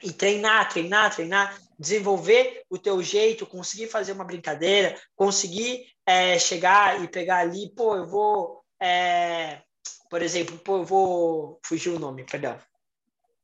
e 0.02 0.12
treinar, 0.12 0.68
treinar, 0.68 1.14
treinar, 1.14 1.58
desenvolver 1.78 2.64
o 2.68 2.78
teu 2.78 3.02
jeito, 3.02 3.46
conseguir 3.46 3.88
fazer 3.88 4.12
uma 4.12 4.24
brincadeira, 4.24 5.00
conseguir 5.14 5.86
é, 6.04 6.38
chegar 6.38 7.02
e 7.02 7.08
pegar 7.08 7.38
ali, 7.38 7.72
pô, 7.74 7.96
eu 7.96 8.06
vou, 8.06 8.64
é, 8.80 9.62
por 10.10 10.22
exemplo, 10.22 10.58
pô, 10.58 10.78
eu 10.78 10.84
vou 10.84 11.60
fugir 11.64 11.90
o 11.90 11.98
nome, 11.98 12.24
perdão. 12.24 12.58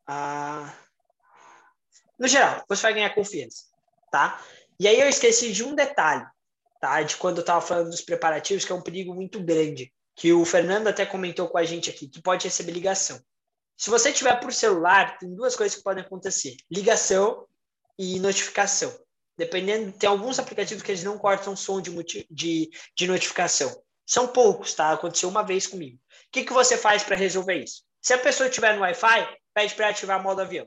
Ah, 0.07 0.73
no 2.19 2.29
geral, 2.29 2.65
você 2.69 2.83
vai 2.83 2.95
ganhar 2.95 3.15
confiança, 3.15 3.65
tá? 4.11 4.41
E 4.79 4.89
aí 4.89 5.01
eu 5.01 5.09
esqueci 5.09 5.53
de 5.53 5.63
um 5.63 5.75
detalhe, 5.75 6.27
tá? 6.81 7.03
De 7.03 7.17
quando 7.17 7.39
eu 7.39 7.43
estava 7.43 7.61
falando 7.61 7.91
dos 7.91 8.01
preparativos, 8.01 8.65
que 8.65 8.73
é 8.73 8.75
um 8.75 8.83
perigo 8.83 9.15
muito 9.15 9.43
grande, 9.43 9.93
que 10.17 10.33
o 10.33 10.45
Fernando 10.45 10.89
até 10.89 11.07
comentou 11.07 11.49
com 11.49 11.59
a 11.59 11.65
gente 11.65 11.91
aqui, 11.91 12.09
que 12.09 12.23
pode 12.23 12.45
receber 12.45 12.73
ligação. 12.73 13.21
Se 13.77 13.91
você 13.91 14.13
tiver 14.13 14.39
por 14.41 14.53
celular, 14.53 15.19
tem 15.19 15.35
duas 15.35 15.57
coisas 15.57 15.77
que 15.77 15.83
podem 15.83 16.05
acontecer: 16.05 16.57
ligação 16.71 17.47
e 17.99 18.19
notificação. 18.21 18.97
Dependendo, 19.37 19.93
tem 19.93 20.09
alguns 20.09 20.39
aplicativos 20.39 20.83
que 20.83 20.93
eles 20.93 21.03
não 21.03 21.19
cortam 21.19 21.57
som 21.57 21.81
de, 21.81 22.27
de, 22.31 22.71
de 22.97 23.07
notificação. 23.09 23.75
São 24.07 24.29
poucos, 24.29 24.75
tá? 24.75 24.93
Aconteceu 24.93 25.29
uma 25.29 25.43
vez 25.43 25.67
comigo. 25.67 25.97
O 25.97 26.31
que, 26.31 26.45
que 26.45 26.53
você 26.53 26.77
faz 26.77 27.03
para 27.03 27.17
resolver 27.17 27.55
isso? 27.55 27.83
Se 28.01 28.13
a 28.13 28.19
pessoa 28.19 28.49
estiver 28.49 28.75
no 28.75 28.83
Wi-Fi, 28.83 29.37
pede 29.53 29.75
para 29.75 29.89
ativar 29.89 30.23
modo 30.23 30.41
avião. 30.41 30.67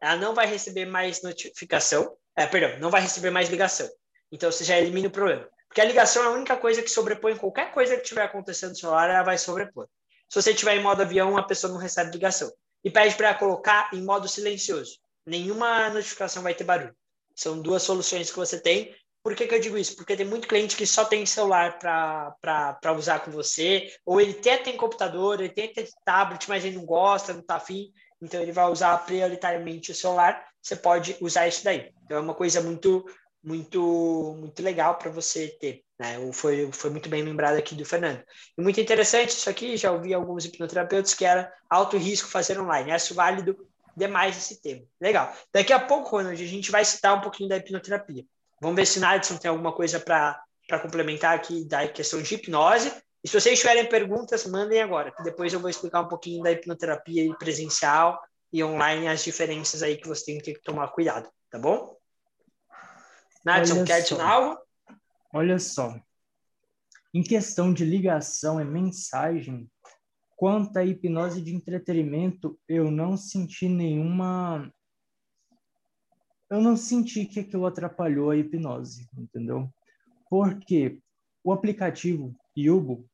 Ela 0.00 0.16
não 0.16 0.34
vai 0.34 0.46
receber 0.46 0.84
mais 0.84 1.22
notificação, 1.22 2.16
é, 2.36 2.46
perdão, 2.46 2.78
não 2.78 2.90
vai 2.90 3.00
receber 3.00 3.30
mais 3.30 3.48
ligação. 3.48 3.88
Então 4.30 4.50
você 4.50 4.64
já 4.64 4.76
elimina 4.76 5.08
o 5.08 5.10
problema. 5.10 5.48
Porque 5.68 5.80
a 5.80 5.84
ligação 5.84 6.22
é 6.24 6.26
a 6.26 6.30
única 6.30 6.56
coisa 6.56 6.82
que 6.82 6.90
sobrepõe 6.90 7.36
qualquer 7.36 7.72
coisa 7.72 7.96
que 7.96 8.02
estiver 8.02 8.22
acontecendo 8.22 8.70
no 8.70 8.76
celular, 8.76 9.08
ela 9.08 9.22
vai 9.22 9.38
sobrepor. 9.38 9.88
Se 10.28 10.40
você 10.40 10.50
estiver 10.50 10.76
em 10.76 10.82
modo 10.82 11.02
avião, 11.02 11.36
a 11.36 11.42
pessoa 11.42 11.72
não 11.72 11.80
recebe 11.80 12.12
ligação. 12.12 12.52
E 12.82 12.90
pede 12.90 13.14
para 13.14 13.34
colocar 13.34 13.90
em 13.92 14.02
modo 14.02 14.28
silencioso. 14.28 14.98
Nenhuma 15.26 15.88
notificação 15.90 16.42
vai 16.42 16.54
ter 16.54 16.64
barulho. 16.64 16.94
São 17.34 17.60
duas 17.60 17.82
soluções 17.82 18.30
que 18.30 18.36
você 18.36 18.60
tem. 18.60 18.94
Por 19.22 19.34
que, 19.34 19.46
que 19.46 19.54
eu 19.54 19.60
digo 19.60 19.78
isso? 19.78 19.96
Porque 19.96 20.16
tem 20.16 20.26
muito 20.26 20.46
cliente 20.46 20.76
que 20.76 20.86
só 20.86 21.04
tem 21.04 21.24
celular 21.24 21.78
para 21.78 22.92
usar 22.92 23.20
com 23.20 23.30
você, 23.30 23.90
ou 24.04 24.20
ele 24.20 24.32
até 24.32 24.58
tem 24.58 24.76
computador, 24.76 25.40
ele 25.40 25.48
tem 25.48 25.72
tablet, 26.04 26.46
mas 26.46 26.62
ele 26.62 26.76
não 26.76 26.84
gosta, 26.84 27.32
não 27.32 27.40
está 27.40 27.56
afim, 27.56 27.90
então 28.20 28.40
ele 28.40 28.52
vai 28.52 28.70
usar 28.70 28.98
prioritariamente 28.98 29.92
o 29.92 29.94
celular. 29.94 30.46
Você 30.60 30.76
pode 30.76 31.16
usar 31.20 31.48
isso 31.48 31.64
daí. 31.64 31.90
Então 32.04 32.18
é 32.18 32.20
uma 32.20 32.34
coisa 32.34 32.60
muito 32.60 33.04
muito 33.42 34.36
muito 34.38 34.62
legal 34.62 34.96
para 34.96 35.10
você 35.10 35.48
ter. 35.48 35.83
Né? 35.98 36.16
Foi, 36.32 36.70
foi 36.72 36.90
muito 36.90 37.08
bem 37.08 37.22
lembrado 37.22 37.56
aqui 37.56 37.74
do 37.74 37.84
Fernando. 37.84 38.22
E 38.56 38.62
muito 38.62 38.80
interessante 38.80 39.30
isso 39.30 39.48
aqui, 39.48 39.76
já 39.76 39.92
ouvi 39.92 40.12
alguns 40.12 40.44
hipnoterapeutas 40.44 41.14
que 41.14 41.24
era 41.24 41.52
alto 41.68 41.96
risco 41.96 42.28
fazer 42.28 42.58
online. 42.58 42.90
Acho 42.90 43.14
válido 43.14 43.56
demais 43.96 44.36
esse 44.36 44.60
tema. 44.60 44.82
Legal. 45.00 45.32
Daqui 45.52 45.72
a 45.72 45.78
pouco, 45.78 46.16
Ronald, 46.16 46.42
a 46.42 46.46
gente 46.46 46.70
vai 46.70 46.84
citar 46.84 47.16
um 47.16 47.20
pouquinho 47.20 47.48
da 47.48 47.56
hipnoterapia. 47.56 48.24
Vamos 48.60 48.76
ver 48.76 48.86
se 48.86 48.98
Nadson 48.98 49.36
tem 49.36 49.48
alguma 49.48 49.72
coisa 49.72 50.00
para 50.00 50.42
complementar 50.82 51.34
aqui 51.34 51.64
da 51.64 51.86
questão 51.86 52.20
de 52.20 52.34
hipnose. 52.34 52.92
E 53.22 53.28
se 53.28 53.40
vocês 53.40 53.58
tiverem 53.58 53.88
perguntas, 53.88 54.46
mandem 54.46 54.82
agora, 54.82 55.10
que 55.10 55.22
depois 55.22 55.52
eu 55.52 55.60
vou 55.60 55.70
explicar 55.70 56.02
um 56.02 56.08
pouquinho 56.08 56.42
da 56.42 56.50
hipnoterapia 56.50 57.32
presencial 57.36 58.20
e 58.52 58.62
online, 58.62 59.08
as 59.08 59.24
diferenças 59.24 59.82
aí 59.82 59.96
que 59.96 60.06
você 60.06 60.26
tem 60.26 60.40
que 60.40 60.60
tomar 60.62 60.88
cuidado, 60.88 61.28
tá 61.50 61.58
bom? 61.58 61.96
Nadson, 63.44 63.84
quer 63.84 63.94
adicionar 63.94 64.30
algo? 64.30 64.63
Olha 65.36 65.58
só. 65.58 66.00
Em 67.12 67.20
questão 67.20 67.74
de 67.74 67.84
ligação 67.84 68.60
e 68.60 68.64
mensagem, 68.64 69.68
quanto 70.36 70.76
à 70.76 70.84
hipnose 70.84 71.42
de 71.42 71.52
entretenimento, 71.52 72.56
eu 72.68 72.88
não 72.88 73.16
senti 73.16 73.68
nenhuma. 73.68 74.72
Eu 76.48 76.60
não 76.60 76.76
senti 76.76 77.26
que 77.26 77.40
aquilo 77.40 77.66
atrapalhou 77.66 78.30
a 78.30 78.36
hipnose, 78.36 79.08
entendeu? 79.18 79.68
Porque 80.30 81.00
o 81.42 81.52
aplicativo 81.52 82.32
Yubo, 82.56 83.04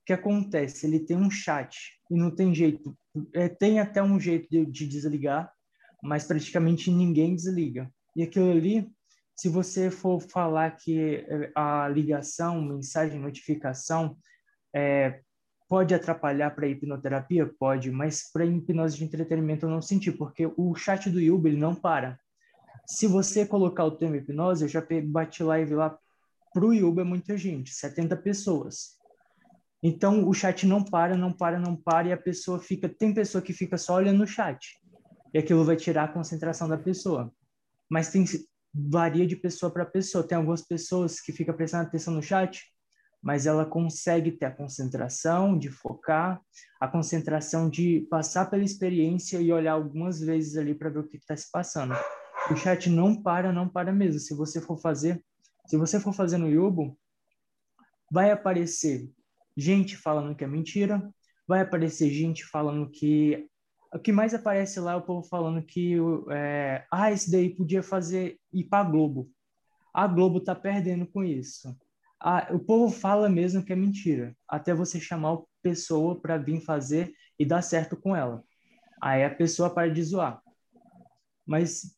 o 0.00 0.04
que 0.04 0.12
acontece? 0.12 0.86
Ele 0.86 1.00
tem 1.00 1.16
um 1.16 1.30
chat 1.30 1.98
e 2.10 2.14
não 2.14 2.30
tem 2.30 2.54
jeito. 2.54 2.94
É, 3.32 3.48
tem 3.48 3.80
até 3.80 4.02
um 4.02 4.20
jeito 4.20 4.46
de, 4.50 4.66
de 4.66 4.86
desligar, 4.86 5.50
mas 6.02 6.24
praticamente 6.24 6.90
ninguém 6.90 7.34
desliga. 7.34 7.90
E 8.14 8.22
aquilo 8.22 8.50
ali 8.50 8.92
se 9.38 9.48
você 9.48 9.88
for 9.88 10.20
falar 10.20 10.72
que 10.72 11.24
eh, 11.28 11.52
a 11.54 11.86
ligação, 11.86 12.60
mensagem, 12.60 13.20
notificação 13.20 14.18
é, 14.74 15.20
pode 15.68 15.94
atrapalhar 15.94 16.50
para 16.50 16.66
hipnoterapia? 16.66 17.48
Pode, 17.56 17.88
mas 17.88 18.28
para 18.32 18.44
hipnose 18.44 18.96
de 18.96 19.04
entretenimento 19.04 19.64
eu 19.64 19.70
não 19.70 19.80
senti, 19.80 20.10
porque 20.10 20.50
o 20.56 20.74
chat 20.74 21.08
do 21.08 21.20
Yuba 21.20 21.48
ele 21.48 21.56
não 21.56 21.72
para. 21.72 22.18
Se 22.84 23.06
você 23.06 23.46
colocar 23.46 23.84
o 23.84 23.92
termo 23.92 24.16
hipnose, 24.16 24.64
eu 24.64 24.68
já 24.68 24.84
bati 25.04 25.44
live 25.44 25.72
lá 25.72 25.96
para 26.52 26.64
o 26.64 26.74
Yuba 26.74 27.02
é 27.02 27.04
muita 27.04 27.36
gente, 27.36 27.72
70 27.72 28.16
pessoas. 28.16 28.98
Então 29.80 30.28
o 30.28 30.34
chat 30.34 30.66
não 30.66 30.82
para, 30.82 31.16
não 31.16 31.32
para, 31.32 31.60
não 31.60 31.76
para 31.76 32.08
e 32.08 32.12
a 32.12 32.16
pessoa 32.16 32.58
fica. 32.58 32.88
Tem 32.88 33.14
pessoa 33.14 33.40
que 33.40 33.52
fica 33.52 33.78
só 33.78 33.94
olhando 33.94 34.24
o 34.24 34.26
chat 34.26 34.80
e 35.32 35.38
aquilo 35.38 35.64
vai 35.64 35.76
tirar 35.76 36.04
a 36.04 36.12
concentração 36.12 36.68
da 36.68 36.76
pessoa. 36.76 37.32
Mas 37.88 38.10
tem 38.10 38.24
varia 38.74 39.26
de 39.26 39.36
pessoa 39.36 39.72
para 39.72 39.84
pessoa. 39.84 40.26
Tem 40.26 40.36
algumas 40.36 40.62
pessoas 40.62 41.20
que 41.20 41.32
ficam 41.32 41.54
prestando 41.54 41.86
atenção 41.86 42.14
no 42.14 42.22
chat, 42.22 42.62
mas 43.22 43.46
ela 43.46 43.66
consegue 43.66 44.32
ter 44.32 44.46
a 44.46 44.54
concentração 44.54 45.58
de 45.58 45.70
focar, 45.70 46.40
a 46.80 46.86
concentração 46.86 47.68
de 47.68 48.06
passar 48.10 48.48
pela 48.48 48.62
experiência 48.62 49.40
e 49.40 49.52
olhar 49.52 49.72
algumas 49.72 50.20
vezes 50.20 50.56
ali 50.56 50.74
para 50.74 50.90
ver 50.90 51.00
o 51.00 51.08
que 51.08 51.16
está 51.16 51.36
se 51.36 51.50
passando. 51.50 51.94
O 52.50 52.56
chat 52.56 52.88
não 52.88 53.20
para, 53.20 53.52
não 53.52 53.68
para 53.68 53.92
mesmo. 53.92 54.20
Se 54.20 54.34
você 54.34 54.60
for 54.60 54.78
fazer, 54.80 55.22
se 55.66 55.76
você 55.76 55.98
for 55.98 56.12
fazer 56.12 56.38
no 56.38 56.48
Yubo, 56.48 56.96
vai 58.10 58.30
aparecer 58.30 59.10
gente 59.56 59.96
falando 59.96 60.34
que 60.36 60.44
é 60.44 60.46
mentira, 60.46 61.12
vai 61.46 61.60
aparecer 61.60 62.10
gente 62.10 62.44
falando 62.44 62.88
que 62.88 63.48
o 63.92 63.98
que 63.98 64.12
mais 64.12 64.34
aparece 64.34 64.80
lá 64.80 64.92
é 64.92 64.96
o 64.96 65.02
povo 65.02 65.26
falando 65.26 65.62
que 65.62 65.96
é, 66.30 66.84
ah, 66.92 67.10
esse 67.10 67.30
daí 67.30 67.54
podia 67.54 67.82
fazer 67.82 68.38
ir 68.52 68.64
para 68.64 68.86
a 68.86 68.90
Globo. 68.90 69.30
A 69.92 70.06
Globo 70.06 70.40
tá 70.40 70.54
perdendo 70.54 71.06
com 71.06 71.24
isso. 71.24 71.74
Ah, 72.20 72.48
o 72.50 72.58
povo 72.58 72.92
fala 72.92 73.28
mesmo 73.28 73.64
que 73.64 73.72
é 73.72 73.76
mentira, 73.76 74.36
até 74.48 74.74
você 74.74 75.00
chamar 75.00 75.34
a 75.34 75.42
pessoa 75.62 76.20
para 76.20 76.36
vir 76.36 76.60
fazer 76.60 77.12
e 77.38 77.44
dar 77.44 77.62
certo 77.62 77.96
com 77.96 78.14
ela. 78.14 78.42
Aí 79.00 79.24
a 79.24 79.34
pessoa 79.34 79.70
para 79.70 79.90
de 79.90 80.02
zoar. 80.02 80.42
Mas 81.46 81.96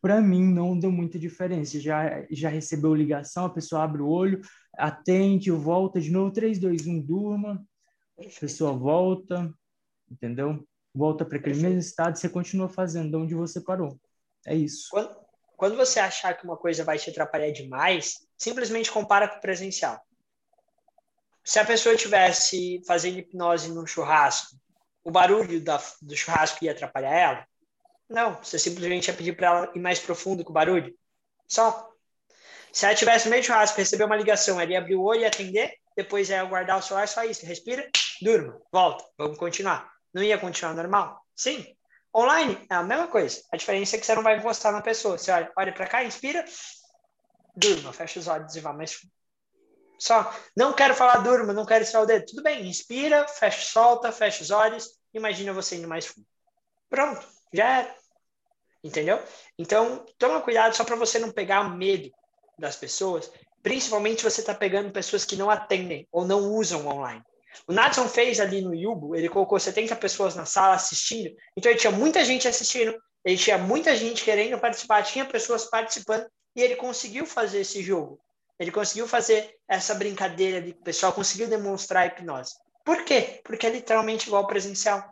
para 0.00 0.20
mim 0.20 0.44
não 0.44 0.78
deu 0.78 0.90
muita 0.90 1.18
diferença. 1.18 1.78
Já 1.80 2.24
já 2.30 2.48
recebeu 2.48 2.94
ligação, 2.94 3.44
a 3.44 3.50
pessoa 3.50 3.82
abre 3.82 4.00
o 4.00 4.08
olho, 4.08 4.40
atende, 4.78 5.50
volta 5.50 6.00
de 6.00 6.10
novo, 6.10 6.32
3, 6.32 6.58
2, 6.58 6.86
1, 6.86 7.00
durma. 7.02 7.64
A 8.18 8.40
pessoa 8.40 8.72
volta, 8.72 9.52
entendeu? 10.10 10.66
Volta 10.94 11.24
para 11.24 11.38
aquele 11.38 11.60
mesmo 11.60 11.78
estado, 11.78 12.18
você 12.18 12.28
continua 12.28 12.68
fazendo 12.68 13.10
de 13.10 13.16
onde 13.16 13.34
você 13.34 13.60
parou. 13.60 13.98
É 14.46 14.54
isso. 14.54 14.88
Quando, 14.90 15.16
quando 15.56 15.76
você 15.76 16.00
achar 16.00 16.36
que 16.36 16.44
uma 16.44 16.56
coisa 16.56 16.84
vai 16.84 16.98
te 16.98 17.10
atrapalhar 17.10 17.50
demais, 17.50 18.26
simplesmente 18.36 18.90
compara 18.90 19.28
com 19.28 19.36
o 19.36 19.40
presencial. 19.40 20.00
Se 21.44 21.58
a 21.58 21.64
pessoa 21.64 21.96
tivesse 21.96 22.82
fazendo 22.86 23.18
hipnose 23.18 23.72
num 23.72 23.86
churrasco, 23.86 24.56
o 25.02 25.10
barulho 25.10 25.62
da, 25.62 25.80
do 26.02 26.16
churrasco 26.16 26.64
ia 26.64 26.72
atrapalhar 26.72 27.14
ela? 27.14 27.46
Não, 28.08 28.34
você 28.42 28.58
simplesmente 28.58 29.08
ia 29.08 29.14
pedir 29.14 29.36
para 29.36 29.46
ela 29.46 29.72
ir 29.74 29.80
mais 29.80 29.98
profundo 29.98 30.44
com 30.44 30.50
o 30.50 30.54
barulho. 30.54 30.94
Só. 31.48 31.88
Se 32.72 32.86
ela 32.86 32.94
tivesse 32.94 33.24
no 33.26 33.30
meio 33.30 33.42
do 33.42 33.46
churrasco, 33.46 33.78
receber 33.78 34.04
uma 34.04 34.16
ligação, 34.16 34.60
ela 34.60 34.70
ia 34.70 34.78
abrir 34.78 34.94
o 34.94 35.02
olho 35.02 35.22
e 35.22 35.24
atender, 35.24 35.74
depois 35.96 36.28
ia 36.28 36.44
guardar 36.44 36.78
o 36.78 36.82
celular, 36.82 37.08
só 37.08 37.24
isso. 37.24 37.44
Respira, 37.44 37.88
durma, 38.22 38.60
volta, 38.70 39.04
vamos 39.18 39.38
continuar 39.38 39.99
não 40.12 40.22
ia 40.22 40.38
continuar 40.38 40.74
normal? 40.74 41.24
Sim. 41.34 41.74
Online 42.14 42.66
é 42.68 42.74
a 42.74 42.82
mesma 42.82 43.06
coisa. 43.06 43.42
A 43.52 43.56
diferença 43.56 43.96
é 43.96 43.98
que 43.98 44.06
você 44.06 44.14
não 44.14 44.22
vai 44.22 44.36
encostar 44.36 44.72
na 44.72 44.82
pessoa. 44.82 45.16
Você 45.16 45.30
olha, 45.30 45.52
olha 45.56 45.72
para 45.72 45.86
cá, 45.86 46.04
inspira, 46.04 46.44
durma, 47.54 47.92
fecha 47.92 48.18
os 48.18 48.26
olhos 48.26 48.54
e 48.56 48.60
vá 48.60 48.72
mais 48.72 48.98
Só, 49.98 50.32
não 50.56 50.72
quero 50.72 50.94
falar 50.94 51.18
durma, 51.18 51.52
não 51.52 51.64
quero 51.64 51.84
estirar 51.84 52.02
o 52.02 52.06
dedo. 52.06 52.26
Tudo 52.26 52.42
bem, 52.42 52.66
inspira, 52.66 53.28
fecha, 53.28 53.62
solta, 53.62 54.10
fecha 54.10 54.42
os 54.42 54.50
olhos, 54.50 54.98
imagina 55.14 55.52
você 55.52 55.76
indo 55.76 55.86
mais 55.86 56.06
fundo. 56.06 56.26
Pronto, 56.88 57.26
já 57.52 57.80
era. 57.80 57.94
Entendeu? 58.82 59.22
Então, 59.58 60.04
toma 60.18 60.40
cuidado 60.40 60.74
só 60.74 60.84
para 60.84 60.96
você 60.96 61.18
não 61.18 61.30
pegar 61.30 61.62
medo 61.64 62.10
das 62.58 62.76
pessoas, 62.76 63.30
principalmente 63.62 64.24
você 64.24 64.40
está 64.40 64.54
pegando 64.54 64.90
pessoas 64.90 65.24
que 65.24 65.36
não 65.36 65.50
atendem 65.50 66.08
ou 66.10 66.26
não 66.26 66.52
usam 66.54 66.86
online. 66.88 67.22
O 67.66 67.72
Natson 67.72 68.08
fez 68.08 68.40
ali 68.40 68.60
no 68.60 68.74
Yubo, 68.74 69.14
ele 69.14 69.28
colocou 69.28 69.58
70 69.58 69.96
pessoas 69.96 70.34
na 70.34 70.44
sala 70.44 70.74
assistindo, 70.74 71.34
então 71.56 71.70
ele 71.70 71.78
tinha 71.78 71.90
muita 71.90 72.24
gente 72.24 72.46
assistindo, 72.46 72.96
ele 73.24 73.36
tinha 73.36 73.58
muita 73.58 73.96
gente 73.96 74.24
querendo 74.24 74.58
participar, 74.58 75.02
tinha 75.02 75.24
pessoas 75.24 75.64
participando, 75.64 76.26
e 76.54 76.62
ele 76.62 76.76
conseguiu 76.76 77.26
fazer 77.26 77.60
esse 77.60 77.82
jogo. 77.82 78.20
Ele 78.58 78.70
conseguiu 78.70 79.08
fazer 79.08 79.56
essa 79.68 79.94
brincadeira 79.94 80.68
o 80.68 80.84
pessoal 80.84 81.12
conseguiu 81.12 81.48
demonstrar 81.48 82.02
a 82.02 82.06
hipnose. 82.06 82.54
Por 82.84 83.04
quê? 83.04 83.40
Porque 83.44 83.66
é 83.66 83.70
literalmente 83.70 84.26
igual 84.26 84.42
ao 84.42 84.48
presencial. 84.48 85.02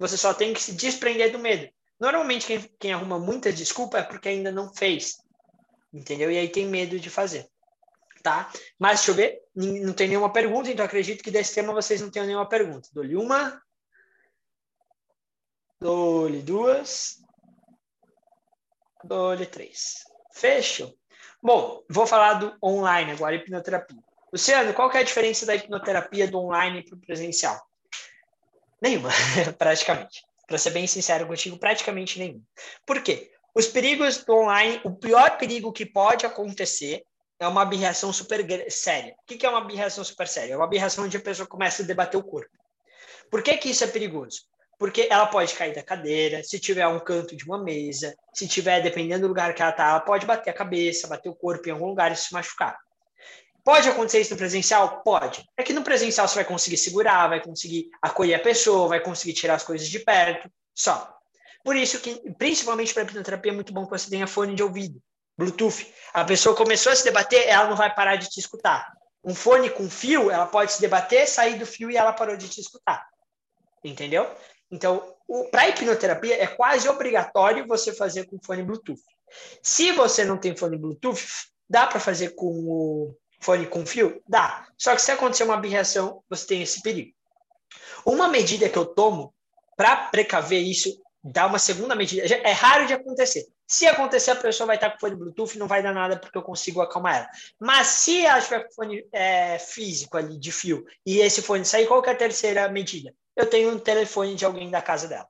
Você 0.00 0.16
só 0.16 0.32
tem 0.34 0.52
que 0.52 0.62
se 0.62 0.72
desprender 0.72 1.30
do 1.30 1.38
medo. 1.38 1.68
Normalmente, 2.00 2.46
quem, 2.46 2.70
quem 2.78 2.92
arruma 2.92 3.18
muita 3.18 3.52
desculpa 3.52 3.98
é 3.98 4.02
porque 4.02 4.28
ainda 4.28 4.50
não 4.50 4.72
fez. 4.72 5.18
Entendeu? 5.92 6.30
E 6.30 6.38
aí 6.38 6.48
tem 6.48 6.66
medo 6.66 6.98
de 6.98 7.10
fazer. 7.10 7.48
Tá? 8.28 8.52
Mas 8.78 8.98
deixa 8.98 9.10
eu 9.10 9.14
ver. 9.14 9.40
Não 9.54 9.94
tem 9.94 10.06
nenhuma 10.06 10.30
pergunta, 10.30 10.70
então 10.70 10.84
acredito 10.84 11.24
que 11.24 11.30
desse 11.30 11.54
tema 11.54 11.72
vocês 11.72 11.98
não 12.02 12.10
tenham 12.10 12.26
nenhuma 12.26 12.46
pergunta. 12.46 12.86
Dou-lhe 12.92 13.16
uma. 13.16 13.58
Dou-lhe 15.80 16.42
duas. 16.42 17.22
Dou-lhe 19.02 19.46
três. 19.46 20.04
Fecho? 20.34 20.94
Bom, 21.42 21.82
vou 21.88 22.06
falar 22.06 22.34
do 22.34 22.54
online 22.62 23.12
agora, 23.12 23.34
hipnoterapia. 23.34 23.96
Luciano, 24.30 24.74
qual 24.74 24.92
é 24.92 24.98
a 24.98 25.02
diferença 25.02 25.46
da 25.46 25.54
hipnoterapia 25.54 26.30
do 26.30 26.38
online 26.38 26.84
para 26.84 26.96
o 26.96 27.00
presencial? 27.00 27.58
Nenhuma, 28.82 29.08
praticamente. 29.56 30.22
Para 30.46 30.58
ser 30.58 30.72
bem 30.72 30.86
sincero 30.86 31.26
contigo, 31.26 31.58
praticamente 31.58 32.18
nenhuma. 32.18 32.44
Por 32.84 33.02
quê? 33.02 33.32
Os 33.54 33.68
perigos 33.68 34.22
do 34.22 34.34
online, 34.34 34.82
o 34.84 34.94
pior 34.94 35.38
perigo 35.38 35.72
que 35.72 35.86
pode 35.86 36.26
acontecer 36.26 37.02
é 37.40 37.46
uma 37.46 37.62
abreação 37.62 38.12
super 38.12 38.44
séria. 38.70 39.14
O 39.22 39.26
que 39.26 39.46
é 39.46 39.48
uma 39.48 39.58
abreação 39.58 40.02
super 40.02 40.26
séria? 40.26 40.54
É 40.54 40.56
uma 40.56 40.64
abreação 40.64 41.04
onde 41.04 41.16
a 41.16 41.20
pessoa 41.20 41.46
começa 41.46 41.82
a 41.82 41.86
debater 41.86 42.18
o 42.18 42.24
corpo. 42.24 42.50
Por 43.30 43.42
que, 43.42 43.56
que 43.56 43.70
isso 43.70 43.84
é 43.84 43.86
perigoso? 43.86 44.42
Porque 44.78 45.08
ela 45.10 45.26
pode 45.26 45.54
cair 45.54 45.74
da 45.74 45.82
cadeira, 45.82 46.42
se 46.42 46.58
tiver 46.58 46.86
um 46.86 47.00
canto 47.00 47.36
de 47.36 47.44
uma 47.44 47.62
mesa, 47.62 48.14
se 48.32 48.46
tiver, 48.46 48.80
dependendo 48.80 49.22
do 49.22 49.28
lugar 49.28 49.54
que 49.54 49.60
ela 49.60 49.70
está, 49.70 49.88
ela 49.88 50.00
pode 50.00 50.24
bater 50.24 50.50
a 50.50 50.54
cabeça, 50.54 51.08
bater 51.08 51.28
o 51.28 51.34
corpo 51.34 51.68
em 51.68 51.72
algum 51.72 51.86
lugar 51.86 52.12
e 52.12 52.16
se 52.16 52.32
machucar. 52.32 52.76
Pode 53.64 53.88
acontecer 53.88 54.20
isso 54.20 54.30
no 54.30 54.38
presencial? 54.38 55.02
Pode. 55.02 55.44
É 55.56 55.62
que 55.62 55.72
no 55.72 55.82
presencial 55.82 56.26
você 56.26 56.36
vai 56.36 56.44
conseguir 56.44 56.76
segurar, 56.76 57.28
vai 57.28 57.42
conseguir 57.42 57.90
acolher 58.00 58.34
a 58.34 58.40
pessoa, 58.40 58.88
vai 58.88 59.00
conseguir 59.00 59.34
tirar 59.34 59.54
as 59.54 59.64
coisas 59.64 59.88
de 59.88 59.98
perto, 59.98 60.50
só. 60.74 61.14
Por 61.64 61.76
isso 61.76 62.00
que, 62.00 62.32
principalmente 62.38 62.94
para 62.94 63.02
a 63.02 63.06
hipnoterapia, 63.06 63.52
é 63.52 63.54
muito 63.54 63.72
bom 63.72 63.84
que 63.84 63.90
você 63.90 64.08
tenha 64.08 64.26
fone 64.26 64.54
de 64.54 64.62
ouvido, 64.62 65.02
Bluetooth. 65.38 65.86
A 66.12 66.24
pessoa 66.24 66.56
começou 66.56 66.90
a 66.90 66.96
se 66.96 67.04
debater, 67.04 67.46
ela 67.46 67.68
não 67.68 67.76
vai 67.76 67.94
parar 67.94 68.16
de 68.16 68.28
te 68.28 68.40
escutar. 68.40 68.92
Um 69.24 69.34
fone 69.34 69.70
com 69.70 69.88
fio, 69.88 70.30
ela 70.30 70.46
pode 70.46 70.72
se 70.72 70.80
debater, 70.80 71.28
sair 71.28 71.58
do 71.58 71.64
fio 71.64 71.90
e 71.90 71.96
ela 71.96 72.12
parou 72.12 72.36
de 72.36 72.48
te 72.48 72.60
escutar. 72.60 73.06
Entendeu? 73.84 74.28
Então, 74.70 75.14
para 75.50 75.68
hipnoterapia, 75.68 76.42
é 76.42 76.46
quase 76.46 76.88
obrigatório 76.88 77.66
você 77.66 77.92
fazer 77.94 78.26
com 78.26 78.38
fone 78.42 78.62
Bluetooth. 78.62 79.00
Se 79.62 79.92
você 79.92 80.24
não 80.24 80.36
tem 80.36 80.56
fone 80.56 80.76
Bluetooth, 80.76 81.24
dá 81.68 81.86
para 81.86 82.00
fazer 82.00 82.30
com 82.30 82.46
o 82.46 83.16
fone 83.40 83.66
com 83.66 83.86
fio? 83.86 84.20
Dá. 84.28 84.66
Só 84.76 84.94
que 84.94 85.02
se 85.02 85.12
acontecer 85.12 85.44
uma 85.44 85.54
abreação, 85.54 86.22
você 86.28 86.46
tem 86.46 86.62
esse 86.62 86.82
perigo. 86.82 87.12
Uma 88.04 88.28
medida 88.28 88.68
que 88.68 88.78
eu 88.78 88.86
tomo 88.86 89.34
para 89.76 90.08
precaver 90.08 90.60
isso, 90.60 91.00
dar 91.22 91.46
uma 91.46 91.58
segunda 91.58 91.94
medida, 91.94 92.26
é 92.26 92.52
raro 92.52 92.86
de 92.86 92.94
acontecer. 92.94 93.46
Se 93.70 93.86
acontecer, 93.86 94.30
a 94.30 94.36
pessoa 94.36 94.66
vai 94.66 94.76
estar 94.76 94.90
com 94.90 94.98
fone 94.98 95.14
Bluetooth, 95.14 95.58
não 95.58 95.68
vai 95.68 95.82
dar 95.82 95.92
nada 95.92 96.18
porque 96.18 96.38
eu 96.38 96.42
consigo 96.42 96.80
acalmar 96.80 97.16
ela. 97.16 97.28
Mas 97.60 97.86
se 97.88 98.24
ela 98.24 98.40
tiver 98.40 98.64
com 98.64 98.72
fone 98.72 99.06
é, 99.12 99.58
físico 99.58 100.16
ali, 100.16 100.38
de 100.38 100.50
fio, 100.50 100.86
e 101.04 101.18
esse 101.18 101.42
fone 101.42 101.66
sair, 101.66 101.86
qual 101.86 102.02
é 102.02 102.10
a 102.10 102.16
terceira 102.16 102.66
medida? 102.70 103.14
Eu 103.36 103.44
tenho 103.44 103.70
um 103.70 103.78
telefone 103.78 104.34
de 104.34 104.46
alguém 104.46 104.70
da 104.70 104.80
casa 104.80 105.06
dela. 105.06 105.28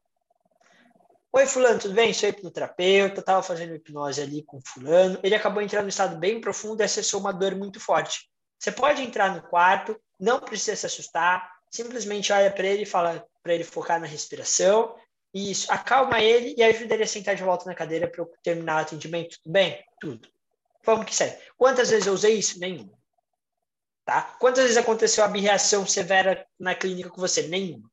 Oi, 1.33 1.47
fulano, 1.47 1.81
tudo 1.81 1.95
bem? 1.95 2.15
Sou 2.15 2.29
hipnoterapeuta, 2.29 3.19
estava 3.19 3.43
fazendo 3.43 3.75
hipnose 3.75 4.23
ali 4.23 4.45
com 4.45 4.61
fulano. 4.65 5.19
Ele 5.23 5.35
acabou 5.35 5.61
entrando 5.61 5.87
um 5.87 5.89
estado 5.89 6.17
bem 6.17 6.41
profundo 6.41 6.81
e 6.81 6.85
acessou 6.85 7.19
uma 7.19 7.33
dor 7.33 7.57
muito 7.57 7.81
forte. 7.81 8.31
Você 8.57 8.71
pode 8.71 9.03
entrar 9.03 9.35
no 9.35 9.43
quarto, 9.43 10.01
não 10.19 10.39
precisa 10.39 10.77
se 10.77 10.87
assustar, 10.87 11.51
simplesmente 11.69 12.33
olha 12.33 12.53
para 12.53 12.67
ele 12.67 12.83
e 12.83 12.87
fala 12.87 13.27
para 13.43 13.53
ele 13.53 13.65
focar 13.65 14.01
na 14.01 14.07
respiração. 14.07 14.95
Isso, 15.33 15.71
acalma 15.71 16.21
ele 16.21 16.55
e 16.57 16.63
ajuda 16.63 16.95
ele 16.95 17.05
a 17.05 17.07
sentar 17.07 17.35
de 17.35 17.43
volta 17.43 17.67
na 17.67 17.75
cadeira 17.75 18.09
para 18.09 18.23
eu 18.23 18.33
terminar 18.43 18.77
o 18.77 18.81
atendimento. 18.81 19.39
Tudo 19.43 19.53
bem? 19.53 19.85
Tudo. 20.01 20.29
Vamos 20.85 21.07
que 21.07 21.15
segue. 21.15 21.37
Quantas 21.57 21.91
vezes 21.91 22.07
eu 22.07 22.15
usei 22.15 22.39
isso? 22.39 22.59
Nenhuma. 22.59 22.99
Tá? 24.05 24.23
Quantas 24.41 24.65
vezes 24.65 24.79
aconteceu 24.79 25.23
a 25.23 25.29
reação 25.29 25.87
severa 25.87 26.47
na 26.59 26.75
clínica 26.75 27.11
com 27.11 27.21
você? 27.21 27.43
Nenhuma. 27.43 27.91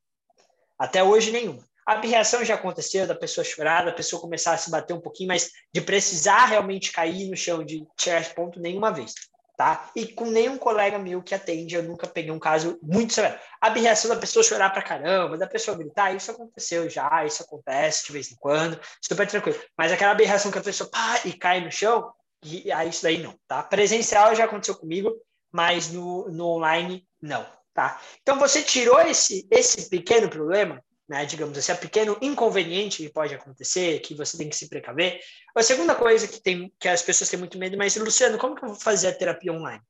Até 0.80 1.04
hoje, 1.04 1.32
nenhuma. 1.32 1.64
A 1.86 2.00
reação 2.00 2.44
já 2.44 2.56
aconteceu, 2.56 3.06
da 3.06 3.14
pessoa 3.14 3.44
chorar, 3.44 3.86
da 3.86 3.92
pessoa 3.92 4.22
começar 4.22 4.54
a 4.54 4.58
se 4.58 4.72
bater 4.72 4.94
um 4.94 5.02
pouquinho, 5.02 5.28
mas 5.28 5.52
de 5.74 5.82
precisar 5.82 6.46
realmente 6.46 6.92
cair 6.92 7.30
no 7.30 7.36
chão, 7.36 7.64
de 7.64 7.86
tirar 7.96 8.34
ponto, 8.34 8.60
nenhuma 8.60 8.92
vez. 8.92 9.14
Tá? 9.58 9.90
E 9.96 10.06
com 10.08 10.26
nenhum 10.26 10.58
colega 10.58 11.00
meu 11.00 11.24
que 11.24 11.34
atende, 11.34 11.76
eu 11.76 11.84
nunca 11.84 12.06
peguei 12.06 12.32
um 12.32 12.40
caso 12.40 12.78
muito 12.84 13.14
severo. 13.14 13.40
A 13.62 13.70
reação 13.70 14.10
da 14.10 14.20
pessoa 14.20 14.44
chorar 14.44 14.70
pra 14.70 14.82
caramba, 14.82 15.38
da 15.38 15.48
pessoa 15.48 15.78
gritar, 15.78 16.14
isso 16.14 16.30
aconteceu 16.30 16.90
já, 16.90 17.26
isso 17.26 17.42
acontece 17.42 18.06
de 18.06 18.12
vez 18.12 18.32
em 18.32 18.36
quando, 18.36 18.78
super 19.02 19.26
tranquilo. 19.26 19.58
Mas 19.78 19.94
aquela 19.94 20.14
reação 20.14 20.52
que 20.52 20.58
a 20.58 20.64
pessoa 20.64 20.90
pá, 20.90 21.22
e 21.24 21.32
cai 21.32 21.62
no 21.62 21.72
chão, 21.72 22.12
e, 22.44 22.72
aí 22.72 22.90
isso 22.90 23.04
daí 23.04 23.18
não, 23.24 23.34
tá? 23.48 23.64
Presencial 23.64 24.36
já 24.36 24.44
aconteceu 24.44 24.76
comigo, 24.76 25.16
mas 25.52 25.92
no, 25.92 26.30
no 26.30 26.48
online, 26.48 27.08
não, 27.22 27.46
tá? 27.74 28.00
Então, 28.22 28.38
você 28.38 28.62
tirou 28.62 29.00
esse, 29.02 29.48
esse 29.50 29.90
pequeno 29.90 30.30
problema, 30.30 30.84
né, 31.08 31.26
digamos 31.26 31.58
assim, 31.58 31.72
a 31.72 31.76
pequeno 31.76 32.18
inconveniente 32.22 33.04
que 33.04 33.10
pode 33.10 33.34
acontecer, 33.34 34.00
que 34.00 34.16
você 34.16 34.38
tem 34.38 34.50
que 34.50 34.56
se 34.56 34.68
precaver. 34.68 35.20
A 35.56 35.62
segunda 35.62 35.94
coisa 35.94 36.28
que, 36.28 36.42
tem, 36.42 36.74
que 36.80 36.88
as 36.88 37.02
pessoas 37.02 37.30
têm 37.30 37.40
muito 37.40 37.58
medo, 37.58 37.78
mas, 37.78 37.96
Luciano, 37.96 38.38
como 38.38 38.56
que 38.56 38.64
eu 38.64 38.70
vou 38.70 38.78
fazer 38.78 39.10
a 39.10 39.14
terapia 39.14 39.54
online? 39.54 39.84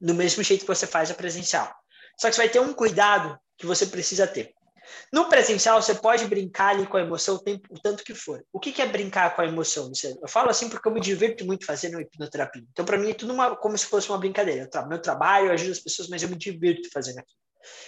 Do 0.00 0.14
mesmo 0.14 0.42
jeito 0.42 0.60
que 0.60 0.66
você 0.66 0.86
faz 0.86 1.10
a 1.10 1.14
presencial. 1.14 1.74
Só 2.18 2.28
que 2.28 2.34
você 2.34 2.42
vai 2.42 2.48
ter 2.50 2.60
um 2.60 2.74
cuidado 2.74 3.38
que 3.56 3.66
você 3.66 3.86
precisa 3.86 4.26
ter. 4.26 4.54
No 5.12 5.28
presencial, 5.30 5.80
você 5.80 5.94
pode 5.94 6.26
brincar 6.26 6.74
ali 6.74 6.86
com 6.86 6.98
a 6.98 7.00
emoção 7.00 7.36
o, 7.36 7.38
tempo, 7.38 7.68
o 7.72 7.80
tanto 7.80 8.04
que 8.04 8.14
for. 8.14 8.44
O 8.52 8.60
que, 8.60 8.72
que 8.72 8.82
é 8.82 8.86
brincar 8.86 9.34
com 9.34 9.40
a 9.40 9.46
emoção? 9.46 9.90
Eu 10.20 10.28
falo 10.28 10.50
assim 10.50 10.68
porque 10.68 10.86
eu 10.86 10.92
me 10.92 11.00
divirto 11.00 11.44
muito 11.46 11.64
fazendo 11.64 12.00
hipnoterapia. 12.00 12.62
Então, 12.70 12.84
para 12.84 12.98
mim, 12.98 13.10
é 13.10 13.14
tudo 13.14 13.32
uma, 13.32 13.56
como 13.56 13.76
se 13.78 13.86
fosse 13.86 14.08
uma 14.10 14.18
brincadeira. 14.18 14.68
Eu, 14.72 14.86
meu 14.86 15.00
trabalho, 15.00 15.46
eu 15.46 15.52
ajudo 15.52 15.72
as 15.72 15.80
pessoas, 15.80 16.08
mas 16.08 16.22
eu 16.22 16.28
me 16.28 16.36
divirto 16.36 16.90
fazendo 16.92 17.18
aquilo. 17.18 17.43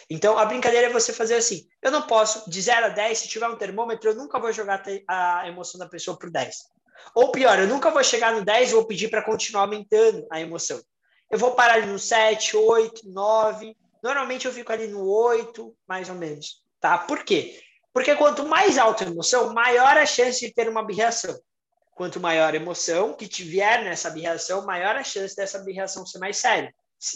Então, 0.08 0.38
a 0.38 0.44
brincadeira 0.44 0.86
é 0.86 0.92
você 0.92 1.12
fazer 1.12 1.34
assim: 1.34 1.66
eu 1.82 1.90
não 1.90 2.02
posso, 2.02 2.48
de 2.48 2.60
0 2.60 2.86
a 2.86 2.88
10, 2.90 3.18
se 3.18 3.28
tiver 3.28 3.48
um 3.48 3.56
termômetro, 3.56 4.10
eu 4.10 4.14
nunca 4.14 4.38
vou 4.38 4.52
jogar 4.52 4.82
a 5.08 5.48
emoção 5.48 5.78
da 5.78 5.88
pessoa 5.88 6.18
por 6.18 6.30
10. 6.30 6.56
Ou 7.14 7.30
pior, 7.30 7.58
eu 7.58 7.66
nunca 7.66 7.90
vou 7.90 8.02
chegar 8.02 8.32
no 8.32 8.44
10 8.44 8.70
e 8.70 8.74
vou 8.74 8.86
pedir 8.86 9.08
para 9.08 9.22
continuar 9.22 9.62
aumentando 9.62 10.26
a 10.30 10.40
emoção. 10.40 10.80
Eu 11.30 11.38
vou 11.38 11.52
parar 11.52 11.74
ali 11.74 11.86
no 11.86 11.98
7, 11.98 12.56
8, 12.56 13.10
9. 13.10 13.76
Normalmente 14.02 14.46
eu 14.46 14.52
fico 14.52 14.72
ali 14.72 14.86
no 14.86 15.04
8, 15.06 15.76
mais 15.88 16.08
ou 16.08 16.14
menos. 16.14 16.62
Tá? 16.80 16.98
Por 16.98 17.24
quê? 17.24 17.60
Porque 17.92 18.14
quanto 18.14 18.46
mais 18.46 18.78
alta 18.78 19.04
a 19.04 19.08
emoção, 19.08 19.52
maior 19.52 19.96
a 19.96 20.06
chance 20.06 20.40
de 20.40 20.52
ter 20.52 20.68
uma 20.68 20.80
abreação. 20.80 21.36
Quanto 21.94 22.20
maior 22.20 22.52
a 22.52 22.56
emoção 22.56 23.14
que 23.14 23.26
tiver 23.26 23.82
nessa 23.82 24.08
abreação, 24.08 24.66
maior 24.66 24.96
a 24.96 25.02
chance 25.02 25.34
dessa 25.34 25.58
abreação 25.58 26.04
ser 26.04 26.18
mais 26.18 26.36
séria 26.36 26.72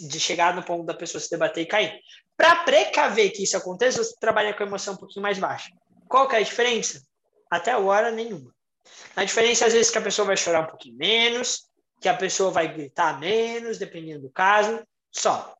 de 0.07 0.19
chegar 0.19 0.55
no 0.55 0.63
ponto 0.63 0.85
da 0.85 0.93
pessoa 0.93 1.21
se 1.21 1.29
debater 1.29 1.63
e 1.63 1.67
cair. 1.67 1.99
Para 2.41 2.55
precaver 2.55 3.29
que 3.29 3.43
isso 3.43 3.55
aconteça, 3.55 4.03
você 4.03 4.15
trabalha 4.19 4.51
com 4.51 4.63
a 4.63 4.65
emoção 4.65 4.95
um 4.95 4.97
pouquinho 4.97 5.21
mais 5.21 5.37
baixa. 5.37 5.69
Qual 6.09 6.27
que 6.27 6.35
é 6.35 6.39
a 6.39 6.41
diferença? 6.41 6.99
Até 7.51 7.69
agora, 7.69 8.09
nenhuma. 8.09 8.51
A 9.15 9.23
diferença, 9.23 9.67
às 9.67 9.73
vezes, 9.73 9.91
que 9.91 9.97
a 9.99 10.01
pessoa 10.01 10.25
vai 10.25 10.35
chorar 10.35 10.61
um 10.61 10.65
pouquinho 10.65 10.97
menos, 10.97 11.69
que 12.01 12.09
a 12.09 12.15
pessoa 12.15 12.49
vai 12.49 12.73
gritar 12.73 13.19
menos, 13.19 13.77
dependendo 13.77 14.23
do 14.23 14.31
caso, 14.31 14.83
só. 15.11 15.55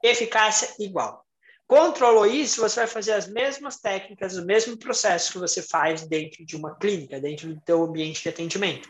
Eficácia 0.00 0.72
igual. 0.78 1.26
Controlou 1.66 2.26
isso, 2.26 2.60
você 2.60 2.78
vai 2.78 2.86
fazer 2.86 3.14
as 3.14 3.26
mesmas 3.26 3.80
técnicas, 3.80 4.36
o 4.36 4.46
mesmo 4.46 4.78
processo 4.78 5.32
que 5.32 5.38
você 5.38 5.60
faz 5.60 6.06
dentro 6.06 6.46
de 6.46 6.54
uma 6.54 6.76
clínica, 6.76 7.20
dentro 7.20 7.52
do 7.52 7.60
teu 7.62 7.82
ambiente 7.82 8.22
de 8.22 8.28
atendimento. 8.28 8.88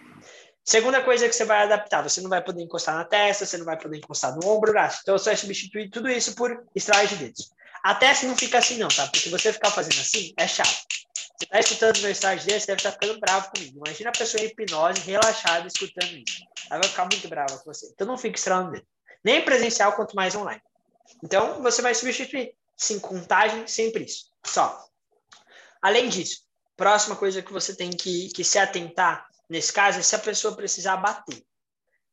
Segunda 0.64 1.02
coisa 1.02 1.28
que 1.28 1.34
você 1.34 1.44
vai 1.44 1.62
adaptar, 1.62 2.02
você 2.02 2.20
não 2.20 2.28
vai 2.28 2.42
poder 2.42 2.62
encostar 2.62 2.94
na 2.94 3.04
testa, 3.04 3.46
você 3.46 3.56
não 3.56 3.64
vai 3.64 3.78
poder 3.78 3.96
encostar 3.98 4.34
no 4.36 4.46
ombro, 4.46 4.72
braço. 4.72 5.00
Então 5.02 5.16
você 5.16 5.30
vai 5.30 5.36
substituir 5.36 5.90
tudo 5.90 6.08
isso 6.08 6.34
por 6.34 6.64
estralar 6.74 7.06
de 7.06 7.16
dedos. 7.16 7.50
A 7.82 7.94
testa 7.94 8.26
não 8.26 8.36
fica 8.36 8.58
assim 8.58 8.76
não, 8.76 8.88
tá? 8.88 9.04
Porque 9.04 9.20
se 9.20 9.30
você 9.30 9.52
ficar 9.52 9.70
fazendo 9.70 10.00
assim, 10.00 10.34
é 10.36 10.46
chato. 10.46 10.68
Você 11.14 11.44
está 11.44 11.58
escutando 11.58 12.00
meu 12.00 12.10
estralar 12.10 12.38
de 12.38 12.46
dedos, 12.46 12.62
você 12.62 12.66
deve 12.66 12.80
estar 12.80 12.92
ficando 12.92 13.18
bravo 13.18 13.50
comigo. 13.50 13.82
Imagina 13.84 14.10
a 14.10 14.12
pessoa 14.12 14.42
em 14.42 14.46
hipnose, 14.46 15.00
relaxada, 15.00 15.66
escutando 15.66 16.12
isso. 16.12 16.44
Ela 16.70 16.80
vai 16.80 16.88
ficar 16.88 17.08
muito 17.10 17.26
brava 17.28 17.58
com 17.58 17.72
você. 17.72 17.90
Então 17.94 18.06
não 18.06 18.18
fique 18.18 18.38
estralando 18.38 18.72
dedo. 18.72 18.86
Nem 19.24 19.42
presencial, 19.44 19.94
quanto 19.94 20.14
mais 20.14 20.34
online. 20.34 20.62
Então 21.24 21.62
você 21.62 21.80
vai 21.80 21.94
substituir. 21.94 22.54
Sem 22.76 22.98
contagem, 22.98 23.66
sempre 23.66 24.04
isso. 24.04 24.30
Só. 24.44 24.86
Além 25.82 26.08
disso, 26.08 26.44
Próxima 26.80 27.14
coisa 27.14 27.42
que 27.42 27.52
você 27.52 27.76
tem 27.76 27.90
que, 27.90 28.30
que 28.30 28.42
se 28.42 28.58
atentar 28.58 29.28
nesse 29.50 29.72
caso 29.72 29.98
é 29.98 30.02
se 30.02 30.14
a 30.14 30.20
pessoa 30.20 30.56
precisar 30.56 30.96
bater, 30.96 31.42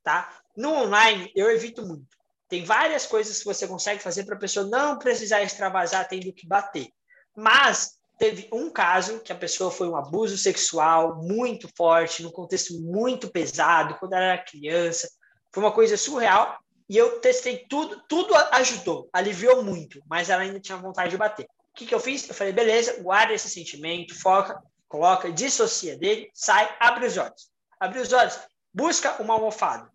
tá? 0.04 0.36
No 0.56 0.74
online, 0.74 1.32
eu 1.36 1.52
evito 1.52 1.86
muito. 1.86 2.18
Tem 2.50 2.66
várias 2.66 3.06
coisas 3.06 3.38
que 3.38 3.46
você 3.46 3.68
consegue 3.68 4.02
fazer 4.02 4.26
para 4.26 4.36
a 4.36 4.40
pessoa 4.40 4.66
não 4.66 4.98
precisar 4.98 5.44
extravasar 5.44 6.08
tendo 6.08 6.34
que 6.34 6.48
bater. 6.48 6.88
Mas 7.36 7.98
teve 8.18 8.50
um 8.52 8.72
caso 8.72 9.20
que 9.20 9.32
a 9.32 9.36
pessoa 9.36 9.70
foi 9.70 9.88
um 9.88 9.96
abuso 9.96 10.38
sexual 10.38 11.18
muito 11.22 11.70
forte, 11.78 12.24
num 12.24 12.32
contexto 12.32 12.82
muito 12.82 13.30
pesado, 13.30 13.96
quando 14.00 14.14
ela 14.14 14.26
era 14.26 14.44
criança. 14.44 15.08
Foi 15.54 15.62
uma 15.62 15.72
coisa 15.72 15.96
surreal. 15.96 16.58
E 16.90 16.98
eu 16.98 17.20
testei 17.20 17.66
tudo, 17.70 18.02
tudo 18.08 18.34
ajudou, 18.34 19.10
aliviou 19.14 19.62
muito, 19.62 20.02
mas 20.10 20.30
ela 20.30 20.42
ainda 20.42 20.60
tinha 20.60 20.78
vontade 20.78 21.12
de 21.12 21.18
bater. 21.18 21.44
O 21.44 21.76
que, 21.76 21.86
que 21.86 21.94
eu 21.94 22.00
fiz? 22.00 22.28
Eu 22.28 22.34
falei, 22.34 22.54
beleza, 22.54 23.04
guarda 23.04 23.34
esse 23.34 23.50
sentimento, 23.50 24.20
foca, 24.20 24.60
coloca, 24.88 25.32
dissocia 25.32 25.98
dele, 25.98 26.30
sai, 26.34 26.76
abre 26.80 27.06
os 27.06 27.18
olhos. 27.18 27.50
Abre 27.80 28.00
os 28.00 28.12
olhos, 28.12 28.40
busca 28.74 29.22
uma 29.22 29.36
almofada, 29.36 29.92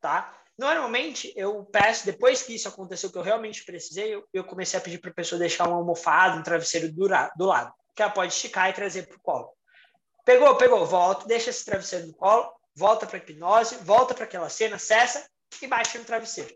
tá? 0.00 0.36
Normalmente, 0.58 1.32
eu 1.34 1.64
peço, 1.64 2.04
depois 2.04 2.42
que 2.42 2.54
isso 2.54 2.68
aconteceu, 2.68 3.10
que 3.10 3.16
eu 3.16 3.22
realmente 3.22 3.64
precisei, 3.64 4.14
eu, 4.14 4.28
eu 4.30 4.44
comecei 4.44 4.78
a 4.78 4.82
pedir 4.82 4.98
para 4.98 5.10
a 5.10 5.14
pessoa 5.14 5.38
deixar 5.38 5.66
uma 5.66 5.78
almofada, 5.78 6.36
um 6.36 6.42
travesseiro 6.42 6.92
do, 6.92 7.08
do 7.36 7.46
lado, 7.46 7.72
que 7.96 8.02
ela 8.02 8.12
pode 8.12 8.34
esticar 8.34 8.68
e 8.68 8.74
trazer 8.74 9.06
para 9.06 9.16
o 9.16 9.20
colo. 9.20 9.50
Pegou, 10.22 10.54
pegou, 10.56 10.84
volta, 10.84 11.26
deixa 11.26 11.48
esse 11.48 11.64
travesseiro 11.64 12.08
no 12.08 12.14
colo, 12.14 12.52
volta 12.74 13.06
para 13.06 13.16
a 13.16 13.20
hipnose, 13.20 13.76
volta 13.76 14.14
para 14.14 14.24
aquela 14.24 14.50
cena, 14.50 14.78
cessa 14.78 15.26
e 15.62 15.66
baixa 15.66 15.98
no 15.98 16.04
travesseiro. 16.04 16.54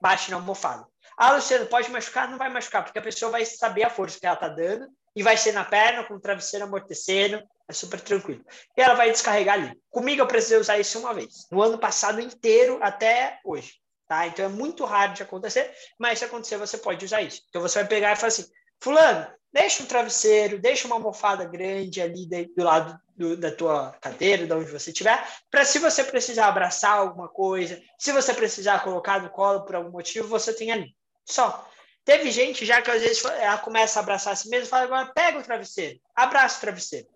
Baixa 0.00 0.32
na 0.32 0.38
almofada. 0.38 0.84
Ah, 1.16 1.32
Luciano, 1.32 1.66
pode 1.66 1.88
machucar? 1.90 2.28
Não 2.28 2.38
vai 2.38 2.48
machucar, 2.48 2.82
porque 2.82 2.98
a 2.98 3.02
pessoa 3.02 3.30
vai 3.30 3.44
saber 3.44 3.84
a 3.84 3.90
força 3.90 4.18
que 4.18 4.26
ela 4.26 4.34
está 4.34 4.48
dando 4.48 4.88
e 5.14 5.22
vai 5.22 5.36
ser 5.36 5.52
na 5.52 5.64
perna, 5.64 6.04
com 6.04 6.14
o 6.14 6.20
travesseiro 6.20 6.64
amortecendo, 6.64 7.42
é 7.68 7.72
super 7.72 8.00
tranquilo. 8.00 8.44
E 8.76 8.80
ela 8.80 8.94
vai 8.94 9.10
descarregar 9.10 9.54
ali. 9.54 9.72
Comigo 9.90 10.22
eu 10.22 10.26
precisei 10.26 10.58
usar 10.58 10.78
isso 10.78 10.98
uma 10.98 11.14
vez, 11.14 11.46
no 11.50 11.62
ano 11.62 11.78
passado 11.78 12.20
inteiro 12.20 12.78
até 12.82 13.38
hoje. 13.44 13.74
Tá? 14.08 14.26
Então 14.26 14.44
é 14.44 14.48
muito 14.48 14.84
raro 14.84 15.14
de 15.14 15.22
acontecer, 15.22 15.72
mas 15.98 16.18
se 16.18 16.24
acontecer, 16.24 16.56
você 16.56 16.76
pode 16.76 17.04
usar 17.04 17.22
isso. 17.22 17.42
Então 17.48 17.62
você 17.62 17.78
vai 17.78 17.88
pegar 17.88 18.12
e 18.12 18.16
falar 18.16 18.28
assim: 18.28 18.46
Fulano, 18.80 19.26
deixa 19.52 19.84
um 19.84 19.86
travesseiro, 19.86 20.58
deixa 20.58 20.88
uma 20.88 20.96
almofada 20.96 21.44
grande 21.44 22.00
ali 22.00 22.26
do 22.26 22.64
lado 22.64 22.98
do, 23.16 23.36
da 23.36 23.52
tua 23.52 23.92
cadeira, 24.00 24.46
de 24.46 24.52
onde 24.52 24.70
você 24.70 24.90
estiver, 24.90 25.24
para 25.48 25.64
se 25.64 25.78
você 25.78 26.02
precisar 26.02 26.48
abraçar 26.48 26.98
alguma 26.98 27.28
coisa, 27.28 27.80
se 27.98 28.10
você 28.10 28.34
precisar 28.34 28.82
colocar 28.82 29.22
no 29.22 29.30
colo 29.30 29.64
por 29.64 29.76
algum 29.76 29.90
motivo, 29.90 30.26
você 30.26 30.52
tem 30.52 30.72
ali. 30.72 30.92
Só. 31.24 31.69
Teve 32.04 32.30
gente 32.30 32.64
já 32.64 32.80
que 32.80 32.90
às 32.90 33.02
vezes 33.02 33.24
ela 33.24 33.58
começa 33.58 33.98
a 33.98 34.02
abraçar 34.02 34.32
a 34.32 34.36
si 34.36 34.48
mesma 34.48 34.66
e 34.66 34.68
fala: 34.68 34.84
agora 34.84 35.12
pega 35.14 35.38
o 35.38 35.42
travesseiro, 35.42 36.00
abraça 36.14 36.58
o 36.58 36.60
travesseiro. 36.60 37.06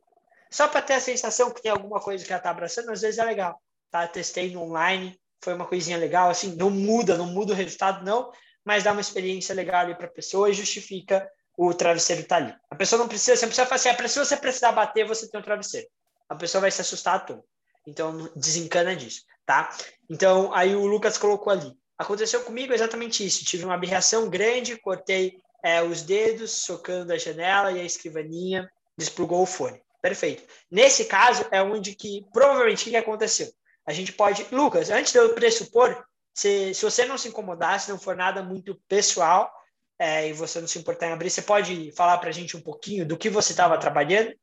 Só 0.51 0.68
para 0.68 0.82
ter 0.82 0.95
a 0.95 1.01
sensação 1.01 1.51
que 1.51 1.62
tem 1.62 1.72
alguma 1.72 2.01
coisa 2.01 2.24
que 2.24 2.32
ela 2.32 2.39
está 2.39 2.51
abraçando, 2.51 2.91
às 2.91 3.01
vezes 3.01 3.18
é 3.18 3.24
legal. 3.24 3.61
Tá? 3.91 4.07
Testei 4.07 4.53
no 4.53 4.62
online, 4.62 5.18
foi 5.43 5.55
uma 5.55 5.66
coisinha 5.66 5.97
legal, 5.97 6.30
assim, 6.30 6.55
não 6.55 6.70
muda, 6.70 7.16
não 7.16 7.26
muda 7.26 7.53
o 7.53 7.57
resultado, 7.57 8.05
não, 8.05 8.30
mas 8.64 8.85
dá 8.85 8.93
uma 8.93 9.01
experiência 9.01 9.55
legal 9.55 9.80
ali 9.80 9.95
para 9.95 10.07
a 10.07 10.11
pessoa 10.11 10.49
e 10.49 10.55
justifica 10.55 11.28
o 11.57 11.72
travesseiro 11.74 12.22
estar 12.22 12.39
tá 12.39 12.45
ali. 12.45 12.57
A 12.70 12.74
pessoa 12.74 12.99
não 12.99 13.09
precisa, 13.09 13.37
você 13.37 13.47
não 13.47 13.51
precisa 13.51 13.66
fazer, 13.66 13.91
assim, 13.91 14.09
se 14.09 14.18
você 14.18 14.37
precisar 14.37 14.72
bater, 14.72 15.07
você 15.07 15.28
tem 15.28 15.41
um 15.41 15.45
travesseiro. 15.45 15.87
A 16.28 16.35
pessoa 16.35 16.62
vai 16.62 16.70
se 16.70 16.80
assustar 16.80 17.16
à 17.16 17.18
toa. 17.18 17.45
Então, 17.87 18.30
desencana 18.35 18.97
disso, 18.97 19.22
tá? 19.45 19.70
Então, 20.09 20.53
aí 20.55 20.74
o 20.74 20.87
Lucas 20.87 21.18
colocou 21.18 21.53
ali. 21.53 21.76
Aconteceu 21.99 22.42
comigo 22.42 22.72
exatamente 22.72 23.24
isso. 23.24 23.45
Tive 23.45 23.64
uma 23.64 23.74
aberração 23.74 24.28
grande, 24.28 24.76
cortei 24.76 25.38
é, 25.62 25.82
os 25.82 26.03
dedos, 26.03 26.51
socando 26.51 27.12
a 27.12 27.18
janela 27.18 27.72
e 27.72 27.80
a 27.80 27.84
escrivaninha 27.84 28.70
desplugou 28.97 29.42
o 29.42 29.47
fone. 29.47 29.80
Perfeito. 30.03 30.42
Nesse 30.70 31.07
caso, 31.07 31.47
é 31.51 31.62
onde 31.62 31.95
que, 31.95 32.26
provavelmente, 32.32 32.86
o 32.86 32.90
que 32.90 32.97
aconteceu? 32.97 33.49
A 33.86 33.92
gente 33.92 34.12
pode... 34.12 34.47
Lucas, 34.53 34.90
antes 34.90 35.12
de 35.12 35.18
eu 35.18 35.34
pressupor, 35.34 36.05
se, 36.34 36.74
se 36.74 36.84
você 36.84 37.07
não 37.07 37.16
se 37.16 37.28
incomodar, 37.28 37.80
se 37.80 37.90
não 37.90 37.99
for 37.99 38.16
nada 38.16 38.42
muito 38.42 38.78
pessoal, 38.88 39.51
é, 39.99 40.28
e 40.28 40.32
você 40.32 40.61
não 40.61 40.68
se 40.68 40.78
importar 40.78 41.07
em 41.07 41.12
abrir, 41.12 41.30
você 41.30 41.42
pode 41.42 41.92
falar 41.92 42.18
para 42.18 42.28
a 42.28 42.32
gente 42.32 42.57
um 42.57 42.61
pouquinho 42.61 43.07
do 43.07 43.16
que 43.16 43.30
você 43.30 43.53
estava 43.53 43.78
trabalhando? 43.78 44.34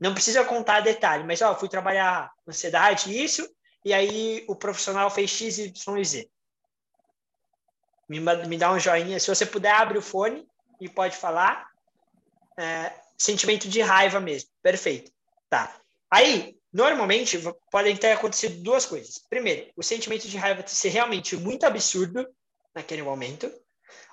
Não 0.00 0.12
precisa 0.12 0.44
contar 0.44 0.80
detalhe, 0.80 1.24
mas 1.24 1.40
ó, 1.42 1.54
fui 1.54 1.68
trabalhar 1.68 2.30
ansiedade, 2.48 3.16
isso, 3.16 3.48
e 3.84 3.92
aí 3.92 4.44
o 4.48 4.56
profissional 4.56 5.10
fez 5.10 5.30
X, 5.30 5.58
Y 5.58 6.04
Z. 6.04 6.28
Me, 8.08 8.20
me 8.20 8.58
dá 8.58 8.72
um 8.72 8.78
joinha. 8.78 9.18
Se 9.18 9.28
você 9.28 9.44
puder, 9.44 9.72
abre 9.72 9.98
o 9.98 10.02
fone 10.02 10.46
e 10.80 10.88
pode 10.88 11.16
falar. 11.16 11.68
É, 12.58 12.92
sentimento 13.18 13.68
de 13.68 13.80
raiva 13.80 14.20
mesmo. 14.20 14.50
Perfeito. 14.62 15.10
Tá. 15.48 15.74
Aí, 16.10 16.56
normalmente, 16.72 17.38
podem 17.70 17.96
ter 17.96 18.12
acontecido 18.12 18.62
duas 18.62 18.86
coisas. 18.86 19.18
Primeiro, 19.28 19.70
o 19.76 19.82
sentimento 19.82 20.28
de 20.28 20.36
raiva 20.36 20.64
ser 20.66 20.88
realmente 20.90 21.36
muito 21.36 21.64
absurdo 21.64 22.26
naquele 22.74 23.02
momento, 23.02 23.50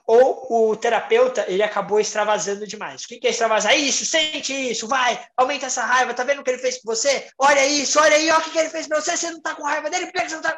ou 0.05 0.69
o 0.71 0.75
terapeuta 0.75 1.45
ele 1.47 1.63
acabou 1.63 1.99
extravasando 1.99 2.67
demais. 2.67 3.03
O 3.03 3.07
que 3.07 3.25
é 3.25 3.29
extravasar? 3.29 3.77
Isso, 3.77 4.05
sente 4.05 4.53
isso, 4.53 4.87
vai, 4.87 5.25
aumenta 5.35 5.65
essa 5.65 5.83
raiva, 5.83 6.13
tá 6.13 6.23
vendo 6.23 6.39
o 6.39 6.43
que 6.43 6.51
ele 6.51 6.61
fez 6.61 6.81
com 6.81 6.93
você? 6.93 7.29
Olha 7.37 7.65
isso, 7.65 7.99
olha 7.99 8.15
aí, 8.15 8.29
olha 8.29 8.45
o 8.45 8.51
que 8.51 8.57
ele 8.57 8.69
fez 8.69 8.87
com 8.87 8.95
você, 8.95 9.15
você 9.15 9.31
não 9.31 9.41
tá 9.41 9.55
com 9.55 9.63
raiva 9.63 9.89
dele, 9.89 10.07
por 10.07 10.13
que 10.13 10.29
você 10.29 10.35
não 10.35 10.41
tá... 10.41 10.57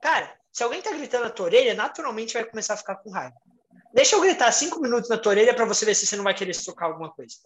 Cara, 0.00 0.32
se 0.56 0.62
alguém 0.62 0.80
tá 0.80 0.90
gritando 0.90 1.24
na 1.24 1.30
tua 1.30 1.44
orelha, 1.44 1.74
naturalmente 1.74 2.32
vai 2.32 2.42
começar 2.42 2.72
a 2.72 2.76
ficar 2.78 2.96
com 2.96 3.10
raiva. 3.10 3.36
Deixa 3.92 4.16
eu 4.16 4.22
gritar 4.22 4.50
cinco 4.52 4.80
minutos 4.80 5.10
na 5.10 5.18
tua 5.18 5.32
orelha 5.32 5.52
para 5.52 5.66
você 5.66 5.84
ver 5.84 5.94
se 5.94 6.06
você 6.06 6.16
não 6.16 6.24
vai 6.24 6.32
querer 6.32 6.54
se 6.54 6.64
tocar 6.64 6.86
alguma 6.86 7.12
coisa. 7.12 7.36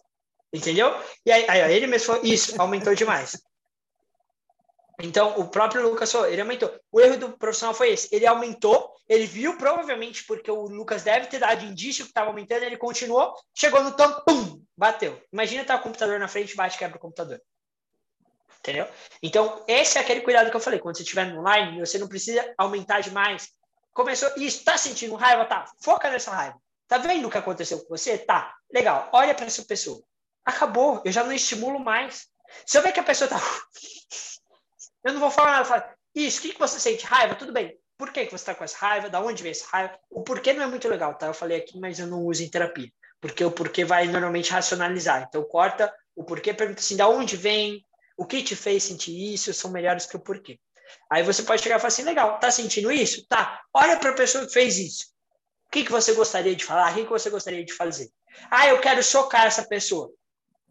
Entendeu? 0.53 0.97
E 1.25 1.29
aí, 1.29 1.45
aí 1.49 1.73
ele 1.73 1.87
mesmo 1.87 2.07
falou, 2.07 2.23
isso, 2.23 2.55
aumentou 2.61 2.95
demais. 2.95 3.37
Então, 5.01 5.37
o 5.37 5.49
próprio 5.49 5.83
Lucas 5.83 6.09
falou, 6.09 6.25
ele 6.25 6.39
aumentou. 6.39 6.73
O 6.89 7.01
erro 7.01 7.17
do 7.17 7.37
profissional 7.37 7.75
foi 7.75 7.89
esse. 7.89 8.07
Ele 8.15 8.25
aumentou, 8.25 8.93
ele 9.09 9.25
viu 9.25 9.57
provavelmente 9.57 10.23
porque 10.25 10.49
o 10.49 10.67
Lucas 10.67 11.03
deve 11.03 11.27
ter 11.27 11.39
dado 11.39 11.65
indício 11.65 12.05
que 12.05 12.11
estava 12.11 12.27
aumentando, 12.27 12.63
ele 12.63 12.77
continuou, 12.77 13.35
chegou 13.53 13.83
no 13.83 13.91
tom, 13.91 14.09
pum, 14.25 14.63
bateu. 14.77 15.21
Imagina 15.33 15.63
estar 15.63 15.73
tá 15.73 15.79
o 15.81 15.83
computador 15.83 16.17
na 16.17 16.29
frente, 16.29 16.55
bate 16.55 16.77
quebra 16.77 16.95
o 16.95 17.01
computador. 17.01 17.41
Entendeu? 18.61 18.87
Então, 19.21 19.63
esse 19.67 19.97
é 19.97 20.01
aquele 20.01 20.21
cuidado 20.21 20.49
que 20.49 20.55
eu 20.55 20.61
falei. 20.61 20.79
Quando 20.79 20.95
você 20.95 21.03
estiver 21.03 21.35
online, 21.35 21.79
você 21.79 21.97
não 21.97 22.07
precisa 22.07 22.53
aumentar 22.57 23.01
demais. 23.01 23.49
Começou, 23.93 24.31
isso, 24.37 24.63
tá 24.63 24.77
sentindo 24.77 25.15
raiva? 25.15 25.45
Tá, 25.45 25.65
foca 25.83 26.09
nessa 26.09 26.31
raiva. 26.31 26.57
Tá 26.87 26.97
vendo 26.97 27.27
o 27.27 27.31
que 27.31 27.37
aconteceu 27.37 27.79
com 27.79 27.89
você? 27.89 28.17
Tá, 28.17 28.53
legal. 28.71 29.09
Olha 29.11 29.33
para 29.33 29.47
essa 29.47 29.63
pessoa 29.63 30.01
acabou, 30.45 31.01
eu 31.05 31.11
já 31.11 31.23
não 31.23 31.31
estimulo 31.31 31.79
mais. 31.79 32.27
Se 32.65 32.77
eu 32.77 32.81
ver 32.81 32.91
que 32.91 32.99
a 32.99 33.03
pessoa 33.03 33.29
tá. 33.29 33.39
Eu 35.03 35.13
não 35.13 35.19
vou 35.19 35.31
falar 35.31 35.53
nada, 35.53 35.65
falar, 35.65 35.95
isso, 36.13 36.37
o 36.37 36.41
que, 36.43 36.53
que 36.53 36.59
você 36.59 36.79
sente? 36.79 37.07
Raiva? 37.07 37.33
Tudo 37.33 37.51
bem. 37.51 37.75
Por 37.97 38.11
que, 38.11 38.23
que 38.23 38.29
você 38.29 38.35
está 38.35 38.53
com 38.53 38.63
essa 38.63 38.77
raiva? 38.77 39.09
Da 39.09 39.19
onde 39.19 39.41
vem 39.41 39.51
essa 39.51 39.65
raiva? 39.67 39.97
O 40.11 40.21
porquê 40.21 40.53
não 40.53 40.61
é 40.61 40.67
muito 40.67 40.87
legal, 40.87 41.15
tá? 41.15 41.25
Eu 41.25 41.33
falei 41.33 41.57
aqui, 41.57 41.79
mas 41.79 41.97
eu 41.97 42.05
não 42.05 42.23
uso 42.23 42.43
em 42.43 42.49
terapia. 42.49 42.87
Porque 43.19 43.43
o 43.43 43.49
porquê 43.49 43.83
vai 43.83 44.07
normalmente 44.07 44.51
racionalizar. 44.51 45.25
Então, 45.27 45.43
corta 45.43 45.91
o 46.15 46.23
porquê, 46.23 46.53
pergunta 46.53 46.81
assim, 46.81 46.95
da 46.95 47.09
onde 47.09 47.35
vem? 47.35 47.83
O 48.21 48.25
que 48.25 48.43
te 48.43 48.55
fez 48.55 48.83
sentir 48.83 49.33
isso? 49.33 49.51
São 49.51 49.71
melhores 49.71 50.05
que 50.05 50.15
o 50.15 50.19
porquê. 50.19 50.59
Aí 51.09 51.23
você 51.23 51.41
pode 51.41 51.63
chegar 51.63 51.77
e 51.77 51.79
falar 51.79 51.87
assim, 51.87 52.03
legal, 52.03 52.39
tá 52.39 52.51
sentindo 52.51 52.91
isso? 52.91 53.25
Tá. 53.27 53.59
Olha 53.73 53.97
para 53.97 54.11
a 54.11 54.13
pessoa 54.13 54.45
que 54.45 54.53
fez 54.53 54.77
isso. 54.77 55.05
O 55.65 55.71
que, 55.71 55.83
que 55.83 55.91
você 55.91 56.13
gostaria 56.13 56.55
de 56.55 56.63
falar? 56.63 56.91
O 56.91 56.93
que, 56.93 57.03
que 57.03 57.09
você 57.09 57.31
gostaria 57.31 57.65
de 57.65 57.73
fazer? 57.73 58.11
Ah, 58.51 58.67
eu 58.67 58.79
quero 58.79 59.01
chocar 59.01 59.47
essa 59.47 59.67
pessoa. 59.67 60.13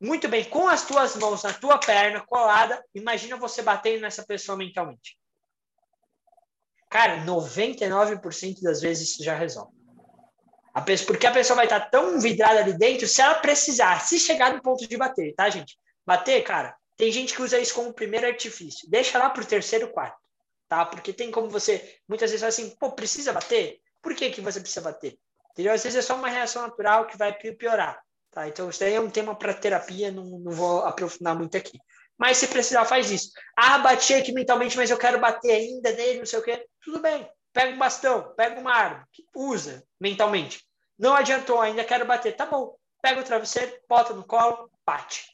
Muito 0.01 0.29
bem, 0.29 0.45
com 0.45 0.69
as 0.69 0.87
tuas 0.87 1.17
mãos 1.17 1.43
na 1.43 1.53
tua 1.53 1.77
perna 1.77 2.25
colada, 2.25 2.85
imagina 2.95 3.37
você 3.37 3.63
batendo 3.63 4.03
nessa 4.03 4.25
pessoa 4.25 4.57
mentalmente. 4.57 5.19
Cara, 6.89 7.25
99% 7.25 8.63
das 8.63 8.81
vezes 8.81 9.11
isso 9.11 9.25
já 9.25 9.35
resolve. 9.35 9.73
A 10.73 10.81
pessoa, 10.83 11.09
porque 11.09 11.27
a 11.27 11.33
pessoa 11.33 11.57
vai 11.57 11.67
estar 11.67 11.81
tão 11.91 12.21
vidrada 12.21 12.61
ali 12.61 12.79
dentro, 12.79 13.09
se 13.09 13.21
ela 13.21 13.35
precisar, 13.35 13.99
se 14.03 14.21
chegar 14.21 14.55
no 14.55 14.63
ponto 14.63 14.87
de 14.87 14.97
bater, 14.97 15.35
tá, 15.35 15.51
gente? 15.51 15.77
Bater, 16.07 16.43
cara, 16.45 16.77
tem 17.01 17.11
gente 17.11 17.35
que 17.35 17.41
usa 17.41 17.59
isso 17.59 17.75
como 17.75 17.95
primeiro 17.95 18.27
artifício. 18.27 18.87
Deixa 18.91 19.19
lá 19.19 19.31
pro 19.31 19.43
terceiro, 19.43 19.89
quarto, 19.89 20.19
tá? 20.69 20.85
Porque 20.85 21.15
tem 21.15 21.31
como 21.31 21.49
você, 21.49 21.97
muitas 22.07 22.31
vezes, 22.31 22.45
assim, 22.45 22.77
pô, 22.79 22.93
precisa 22.93 23.33
bater? 23.33 23.81
Por 24.03 24.15
que, 24.15 24.29
que 24.29 24.43
você 24.43 24.61
precisa 24.61 24.83
bater? 24.83 25.19
Entendeu? 25.51 25.73
Às 25.73 25.83
vezes 25.83 25.99
é 25.99 26.03
só 26.03 26.15
uma 26.15 26.29
reação 26.29 26.61
natural 26.61 27.07
que 27.07 27.17
vai 27.17 27.33
piorar. 27.33 27.99
Tá? 28.31 28.47
Então, 28.47 28.69
isso 28.69 28.81
daí 28.81 28.93
é 28.93 29.01
um 29.01 29.09
tema 29.09 29.35
para 29.35 29.55
terapia, 29.55 30.13
não, 30.13 30.41
não 30.41 30.53
vou 30.53 30.85
aprofundar 30.85 31.35
muito 31.35 31.57
aqui. 31.57 31.79
Mas 32.19 32.37
se 32.37 32.49
precisar, 32.49 32.85
faz 32.85 33.11
isso. 33.11 33.31
Ah, 33.57 33.79
bati 33.79 34.13
aqui 34.13 34.31
mentalmente, 34.31 34.77
mas 34.77 34.91
eu 34.91 34.99
quero 34.99 35.19
bater 35.19 35.53
ainda 35.53 35.91
nele, 35.93 36.19
não 36.19 36.27
sei 36.27 36.39
o 36.39 36.43
quê. 36.43 36.67
Tudo 36.83 37.01
bem. 37.01 37.27
Pega 37.51 37.75
um 37.75 37.79
bastão, 37.79 38.35
pega 38.37 38.61
uma 38.61 38.75
arma, 38.75 39.09
usa 39.35 39.83
mentalmente. 39.99 40.63
Não 40.99 41.15
adiantou, 41.15 41.63
ainda 41.63 41.83
quero 41.83 42.05
bater. 42.05 42.37
Tá 42.37 42.45
bom. 42.45 42.77
Pega 43.01 43.23
o 43.23 43.25
travesseiro, 43.25 43.73
bota 43.89 44.13
no 44.13 44.23
colo, 44.23 44.71
bate. 44.85 45.31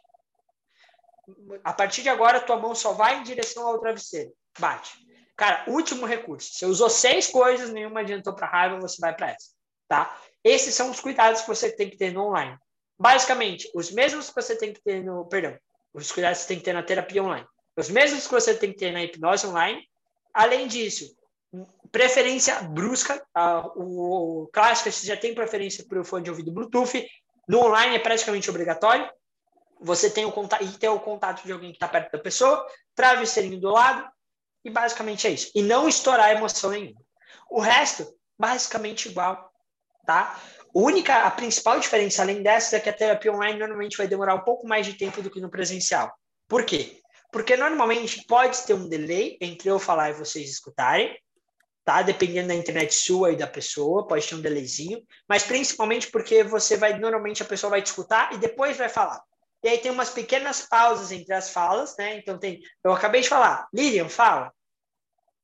A 1.65 1.73
partir 1.73 2.03
de 2.03 2.09
agora, 2.09 2.41
tua 2.41 2.57
mão 2.57 2.75
só 2.75 2.93
vai 2.93 3.19
em 3.19 3.23
direção 3.23 3.67
ao 3.67 3.79
travesseiro. 3.81 4.33
Bate. 4.59 4.93
Cara, 5.37 5.65
último 5.69 6.07
recurso. 6.07 6.55
Você 6.55 6.67
usou 6.67 6.89
seis 6.89 7.27
coisas, 7.27 7.71
nenhuma 7.71 8.01
adiantou 8.01 8.35
para 8.35 8.47
raiva, 8.47 8.81
você 8.81 8.97
vai 9.01 9.15
para 9.15 9.31
essa. 9.31 9.51
Tá? 9.89 10.19
Esses 10.43 10.75
são 10.75 10.91
os 10.91 11.01
cuidados 11.01 11.43
que 11.43 11.49
você 11.49 11.71
tem 11.71 11.91
que 11.91 11.97
ter 11.97 12.13
no 12.13 12.29
online. 12.29 12.57
Basicamente, 12.99 13.71
os 13.75 13.91
mesmos 13.91 14.29
que 14.29 14.35
você 14.35 14.57
tem 14.57 14.73
que 14.73 14.83
ter 14.83 15.05
no. 15.05 15.27
Perdão, 15.27 15.59
os 15.93 16.11
cuidados 16.11 16.39
que 16.39 16.45
você 16.45 16.49
tem 16.49 16.59
que 16.59 16.65
ter 16.65 16.73
na 16.73 16.83
terapia 16.83 17.23
online. 17.23 17.47
Os 17.77 17.91
mesmos 17.91 18.27
que 18.27 18.33
você 18.33 18.55
tem 18.55 18.73
que 18.73 18.79
ter 18.79 18.93
na 18.93 19.03
hipnose 19.03 19.47
online. 19.47 19.87
Além 20.33 20.67
disso, 20.67 21.15
preferência 21.93 22.61
brusca. 22.63 23.23
o, 23.77 24.45
o 24.45 24.47
clássico, 24.49 24.91
você 24.91 25.07
já 25.07 25.17
tem 25.17 25.35
preferência 25.35 25.85
para 25.87 26.01
o 26.01 26.05
fone 26.05 26.25
de 26.25 26.31
ouvido 26.31 26.53
Bluetooth. 26.53 27.07
No 27.47 27.61
online 27.61 27.97
é 27.97 27.99
praticamente 27.99 28.49
obrigatório. 28.49 29.09
Você 29.81 30.11
tem 30.11 30.25
o 30.25 30.33
contato 30.33 30.65
e 30.65 30.69
ter 30.79 30.89
o 30.89 31.01
contato 31.01 31.45
de 31.45 31.53
alguém 31.53 31.71
que 31.71 31.77
está 31.77 31.89
perto 31.89 32.13
da 32.13 32.19
pessoa, 32.19 32.67
travesseirinho 32.95 33.61
do 33.61 33.71
lado, 33.71 34.09
e 34.65 34.71
basicamente 34.71 35.27
é 35.27 35.31
isso. 35.31 35.51
E 35.55 35.63
não 35.63 35.89
estourar 35.89 36.31
emoção 36.31 36.71
nenhuma. 36.71 37.01
O 37.51 37.61
resto, 37.61 38.07
basicamente 38.39 39.09
igual, 39.09 39.53
tá? 40.05 40.41
A 40.75 40.79
única, 40.79 41.23
a 41.23 41.31
principal 41.31 41.79
diferença, 41.79 42.23
além 42.23 42.43
dessa, 42.43 42.77
é 42.77 42.81
que 42.81 42.89
a 42.89 42.93
terapia 42.93 43.33
online 43.33 43.59
normalmente 43.59 43.97
vai 43.97 44.09
demorar 44.09 44.35
um 44.35 44.45
pouco 44.45 44.67
mais 44.67 44.85
de 44.85 44.95
tempo 44.95 45.23
do 45.23 45.31
que 45.31 45.41
no 45.41 45.51
presencial. 45.51 46.13
Por 46.49 46.65
quê? 46.65 47.01
Porque 47.31 47.57
normalmente 47.57 48.25
pode 48.27 48.63
ter 48.63 48.75
um 48.75 48.89
delay 48.89 49.37
entre 49.41 49.69
eu 49.69 49.79
falar 49.79 50.11
e 50.11 50.15
vocês 50.15 50.49
escutarem, 50.51 51.17
tá? 51.85 52.03
Dependendo 52.03 52.49
da 52.49 52.55
internet 52.55 52.95
sua 52.95 53.33
e 53.33 53.37
da 53.37 53.47
pessoa, 53.47 54.07
pode 54.07 54.27
ter 54.27 54.35
um 54.35 54.41
delayzinho, 54.41 55.01
mas 55.29 55.45
principalmente 55.45 56.11
porque 56.11 56.43
você 56.43 56.77
vai, 56.77 56.99
normalmente 56.99 57.43
a 57.43 57.47
pessoa 57.47 57.71
vai 57.71 57.83
te 57.83 57.87
escutar 57.87 58.33
e 58.33 58.39
depois 58.39 58.77
vai 58.77 58.89
falar. 58.89 59.23
E 59.67 59.69
aí 59.69 59.79
tem 59.79 59.91
umas 59.91 60.11
pequenas 60.11 60.61
pausas 60.61 61.11
entre 61.11 61.35
as 61.35 61.51
falas, 61.51 61.97
né? 61.99 62.19
Então 62.19 62.39
tem, 62.39 62.61
eu 62.85 62.93
acabei 62.93 63.21
de 63.21 63.29
falar, 63.29 63.67
Lilian, 63.75 64.09
fala. 64.09 64.53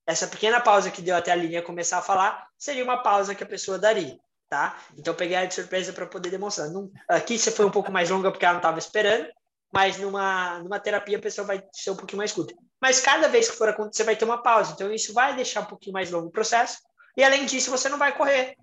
Essa 0.07 0.29
pequena 0.29 0.61
pausa 0.61 0.93
que 0.93 1.03
deu 1.03 1.17
até 1.17 1.33
a 1.33 1.35
Lilian 1.35 1.61
começar 1.63 1.99
a 1.99 2.03
falar 2.03 2.47
seria 2.57 2.85
uma 2.85 3.03
pausa 3.03 3.35
que 3.35 3.43
a 3.43 3.47
pessoa 3.47 3.81
daria, 3.81 4.17
tá? 4.49 4.79
Então 4.97 5.13
peguei 5.13 5.37
ela 5.37 5.47
de 5.47 5.55
surpresa 5.55 5.93
para 5.93 6.07
poder 6.07 6.31
demonstrar. 6.31 6.69
Aqui 7.09 7.37
você 7.37 7.51
foi 7.51 7.67
um 7.67 7.71
pouco 7.73 7.91
mais 7.91 8.11
longa 8.11 8.31
porque 8.31 8.45
ela 8.45 8.53
não 8.53 8.61
estava 8.61 8.79
esperando, 8.79 9.27
mas 9.73 9.99
numa, 9.99 10.61
numa 10.61 10.79
terapia 10.79 11.19
a 11.19 11.21
pessoa 11.21 11.45
vai 11.45 11.61
ser 11.73 11.91
um 11.91 11.97
pouquinho 11.97 12.19
mais 12.19 12.31
curta. 12.31 12.55
Mas 12.81 13.01
cada 13.01 13.27
vez 13.27 13.51
que 13.51 13.57
for 13.57 13.71
acontecer, 13.71 14.05
vai 14.05 14.15
ter 14.15 14.25
uma 14.25 14.41
pausa. 14.41 14.73
Então, 14.73 14.93
isso 14.93 15.13
vai 15.13 15.35
deixar 15.35 15.63
um 15.63 15.67
pouquinho 15.67 15.95
mais 15.95 16.13
longo 16.13 16.29
o 16.29 16.33
processo. 16.33 16.79
E, 17.17 17.25
além 17.25 17.45
disso, 17.45 17.73
você 17.73 17.89
não 17.89 17.99
vai 17.99 18.17
correr. 18.17 18.55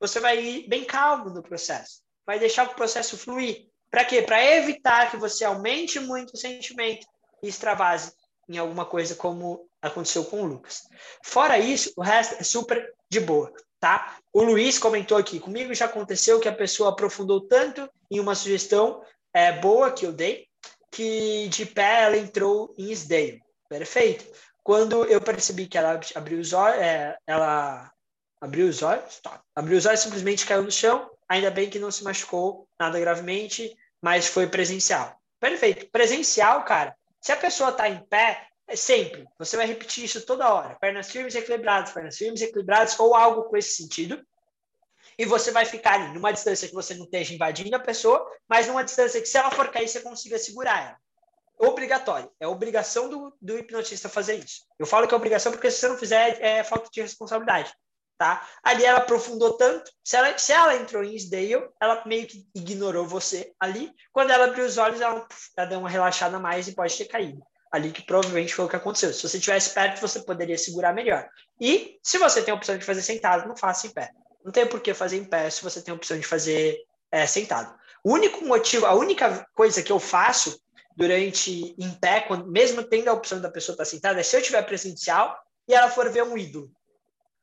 Você 0.00 0.20
vai 0.20 0.38
ir 0.38 0.68
bem 0.68 0.84
calmo 0.84 1.30
no 1.30 1.42
processo. 1.42 2.02
Vai 2.26 2.38
deixar 2.38 2.66
o 2.66 2.74
processo 2.74 3.16
fluir. 3.16 3.68
Para 3.90 4.04
quê? 4.04 4.22
Para 4.22 4.44
evitar 4.56 5.10
que 5.10 5.16
você 5.16 5.44
aumente 5.44 5.98
muito 5.98 6.34
o 6.34 6.36
sentimento 6.36 7.06
e 7.42 7.48
extravase 7.48 8.12
em 8.48 8.58
alguma 8.58 8.84
coisa 8.84 9.14
como 9.14 9.68
aconteceu 9.80 10.24
com 10.24 10.42
o 10.42 10.46
Lucas. 10.46 10.82
Fora 11.22 11.58
isso, 11.58 11.92
o 11.96 12.02
resto 12.02 12.36
é 12.40 12.42
super 12.42 12.92
de 13.10 13.20
boa, 13.20 13.52
tá? 13.78 14.16
O 14.32 14.42
Luiz 14.42 14.78
comentou 14.78 15.16
aqui, 15.16 15.38
comigo 15.38 15.74
já 15.74 15.84
aconteceu 15.84 16.40
que 16.40 16.48
a 16.48 16.54
pessoa 16.54 16.90
aprofundou 16.90 17.42
tanto 17.42 17.88
em 18.10 18.18
uma 18.18 18.34
sugestão 18.34 19.02
é, 19.32 19.52
boa 19.52 19.92
que 19.92 20.06
eu 20.06 20.12
dei, 20.12 20.46
que 20.90 21.48
de 21.48 21.66
pé 21.66 22.02
ela 22.04 22.16
entrou 22.16 22.74
em 22.78 22.90
esdeio. 22.90 23.40
Perfeito. 23.68 24.24
Quando 24.64 25.04
eu 25.04 25.20
percebi 25.20 25.66
que 25.66 25.78
ela 25.78 26.00
abriu 26.14 26.40
os 26.40 26.52
olhos, 26.52 26.80
é, 26.80 27.16
ela 27.26 27.90
abriu 28.40 28.68
os 28.68 28.82
olhos, 28.82 29.20
tá. 29.20 29.40
abriu 29.54 29.78
os 29.78 29.86
olhos 29.86 30.00
simplesmente 30.00 30.46
caiu 30.46 30.62
no 30.62 30.70
chão. 30.70 31.10
Ainda 31.28 31.50
bem 31.50 31.68
que 31.68 31.78
não 31.78 31.90
se 31.90 32.02
machucou 32.02 32.66
nada 32.80 32.98
gravemente, 32.98 33.76
mas 34.02 34.26
foi 34.26 34.46
presencial. 34.46 35.16
Perfeito. 35.40 35.90
Presencial, 35.90 36.64
cara. 36.64 36.96
Se 37.20 37.32
a 37.32 37.36
pessoa 37.36 37.70
está 37.70 37.88
em 37.88 38.04
pé, 38.06 38.48
é 38.66 38.76
sempre. 38.76 39.26
Você 39.38 39.56
vai 39.56 39.66
repetir 39.66 40.04
isso 40.04 40.24
toda 40.24 40.52
hora. 40.52 40.76
Pernas 40.76 41.10
firmes 41.10 41.34
equilibradas, 41.34 41.92
pernas 41.92 42.16
firmes 42.16 42.40
equilibradas, 42.40 42.98
ou 42.98 43.14
algo 43.14 43.44
com 43.44 43.56
esse 43.56 43.76
sentido. 43.76 44.20
E 45.18 45.24
você 45.24 45.50
vai 45.50 45.64
ficar 45.64 45.94
ali 45.94 46.12
numa 46.14 46.32
distância 46.32 46.68
que 46.68 46.74
você 46.74 46.94
não 46.94 47.04
esteja 47.04 47.34
invadindo 47.34 47.74
a 47.74 47.80
pessoa, 47.80 48.24
mas 48.48 48.66
numa 48.66 48.84
distância 48.84 49.20
que, 49.20 49.26
se 49.26 49.36
ela 49.36 49.50
for 49.50 49.70
cair, 49.70 49.88
você 49.88 50.00
consiga 50.00 50.38
segurar 50.38 50.80
ela 50.80 50.98
obrigatório. 51.58 52.30
É 52.38 52.46
obrigação 52.46 53.08
do, 53.08 53.36
do 53.40 53.58
hipnotista 53.58 54.08
fazer 54.08 54.36
isso. 54.36 54.62
Eu 54.78 54.86
falo 54.86 55.06
que 55.06 55.14
é 55.14 55.16
obrigação 55.16 55.52
porque 55.52 55.70
se 55.70 55.78
você 55.78 55.88
não 55.88 55.98
fizer, 55.98 56.40
é 56.40 56.62
falta 56.62 56.88
de 56.90 57.00
responsabilidade. 57.00 57.72
Tá? 58.18 58.44
Ali 58.64 58.84
ela 58.84 58.98
aprofundou 58.98 59.52
tanto. 59.52 59.92
Se 60.02 60.16
ela, 60.16 60.36
se 60.36 60.52
ela 60.52 60.74
entrou 60.74 61.04
em 61.04 61.14
Sdale, 61.14 61.68
ela 61.80 62.02
meio 62.04 62.26
que 62.26 62.44
ignorou 62.52 63.06
você 63.06 63.52
ali. 63.60 63.92
Quando 64.12 64.30
ela 64.30 64.46
abriu 64.46 64.64
os 64.64 64.76
olhos, 64.76 65.00
ela, 65.00 65.24
ela 65.56 65.66
deu 65.68 65.78
uma 65.78 65.88
relaxada 65.88 66.36
a 66.36 66.40
mais 66.40 66.66
e 66.66 66.74
pode 66.74 66.98
ter 66.98 67.04
caído. 67.04 67.40
Ali 67.70 67.92
que 67.92 68.02
provavelmente 68.02 68.52
foi 68.52 68.64
o 68.64 68.68
que 68.68 68.74
aconteceu. 68.74 69.12
Se 69.12 69.22
você 69.22 69.36
estivesse 69.36 69.72
perto, 69.72 70.00
você 70.00 70.20
poderia 70.20 70.58
segurar 70.58 70.92
melhor. 70.92 71.28
E 71.60 71.96
se 72.02 72.18
você 72.18 72.42
tem 72.42 72.50
a 72.50 72.56
opção 72.56 72.76
de 72.76 72.84
fazer 72.84 73.02
sentado, 73.02 73.46
não 73.46 73.56
faça 73.56 73.86
em 73.86 73.90
pé. 73.90 74.10
Não 74.44 74.50
tem 74.50 74.66
por 74.66 74.80
que 74.80 74.92
fazer 74.94 75.18
em 75.18 75.24
pé 75.24 75.48
se 75.48 75.62
você 75.62 75.80
tem 75.80 75.92
a 75.92 75.96
opção 75.96 76.18
de 76.18 76.26
fazer 76.26 76.76
é, 77.12 77.24
sentado. 77.24 77.72
O 78.02 78.12
único 78.12 78.44
motivo, 78.44 78.84
a 78.86 78.94
única 78.94 79.46
coisa 79.54 79.80
que 79.80 79.92
eu 79.92 80.00
faço 80.00 80.60
durante 80.96 81.74
em 81.78 81.94
pé, 82.00 82.22
quando, 82.22 82.50
mesmo 82.50 82.82
tendo 82.82 83.08
a 83.08 83.12
opção 83.12 83.40
da 83.40 83.50
pessoa 83.50 83.74
estar 83.74 83.84
sentada, 83.84 84.18
é 84.18 84.22
se 84.24 84.36
eu 84.36 84.42
tiver 84.42 84.62
presencial 84.62 85.38
e 85.68 85.74
ela 85.74 85.88
for 85.88 86.10
ver 86.10 86.24
um 86.24 86.36
ídolo, 86.36 86.68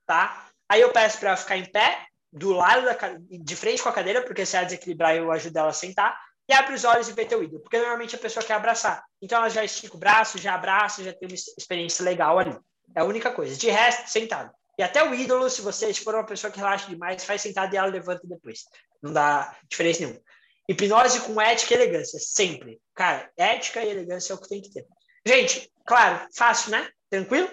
tá? 0.05 0.49
Aí 0.69 0.81
eu 0.81 0.91
peço 0.91 1.19
para 1.19 1.29
ela 1.29 1.37
ficar 1.37 1.57
em 1.57 1.71
pé, 1.71 2.05
do 2.31 2.51
lado 2.51 2.85
da 2.85 2.97
de 3.29 3.55
frente 3.55 3.81
com 3.81 3.89
a 3.89 3.93
cadeira, 3.93 4.21
porque 4.21 4.45
se 4.45 4.55
ela 4.55 4.65
desequilibrar 4.65 5.15
eu 5.15 5.31
ajudo 5.31 5.57
ela 5.57 5.69
a 5.69 5.73
sentar, 5.73 6.17
e 6.47 6.53
abre 6.53 6.75
os 6.75 6.83
olhos 6.83 7.07
e 7.09 7.13
vê 7.13 7.25
teu 7.25 7.43
ídolo, 7.43 7.61
porque 7.61 7.77
normalmente 7.77 8.15
a 8.15 8.19
pessoa 8.19 8.45
quer 8.45 8.53
abraçar. 8.53 9.03
Então 9.21 9.39
ela 9.39 9.49
já 9.49 9.63
estica 9.63 9.95
o 9.95 9.99
braço, 9.99 10.37
já 10.37 10.53
abraça, 10.53 11.03
já 11.03 11.13
tem 11.13 11.27
uma 11.27 11.35
experiência 11.35 12.03
legal 12.03 12.37
ali. 12.37 12.55
É 12.95 12.99
a 12.99 13.03
única 13.03 13.31
coisa. 13.31 13.55
De 13.55 13.69
resto, 13.69 14.09
sentado. 14.09 14.51
E 14.77 14.83
até 14.83 15.03
o 15.03 15.15
ídolo, 15.15 15.49
se 15.49 15.61
você 15.61 15.93
for 15.93 16.13
uma 16.13 16.25
pessoa 16.25 16.51
que 16.51 16.59
relaxa 16.59 16.87
demais, 16.89 17.23
faz 17.23 17.41
sentado 17.41 17.73
e 17.73 17.77
ela 17.77 17.87
levanta 17.87 18.21
depois. 18.25 18.65
Não 19.01 19.11
dá 19.11 19.55
diferença 19.67 20.01
nenhuma. 20.01 20.21
Hipnose 20.67 21.21
com 21.21 21.39
ética 21.39 21.73
e 21.73 21.77
elegância, 21.77 22.19
sempre. 22.19 22.79
Cara, 22.93 23.29
ética 23.37 23.83
e 23.83 23.89
elegância 23.89 24.33
é 24.33 24.35
o 24.35 24.41
que 24.41 24.49
tem 24.49 24.61
que 24.61 24.71
ter. 24.71 24.85
Gente, 25.25 25.71
claro, 25.85 26.27
fácil, 26.35 26.71
né? 26.71 26.89
Tranquilo? 27.09 27.49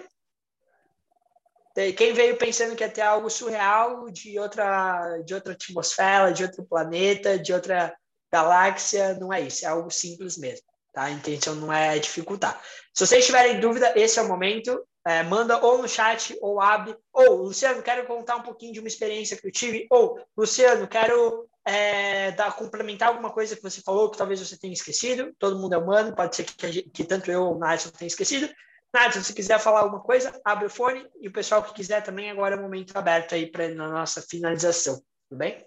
Quem 1.97 2.13
veio 2.13 2.37
pensando 2.37 2.75
que 2.75 2.83
ia 2.83 2.89
ter 2.89 3.01
algo 3.01 3.29
surreal 3.29 4.09
de 4.11 4.37
outra, 4.37 5.17
de 5.25 5.33
outra 5.33 5.53
atmosfera, 5.53 6.31
de 6.31 6.43
outro 6.43 6.63
planeta, 6.65 7.39
de 7.39 7.51
outra 7.51 7.95
galáxia, 8.31 9.15
não 9.15 9.33
é 9.33 9.41
isso. 9.41 9.65
É 9.65 9.69
algo 9.69 9.89
simples 9.89 10.37
mesmo. 10.37 10.65
Tá? 10.93 11.03
A 11.03 11.11
intenção 11.11 11.55
não 11.55 11.73
é 11.73 11.97
dificultar. 11.97 12.61
Se 12.93 13.05
vocês 13.05 13.25
tiverem 13.25 13.59
dúvida, 13.59 13.91
esse 13.95 14.19
é 14.19 14.21
o 14.21 14.27
momento. 14.27 14.85
É, 15.05 15.21
manda 15.23 15.57
ou 15.65 15.79
no 15.79 15.89
chat 15.89 16.37
ou 16.41 16.61
abre. 16.61 16.95
Ou, 17.11 17.43
Luciano, 17.43 17.81
quero 17.81 18.05
contar 18.05 18.37
um 18.37 18.43
pouquinho 18.43 18.73
de 18.73 18.79
uma 18.79 18.87
experiência 18.87 19.35
que 19.35 19.47
eu 19.47 19.51
tive. 19.51 19.87
Ou, 19.89 20.19
Luciano, 20.37 20.87
quero 20.87 21.49
é, 21.65 22.31
dar, 22.31 22.55
complementar 22.55 23.09
alguma 23.09 23.31
coisa 23.31 23.55
que 23.55 23.63
você 23.63 23.81
falou 23.81 24.11
que 24.11 24.17
talvez 24.17 24.39
você 24.39 24.57
tenha 24.57 24.73
esquecido. 24.73 25.33
Todo 25.39 25.59
mundo 25.59 25.73
é 25.73 25.77
humano, 25.77 26.15
pode 26.15 26.35
ser 26.35 26.43
que, 26.43 26.83
que 26.83 27.03
tanto 27.03 27.31
eu 27.31 27.43
ou 27.43 27.55
o 27.55 27.59
Nadson 27.59 27.89
tenha 27.89 28.07
esquecido. 28.07 28.47
Nadson, 28.93 29.23
se 29.23 29.33
quiser 29.33 29.59
falar 29.59 29.79
alguma 29.79 30.01
coisa, 30.01 30.39
abre 30.45 30.67
o 30.67 30.69
fone 30.69 31.09
e 31.19 31.27
o 31.27 31.31
pessoal 31.31 31.63
que 31.63 31.73
quiser 31.73 32.03
também, 32.03 32.29
agora 32.29 32.55
é 32.55 32.57
o 32.59 32.61
momento 32.61 32.95
aberto 32.95 33.33
aí 33.33 33.49
para 33.49 33.73
na 33.73 33.89
nossa 33.89 34.21
finalização. 34.21 35.01
Tudo 35.27 35.39
bem? 35.39 35.65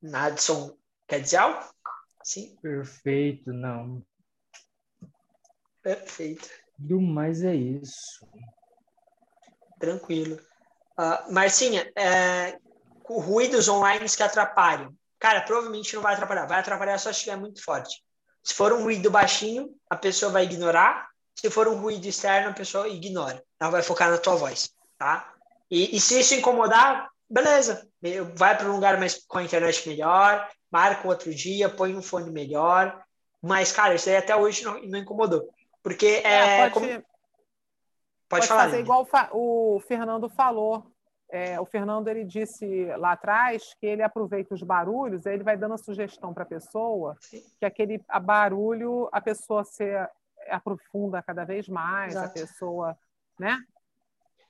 Nadson, 0.00 0.74
quer 1.06 1.20
dizer 1.20 1.36
algo? 1.36 1.62
Sim. 2.24 2.56
Perfeito, 2.62 3.52
não. 3.52 4.02
Perfeito. 5.82 6.48
Do 6.78 6.98
mais 6.98 7.44
é 7.44 7.54
isso. 7.54 8.26
Tranquilo. 9.78 10.40
Uh, 10.98 11.32
Marcinha, 11.32 11.90
é, 11.94 12.58
ruídos 13.04 13.68
online 13.68 14.06
que 14.08 14.22
atrapalham. 14.22 14.94
Cara, 15.18 15.42
provavelmente 15.42 15.94
não 15.94 16.02
vai 16.02 16.14
atrapalhar. 16.14 16.46
Vai 16.46 16.60
atrapalhar 16.60 16.98
só 16.98 17.12
se 17.12 17.18
estiver 17.18 17.36
muito 17.36 17.62
forte. 17.62 18.02
Se 18.42 18.54
for 18.54 18.72
um 18.72 18.82
ruído 18.82 19.10
baixinho, 19.10 19.74
a 19.88 19.96
pessoa 19.96 20.32
vai 20.32 20.44
ignorar. 20.44 21.08
Se 21.34 21.50
for 21.50 21.68
um 21.68 21.80
ruído 21.80 22.06
externo, 22.06 22.50
a 22.50 22.54
pessoa 22.54 22.88
ignora. 22.88 23.42
Ela 23.58 23.70
vai 23.70 23.82
focar 23.82 24.10
na 24.10 24.18
tua 24.18 24.36
voz, 24.36 24.70
tá? 24.98 25.32
E, 25.70 25.96
e 25.96 26.00
se 26.00 26.20
isso 26.20 26.34
incomodar, 26.34 27.08
beleza. 27.28 27.86
Vai 28.34 28.56
para 28.56 28.68
um 28.68 28.74
lugar 28.74 28.98
mais 28.98 29.24
com 29.26 29.38
a 29.38 29.44
internet 29.44 29.88
melhor, 29.88 30.48
marca 30.70 31.06
um 31.06 31.10
outro 31.10 31.34
dia, 31.34 31.68
põe 31.68 31.94
um 31.94 32.02
fone 32.02 32.30
melhor. 32.30 33.02
Mas, 33.42 33.72
cara, 33.72 33.94
isso 33.94 34.08
aí 34.08 34.16
até 34.16 34.34
hoje 34.34 34.64
não, 34.64 34.82
não 34.82 34.98
incomodou. 34.98 35.48
Porque 35.82 36.06
é. 36.24 36.32
é 36.32 36.58
pode, 36.62 36.74
como... 36.74 36.86
pode, 36.86 37.04
pode 38.28 38.46
falar. 38.46 38.64
fazer 38.64 38.80
igual 38.80 39.06
o 39.32 39.80
Fernando 39.86 40.28
falou. 40.28 40.89
É, 41.30 41.60
o 41.60 41.64
Fernando 41.64 42.08
ele 42.08 42.24
disse 42.24 42.86
lá 42.96 43.12
atrás 43.12 43.74
que 43.80 43.86
ele 43.86 44.02
aproveita 44.02 44.54
os 44.54 44.62
barulhos, 44.62 45.26
aí 45.26 45.34
ele 45.34 45.44
vai 45.44 45.56
dando 45.56 45.74
a 45.74 45.78
sugestão 45.78 46.34
para 46.34 46.42
a 46.42 46.46
pessoa 46.46 47.16
Sim. 47.20 47.42
que 47.58 47.64
aquele 47.64 48.02
a 48.08 48.18
barulho 48.18 49.08
a 49.12 49.20
pessoa 49.20 49.62
se 49.64 49.84
aprofunda 50.48 51.22
cada 51.22 51.44
vez 51.44 51.68
mais, 51.68 52.12
Exato. 52.12 52.26
a 52.26 52.32
pessoa, 52.32 52.98
né? 53.38 53.58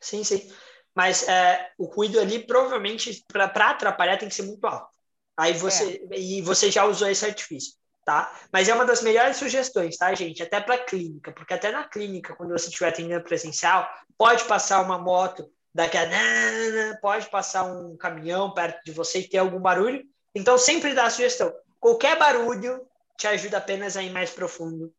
Sim, 0.01 0.25
sim. 0.25 0.51
Mas 0.95 1.29
é, 1.29 1.71
o 1.77 1.85
ruído 1.85 2.19
ali 2.19 2.47
provavelmente 2.47 3.25
para 3.29 3.45
atrapalhar 3.45 4.17
tem 4.17 4.29
que 4.29 4.35
ser 4.35 4.43
muito 4.45 4.67
alto. 4.67 4.89
Aí 5.37 5.53
você 5.53 6.03
é. 6.11 6.19
e 6.19 6.41
você 6.41 6.71
já 6.71 6.85
usou 6.85 7.09
esse 7.09 7.25
artifício 7.25 7.81
tá? 8.05 8.35
Mas 8.53 8.69
é 8.69 8.75
uma 8.75 8.85
das 8.85 9.03
melhores 9.03 9.37
sugestões, 9.37 9.97
tá, 9.97 10.13
gente? 10.15 10.43
Até 10.43 10.61
para 10.61 10.79
clínica, 10.79 11.33
porque 11.33 11.55
até 11.55 11.71
na 11.71 11.85
clínica, 11.85 12.35
quando 12.35 12.51
você 12.51 12.67
estiver 12.67 12.89
atendendo 12.89 13.23
presencial, 13.23 13.89
pode 14.19 14.45
passar 14.45 14.83
uma 14.83 14.99
moto 14.99 15.49
daqui 15.75 15.97
a 15.97 16.99
pode 17.01 17.29
passar 17.29 17.65
um 17.65 17.97
caminhão 17.97 18.53
perto 18.53 18.85
de 18.85 18.93
você 18.93 19.21
e 19.21 19.29
ter 19.29 19.39
algum 19.39 19.61
barulho. 19.61 20.05
Então 20.35 20.59
sempre 20.59 20.95
dá 20.95 21.07
a 21.07 21.11
sugestão. 21.11 21.53
Qualquer 21.79 22.19
barulho 22.19 22.87
te 23.17 23.27
ajuda 23.27 23.59
apenas 23.59 23.97
a 23.97 24.03
ir 24.03 24.11
mais 24.11 24.31
profundo. 24.31 24.93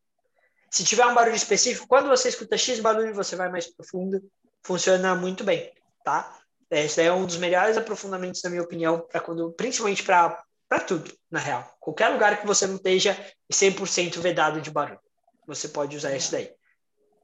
Se 0.70 0.84
tiver 0.84 1.06
um 1.06 1.14
barulho 1.14 1.36
específico, 1.36 1.88
quando 1.88 2.08
você 2.08 2.30
escuta 2.30 2.58
X 2.58 2.80
barulho, 2.80 3.14
você 3.14 3.36
vai 3.36 3.50
mais 3.50 3.68
profundo. 3.68 4.22
Funciona 4.64 5.16
muito 5.16 5.44
bem, 5.44 5.74
tá? 6.04 6.40
Esse 6.70 7.02
é 7.02 7.12
um 7.12 7.26
dos 7.26 7.36
melhores 7.36 7.76
aprofundamentos, 7.76 8.42
na 8.44 8.50
minha 8.50 8.62
opinião, 8.62 9.02
para 9.02 9.20
quando, 9.20 9.52
principalmente 9.52 10.04
para 10.04 10.46
tudo, 10.88 11.12
na 11.30 11.40
real. 11.40 11.76
Qualquer 11.82 12.08
lugar 12.10 12.40
que 12.40 12.48
você 12.48 12.66
não 12.66 12.76
esteja 12.76 13.18
100% 13.52 14.20
vedado 14.20 14.62
de 14.62 14.72
barulho, 14.72 15.00
você 15.46 15.68
pode 15.68 15.98
usar 15.98 16.16
esse 16.16 16.32
daí. 16.32 16.54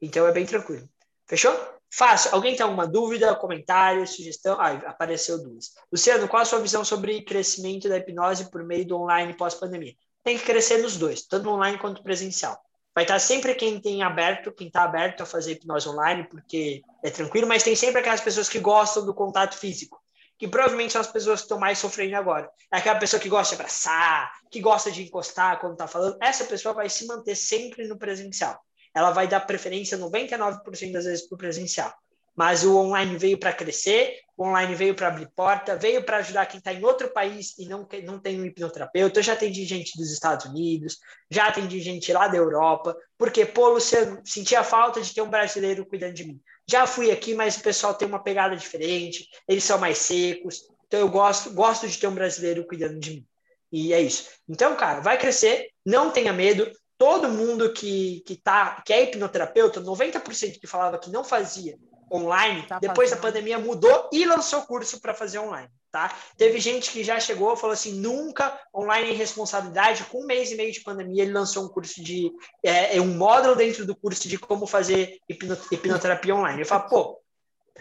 Então 0.02 0.28
é 0.28 0.32
bem 0.34 0.46
tranquilo. 0.46 0.90
Fechou? 1.26 1.77
Fácil. 1.90 2.34
Alguém 2.34 2.56
tem 2.56 2.64
alguma 2.64 2.88
dúvida, 2.88 3.36
comentário, 3.36 4.06
sugestão? 4.06 4.60
Ah, 4.60 4.72
apareceu 4.88 5.42
duas. 5.42 5.72
Luciano, 5.92 6.28
qual 6.28 6.42
a 6.42 6.46
sua 6.46 6.60
visão 6.60 6.84
sobre 6.84 7.22
crescimento 7.22 7.88
da 7.88 7.98
hipnose 7.98 8.52
por 8.52 8.64
meio 8.64 8.86
do 8.86 8.98
online 8.98 9.34
pós-pandemia? 9.34 9.96
Tem 10.24 10.38
que 10.38 10.46
crescer 10.46 10.80
nos 10.80 10.98
dois, 10.98 11.26
tanto 11.26 11.50
online 11.50 11.78
quanto 11.78 12.04
presencial. 12.04 12.60
Vai 12.94 13.04
estar 13.04 13.20
sempre 13.20 13.56
quem 13.56 13.80
tem 13.80 14.04
aberto, 14.04 14.52
quem 14.52 14.68
está 14.68 14.84
aberto 14.84 15.22
a 15.22 15.26
fazer 15.26 15.54
hipnose 15.54 15.88
online, 15.88 16.28
porque 16.28 16.82
é 17.04 17.10
tranquilo, 17.10 17.48
mas 17.48 17.64
tem 17.64 17.76
sempre 17.76 18.00
aquelas 18.00 18.22
pessoas 18.22 18.50
que 18.50 18.60
gostam 18.60 19.06
do 19.06 19.14
contato 19.14 19.56
físico, 19.56 20.02
que 20.38 20.48
provavelmente 20.48 20.94
são 20.94 21.02
as 21.02 21.08
pessoas 21.08 21.42
que 21.42 21.46
estão 21.46 21.60
mais 21.60 21.78
sofrendo 21.78 22.16
agora. 22.18 22.50
É 22.74 22.78
aquela 22.78 23.00
pessoa 23.00 23.20
que 23.20 23.30
gosta 23.30 23.56
de 23.56 23.62
abraçar, 23.62 24.32
que 24.52 24.60
gosta 24.60 24.92
de 24.92 25.04
encostar 25.04 25.60
quando 25.60 25.74
está 25.74 25.88
falando. 25.88 26.18
Essa 26.22 26.44
pessoa 26.46 26.74
vai 26.74 26.90
se 26.90 27.06
manter 27.06 27.36
sempre 27.36 27.88
no 27.88 27.98
presencial 27.98 28.60
ela 28.98 29.12
vai 29.12 29.28
dar 29.28 29.42
preferência 29.42 29.96
99% 29.96 30.92
das 30.92 31.06
vezes 31.06 31.28
para 31.28 31.36
o 31.36 31.38
presencial. 31.38 31.94
Mas 32.36 32.64
o 32.64 32.76
online 32.78 33.16
veio 33.16 33.38
para 33.38 33.54
crescer, 33.54 34.22
o 34.36 34.44
online 34.44 34.74
veio 34.74 34.96
para 34.96 35.08
abrir 35.08 35.30
porta, 35.36 35.76
veio 35.76 36.04
para 36.04 36.18
ajudar 36.18 36.48
quem 36.48 36.58
está 36.58 36.74
em 36.74 36.84
outro 36.84 37.10
país 37.10 37.56
e 37.60 37.68
não, 37.68 37.88
não 38.04 38.20
tem 38.20 38.42
um 38.42 38.46
hipnoterapeuta. 38.46 39.20
Eu 39.20 39.24
já 39.24 39.34
atendi 39.34 39.66
gente 39.66 39.96
dos 39.96 40.12
Estados 40.12 40.48
Unidos, 40.48 40.98
já 41.30 41.48
atendi 41.48 41.80
gente 41.80 42.12
lá 42.12 42.28
da 42.28 42.38
Europa, 42.38 42.98
porque, 43.20 43.46
pô, 43.46 43.70
Luciano, 43.70 44.20
sentia 44.26 44.64
falta 44.64 45.00
de 45.00 45.14
ter 45.14 45.22
um 45.22 45.30
brasileiro 45.30 45.86
cuidando 45.86 46.14
de 46.14 46.26
mim. 46.26 46.42
Já 46.68 46.88
fui 46.88 47.12
aqui, 47.12 47.36
mas 47.36 47.56
o 47.56 47.62
pessoal 47.62 47.94
tem 47.94 48.08
uma 48.08 48.24
pegada 48.24 48.56
diferente, 48.56 49.28
eles 49.48 49.64
são 49.64 49.78
mais 49.78 50.00
secos, 50.00 50.64
então 50.88 51.00
eu 51.00 51.10
gosto, 51.10 51.52
gosto 51.52 51.88
de 51.88 52.00
ter 52.00 52.08
um 52.08 52.16
brasileiro 52.16 52.66
cuidando 52.66 53.00
de 53.00 53.12
mim. 53.12 53.28
E 53.72 53.94
é 53.94 54.02
isso. 54.02 54.28
Então, 54.50 54.76
cara, 54.76 55.02
vai 55.02 55.20
crescer, 55.20 55.70
não 55.86 56.10
tenha 56.10 56.34
medo, 56.34 56.72
todo 56.98 57.30
mundo 57.30 57.72
que, 57.74 58.22
que, 58.26 58.36
tá, 58.36 58.82
que 58.86 58.92
é 58.92 59.04
hipnoterapeuta, 59.04 59.82
90% 59.82 60.60
que 60.60 60.68
falava 60.68 60.98
que 60.98 61.12
não 61.12 61.24
fazia 61.24 61.78
online, 62.12 62.66
tá 62.66 62.80
depois 62.80 63.12
da 63.12 63.18
pandemia 63.18 63.60
mudou 63.60 64.10
e 64.12 64.26
lançou 64.26 64.62
curso 64.64 65.00
para 65.02 65.14
fazer 65.14 65.40
online. 65.40 65.70
Tá? 65.92 66.14
Teve 66.38 66.60
gente 66.60 66.92
que 66.92 67.04
já 67.04 67.20
chegou 67.20 67.54
e 67.54 67.58
falou 67.58 67.74
assim: 67.74 67.94
nunca 68.00 68.60
online 68.76 69.12
em 69.12 69.16
responsabilidade, 69.16 70.04
com 70.06 70.22
um 70.22 70.26
mês 70.26 70.52
e 70.52 70.56
meio 70.56 70.72
de 70.72 70.82
pandemia, 70.82 71.24
ele 71.24 71.32
lançou 71.32 71.66
um 71.66 71.70
curso 71.70 72.04
de. 72.04 72.32
É, 72.64 72.98
é 72.98 73.02
um 73.02 73.16
módulo 73.16 73.56
dentro 73.56 73.86
do 73.86 73.96
curso 73.96 74.28
de 74.28 74.38
como 74.38 74.68
fazer 74.68 75.18
hipnoterapia 75.30 76.36
online. 76.36 76.62
Eu 76.62 76.66
falo, 76.66 76.90
pô, 76.90 77.22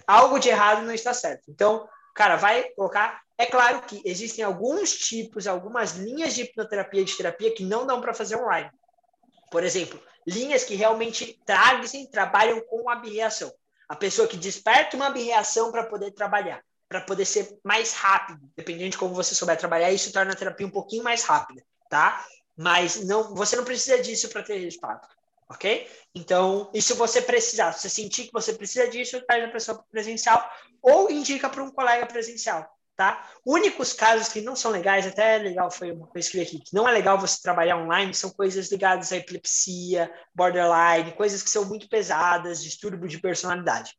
algo 0.06 0.38
de 0.38 0.48
errado 0.48 0.84
não 0.84 0.94
está 0.94 1.12
certo. 1.12 1.44
Então, 1.48 1.88
cara, 2.14 2.36
vai 2.36 2.64
colocar. 2.70 3.20
É 3.36 3.44
claro 3.44 3.82
que 3.82 4.00
existem 4.04 4.44
alguns 4.44 4.92
tipos, 4.92 5.46
algumas 5.46 5.92
linhas 5.92 6.34
de 6.34 6.42
hipnoterapia 6.42 7.04
de 7.04 7.16
terapia 7.16 7.54
que 7.54 7.64
não 7.64 7.86
dão 7.86 8.00
para 8.00 8.14
fazer 8.14 8.36
online. 8.36 8.70
Por 9.50 9.64
exemplo, 9.64 10.00
linhas 10.26 10.64
que 10.64 10.74
realmente 10.74 11.40
trazem, 11.44 12.06
trabalham 12.06 12.60
com 12.60 12.90
abreação. 12.90 13.52
A 13.88 13.94
pessoa 13.94 14.26
que 14.26 14.36
desperta 14.36 14.96
uma 14.96 15.06
abreação 15.06 15.70
para 15.70 15.84
poder 15.84 16.10
trabalhar, 16.10 16.62
para 16.88 17.00
poder 17.00 17.24
ser 17.24 17.58
mais 17.64 17.92
rápido, 17.92 18.50
dependendo 18.56 18.90
de 18.90 18.98
como 18.98 19.14
você 19.14 19.34
souber 19.34 19.56
trabalhar, 19.56 19.92
isso 19.92 20.12
torna 20.12 20.32
a 20.32 20.36
terapia 20.36 20.66
um 20.66 20.70
pouquinho 20.70 21.04
mais 21.04 21.22
rápida, 21.22 21.62
tá? 21.88 22.24
Mas 22.56 23.04
não, 23.04 23.34
você 23.34 23.54
não 23.54 23.64
precisa 23.64 24.02
disso 24.02 24.28
para 24.28 24.42
ter 24.42 24.58
resultado, 24.58 25.06
ok? 25.48 25.88
Então, 26.14 26.70
e 26.74 26.82
se 26.82 26.94
você 26.94 27.22
precisar, 27.22 27.72
se 27.72 27.82
você 27.82 27.90
sentir 27.90 28.24
que 28.24 28.32
você 28.32 28.52
precisa 28.52 28.88
disso, 28.88 29.24
traz 29.26 29.44
a 29.44 29.48
pessoa 29.48 29.84
presencial 29.90 30.50
ou 30.82 31.10
indica 31.10 31.48
para 31.48 31.62
um 31.62 31.70
colega 31.70 32.06
presencial 32.06 32.75
tá? 32.96 33.28
Únicos 33.44 33.92
casos 33.92 34.28
que 34.28 34.40
não 34.40 34.56
são 34.56 34.70
legais, 34.70 35.06
até 35.06 35.36
é 35.36 35.38
legal, 35.38 35.70
foi 35.70 35.92
uma 35.92 36.06
coisa 36.06 36.30
que 36.30 36.38
eu 36.38 36.42
aqui, 36.42 36.58
que 36.58 36.74
não 36.74 36.88
é 36.88 36.92
legal 36.92 37.18
você 37.18 37.40
trabalhar 37.42 37.76
online, 37.76 38.14
são 38.14 38.30
coisas 38.30 38.70
ligadas 38.70 39.12
à 39.12 39.16
epilepsia, 39.16 40.10
borderline, 40.34 41.12
coisas 41.12 41.42
que 41.42 41.50
são 41.50 41.66
muito 41.66 41.88
pesadas, 41.88 42.62
distúrbio 42.62 43.06
de 43.06 43.20
personalidade. 43.20 43.92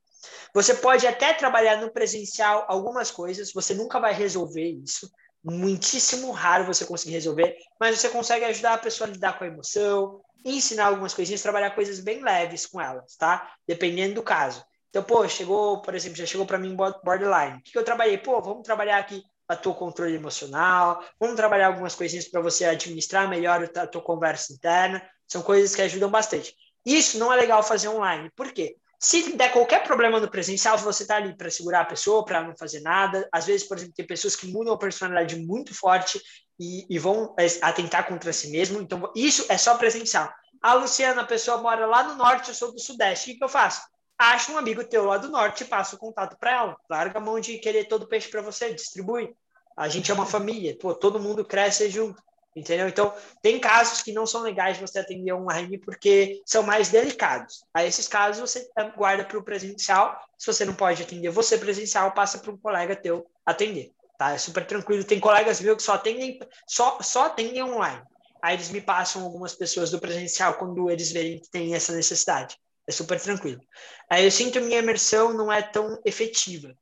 Você 0.53 0.73
pode 0.73 1.05
até 1.05 1.33
trabalhar 1.33 1.79
no 1.79 1.91
presencial 1.91 2.65
algumas 2.67 3.11
coisas, 3.11 3.53
você 3.53 3.73
nunca 3.73 3.99
vai 3.99 4.13
resolver 4.13 4.67
isso, 4.83 5.09
muitíssimo 5.43 6.31
raro 6.31 6.65
você 6.65 6.85
conseguir 6.85 7.13
resolver, 7.13 7.55
mas 7.79 7.99
você 7.99 8.09
consegue 8.09 8.45
ajudar 8.45 8.73
a 8.73 8.79
pessoa 8.79 9.07
a 9.07 9.13
lidar 9.13 9.37
com 9.37 9.43
a 9.43 9.47
emoção, 9.47 10.21
ensinar 10.43 10.87
algumas 10.87 11.13
coisinhas, 11.13 11.41
trabalhar 11.41 11.71
coisas 11.71 11.99
bem 11.99 12.23
leves 12.23 12.65
com 12.65 12.81
elas, 12.81 13.15
tá? 13.15 13.53
Dependendo 13.67 14.15
do 14.15 14.23
caso. 14.23 14.65
Então, 14.97 15.05
pô, 15.05 15.29
chegou, 15.29 15.79
por 15.83 15.93
exemplo, 15.93 16.17
já 16.17 16.25
chegou 16.25 16.43
para 16.43 16.57
mim 16.57 16.75
borderline. 16.75 17.59
O 17.59 17.61
que, 17.61 17.71
que 17.71 17.77
eu 17.77 17.83
trabalhei? 17.83 18.17
Pô, 18.17 18.41
vamos 18.41 18.63
trabalhar 18.63 18.97
aqui 18.97 19.23
a 19.47 19.55
tua 19.55 19.75
controle 19.75 20.15
emocional, 20.15 21.05
vamos 21.19 21.35
trabalhar 21.35 21.67
algumas 21.67 21.93
coisinhas 21.93 22.27
para 22.27 22.41
você 22.41 22.65
administrar 22.65 23.29
melhor 23.29 23.69
a 23.75 23.85
tua 23.85 24.01
conversa 24.01 24.53
interna. 24.53 25.07
São 25.27 25.43
coisas 25.43 25.75
que 25.75 25.83
ajudam 25.83 26.09
bastante. 26.09 26.55
Isso 26.83 27.19
não 27.19 27.31
é 27.31 27.35
legal 27.35 27.61
fazer 27.61 27.89
online. 27.89 28.31
Por 28.35 28.51
quê? 28.51 28.75
Se 28.99 29.37
der 29.37 29.53
qualquer 29.53 29.83
problema 29.83 30.19
no 30.19 30.31
presencial, 30.31 30.79
você 30.79 31.03
está 31.03 31.17
ali 31.17 31.37
para 31.37 31.51
segurar 31.51 31.81
a 31.81 31.85
pessoa, 31.85 32.25
para 32.25 32.41
não 32.41 32.57
fazer 32.57 32.79
nada. 32.79 33.29
Às 33.31 33.45
vezes, 33.45 33.67
por 33.67 33.77
exemplo, 33.77 33.93
tem 33.93 34.07
pessoas 34.07 34.35
que 34.35 34.47
mudam 34.47 34.73
a 34.73 34.79
personalidade 34.79 35.35
muito 35.35 35.75
forte 35.75 36.19
e, 36.59 36.87
e 36.89 36.97
vão 36.97 37.35
é, 37.37 37.45
atentar 37.61 38.07
contra 38.07 38.33
si 38.33 38.49
mesmo. 38.49 38.81
Então, 38.81 39.11
isso 39.15 39.45
é 39.47 39.59
só 39.59 39.77
presencial. 39.77 40.27
A 40.59 40.73
Luciana, 40.73 41.21
a 41.21 41.25
pessoa 41.27 41.61
mora 41.61 41.85
lá 41.85 42.01
no 42.01 42.15
norte, 42.15 42.49
eu 42.49 42.55
sou 42.55 42.71
do 42.71 42.79
sudeste. 42.79 43.29
O 43.29 43.33
que, 43.33 43.37
que 43.37 43.43
eu 43.43 43.49
faço? 43.49 43.79
Acha 44.17 44.51
um 44.51 44.57
amigo 44.57 44.83
teu 44.83 45.05
lá 45.05 45.17
do 45.17 45.29
norte 45.29 45.63
e 45.63 45.67
passa 45.67 45.95
o 45.95 45.99
contato 45.99 46.37
para 46.39 46.51
ela. 46.51 46.77
Larga 46.89 47.19
a 47.19 47.21
mão 47.21 47.39
de 47.39 47.57
querer 47.59 47.87
todo 47.87 48.07
peixe 48.07 48.29
para 48.29 48.41
você, 48.41 48.73
distribui. 48.73 49.35
A 49.75 49.87
gente 49.87 50.09
é 50.09 50.13
uma 50.13 50.25
família, 50.25 50.75
pô, 50.79 50.95
todo 50.95 51.19
mundo 51.19 51.45
cresce 51.45 51.87
junto, 51.89 52.19
entendeu? 52.55 52.87
Então, 52.87 53.13
tem 53.43 53.59
casos 53.59 54.01
que 54.01 54.11
não 54.11 54.25
são 54.25 54.41
legais 54.41 54.79
você 54.79 54.99
atender 54.99 55.31
online 55.33 55.77
porque 55.77 56.41
são 56.45 56.63
mais 56.63 56.89
delicados. 56.89 57.63
A 57.71 57.85
esses 57.85 58.07
casos 58.07 58.41
você 58.41 58.67
guarda 58.95 59.23
para 59.23 59.37
o 59.37 59.43
presencial. 59.43 60.19
Se 60.35 60.47
você 60.47 60.65
não 60.65 60.73
pode 60.73 61.03
atender 61.03 61.29
você 61.29 61.59
presencial, 61.59 62.11
passa 62.11 62.39
para 62.39 62.51
um 62.51 62.57
colega 62.57 62.95
teu 62.95 63.27
atender. 63.45 63.91
Tá? 64.17 64.31
É 64.31 64.37
super 64.39 64.65
tranquilo. 64.65 65.03
Tem 65.03 65.19
colegas 65.19 65.61
meus 65.61 65.77
que 65.77 65.83
só 65.83 65.93
atendem, 65.93 66.39
só, 66.65 66.97
só 66.99 67.25
atendem 67.25 67.61
online. 67.61 68.01
Aí 68.41 68.55
eles 68.55 68.69
me 68.69 68.81
passam 68.81 69.23
algumas 69.23 69.53
pessoas 69.53 69.91
do 69.91 69.99
presencial 69.99 70.55
quando 70.55 70.89
eles 70.89 71.11
verem 71.11 71.39
que 71.39 71.49
tem 71.51 71.75
essa 71.75 71.93
necessidade. 71.93 72.57
É 72.87 72.91
super 72.91 73.19
tranquilo. 73.19 73.61
Aí 74.09 74.23
eu 74.23 74.31
sinto 74.31 74.61
minha 74.61 74.79
imersão 74.79 75.33
não 75.33 75.51
é 75.51 75.61
tão 75.61 75.99
efetiva. 76.05 76.73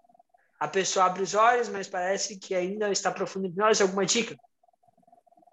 A 0.59 0.67
pessoa 0.67 1.05
abre 1.05 1.23
os 1.23 1.33
olhos, 1.33 1.67
mas 1.67 1.87
parece 1.87 2.39
que 2.39 2.53
ainda 2.53 2.91
está 2.91 3.11
profundo 3.11 3.47
em 3.47 3.49
hipnose. 3.49 3.81
Alguma 3.81 4.05
dica? 4.05 4.37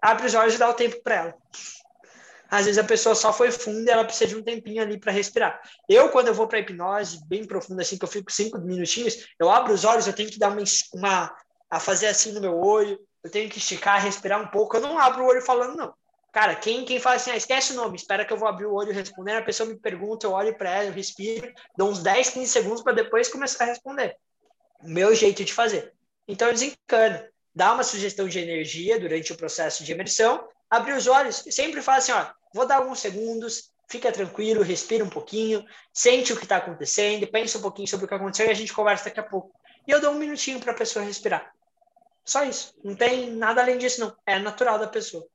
Abre 0.00 0.26
os 0.26 0.34
olhos 0.34 0.54
e 0.54 0.58
dá 0.58 0.68
o 0.68 0.74
tempo 0.74 1.02
para 1.02 1.14
ela. 1.14 1.34
Às 2.50 2.66
vezes 2.66 2.78
a 2.78 2.84
pessoa 2.84 3.14
só 3.14 3.32
foi 3.32 3.50
funda 3.50 3.90
e 3.90 3.94
ela 3.94 4.04
precisa 4.04 4.28
de 4.28 4.36
um 4.36 4.42
tempinho 4.42 4.82
ali 4.82 5.00
para 5.00 5.10
respirar. 5.10 5.58
Eu, 5.88 6.10
quando 6.10 6.28
eu 6.28 6.34
vou 6.34 6.46
para 6.46 6.58
hipnose 6.58 7.26
bem 7.26 7.46
profunda, 7.46 7.80
assim, 7.80 7.96
que 7.96 8.04
eu 8.04 8.08
fico 8.08 8.30
cinco 8.30 8.58
minutinhos, 8.58 9.26
eu 9.40 9.50
abro 9.50 9.72
os 9.72 9.84
olhos, 9.84 10.06
eu 10.06 10.12
tenho 10.12 10.28
que 10.30 10.38
dar 10.38 10.50
uma, 10.50 10.62
uma 10.92 11.34
a 11.70 11.80
fazer 11.80 12.08
assim 12.08 12.32
no 12.32 12.42
meu 12.42 12.54
olho, 12.54 13.00
eu 13.24 13.30
tenho 13.30 13.48
que 13.48 13.56
esticar, 13.56 14.02
respirar 14.02 14.38
um 14.38 14.48
pouco. 14.48 14.76
Eu 14.76 14.82
não 14.82 14.98
abro 14.98 15.22
o 15.22 15.26
olho 15.26 15.40
falando, 15.40 15.76
não. 15.76 15.94
Cara, 16.32 16.56
quem, 16.56 16.84
quem 16.86 16.98
fala 16.98 17.16
assim, 17.16 17.30
ah, 17.30 17.36
esquece 17.36 17.74
o 17.74 17.76
nome, 17.76 17.94
espera 17.94 18.24
que 18.24 18.32
eu 18.32 18.38
vou 18.38 18.48
abrir 18.48 18.64
o 18.64 18.72
olho 18.72 18.90
e 18.90 18.94
responder, 18.94 19.36
a 19.36 19.42
pessoa 19.42 19.68
me 19.68 19.76
pergunta, 19.78 20.26
eu 20.26 20.32
olho 20.32 20.56
para 20.56 20.70
ela, 20.70 20.86
eu 20.86 20.92
respiro, 20.92 21.52
dou 21.76 21.90
uns 21.90 22.02
10, 22.02 22.30
15 22.30 22.50
segundos 22.50 22.82
para 22.82 22.94
depois 22.94 23.28
começar 23.28 23.64
a 23.64 23.66
responder. 23.66 24.16
Meu 24.82 25.14
jeito 25.14 25.44
de 25.44 25.52
fazer. 25.52 25.92
Então, 26.26 26.48
eu 26.48 26.54
desencano. 26.54 27.22
Dá 27.54 27.74
uma 27.74 27.82
sugestão 27.82 28.26
de 28.26 28.38
energia 28.38 28.98
durante 28.98 29.30
o 29.30 29.36
processo 29.36 29.84
de 29.84 29.92
imersão, 29.92 30.48
abre 30.70 30.94
os 30.94 31.06
olhos, 31.06 31.44
sempre 31.50 31.82
fala 31.82 31.98
assim, 31.98 32.12
ó, 32.12 32.26
vou 32.54 32.66
dar 32.66 32.76
alguns 32.76 32.98
segundos, 33.00 33.70
fica 33.86 34.10
tranquilo, 34.10 34.62
respira 34.62 35.04
um 35.04 35.10
pouquinho, 35.10 35.62
sente 35.92 36.32
o 36.32 36.36
que 36.36 36.44
está 36.44 36.56
acontecendo, 36.56 37.26
pensa 37.26 37.58
um 37.58 37.62
pouquinho 37.62 37.86
sobre 37.86 38.06
o 38.06 38.08
que 38.08 38.14
aconteceu 38.14 38.46
e 38.46 38.50
a 38.50 38.54
gente 38.54 38.72
conversa 38.72 39.04
daqui 39.04 39.20
a 39.20 39.22
pouco. 39.22 39.52
E 39.86 39.90
eu 39.90 40.00
dou 40.00 40.12
um 40.12 40.18
minutinho 40.18 40.58
para 40.60 40.72
a 40.72 40.76
pessoa 40.76 41.04
respirar. 41.04 41.52
Só 42.24 42.42
isso. 42.44 42.72
Não 42.82 42.94
tem 42.94 43.30
nada 43.32 43.60
além 43.60 43.76
disso, 43.76 44.00
não. 44.00 44.16
É 44.24 44.38
natural 44.38 44.78
da 44.78 44.86
pessoa. 44.86 45.26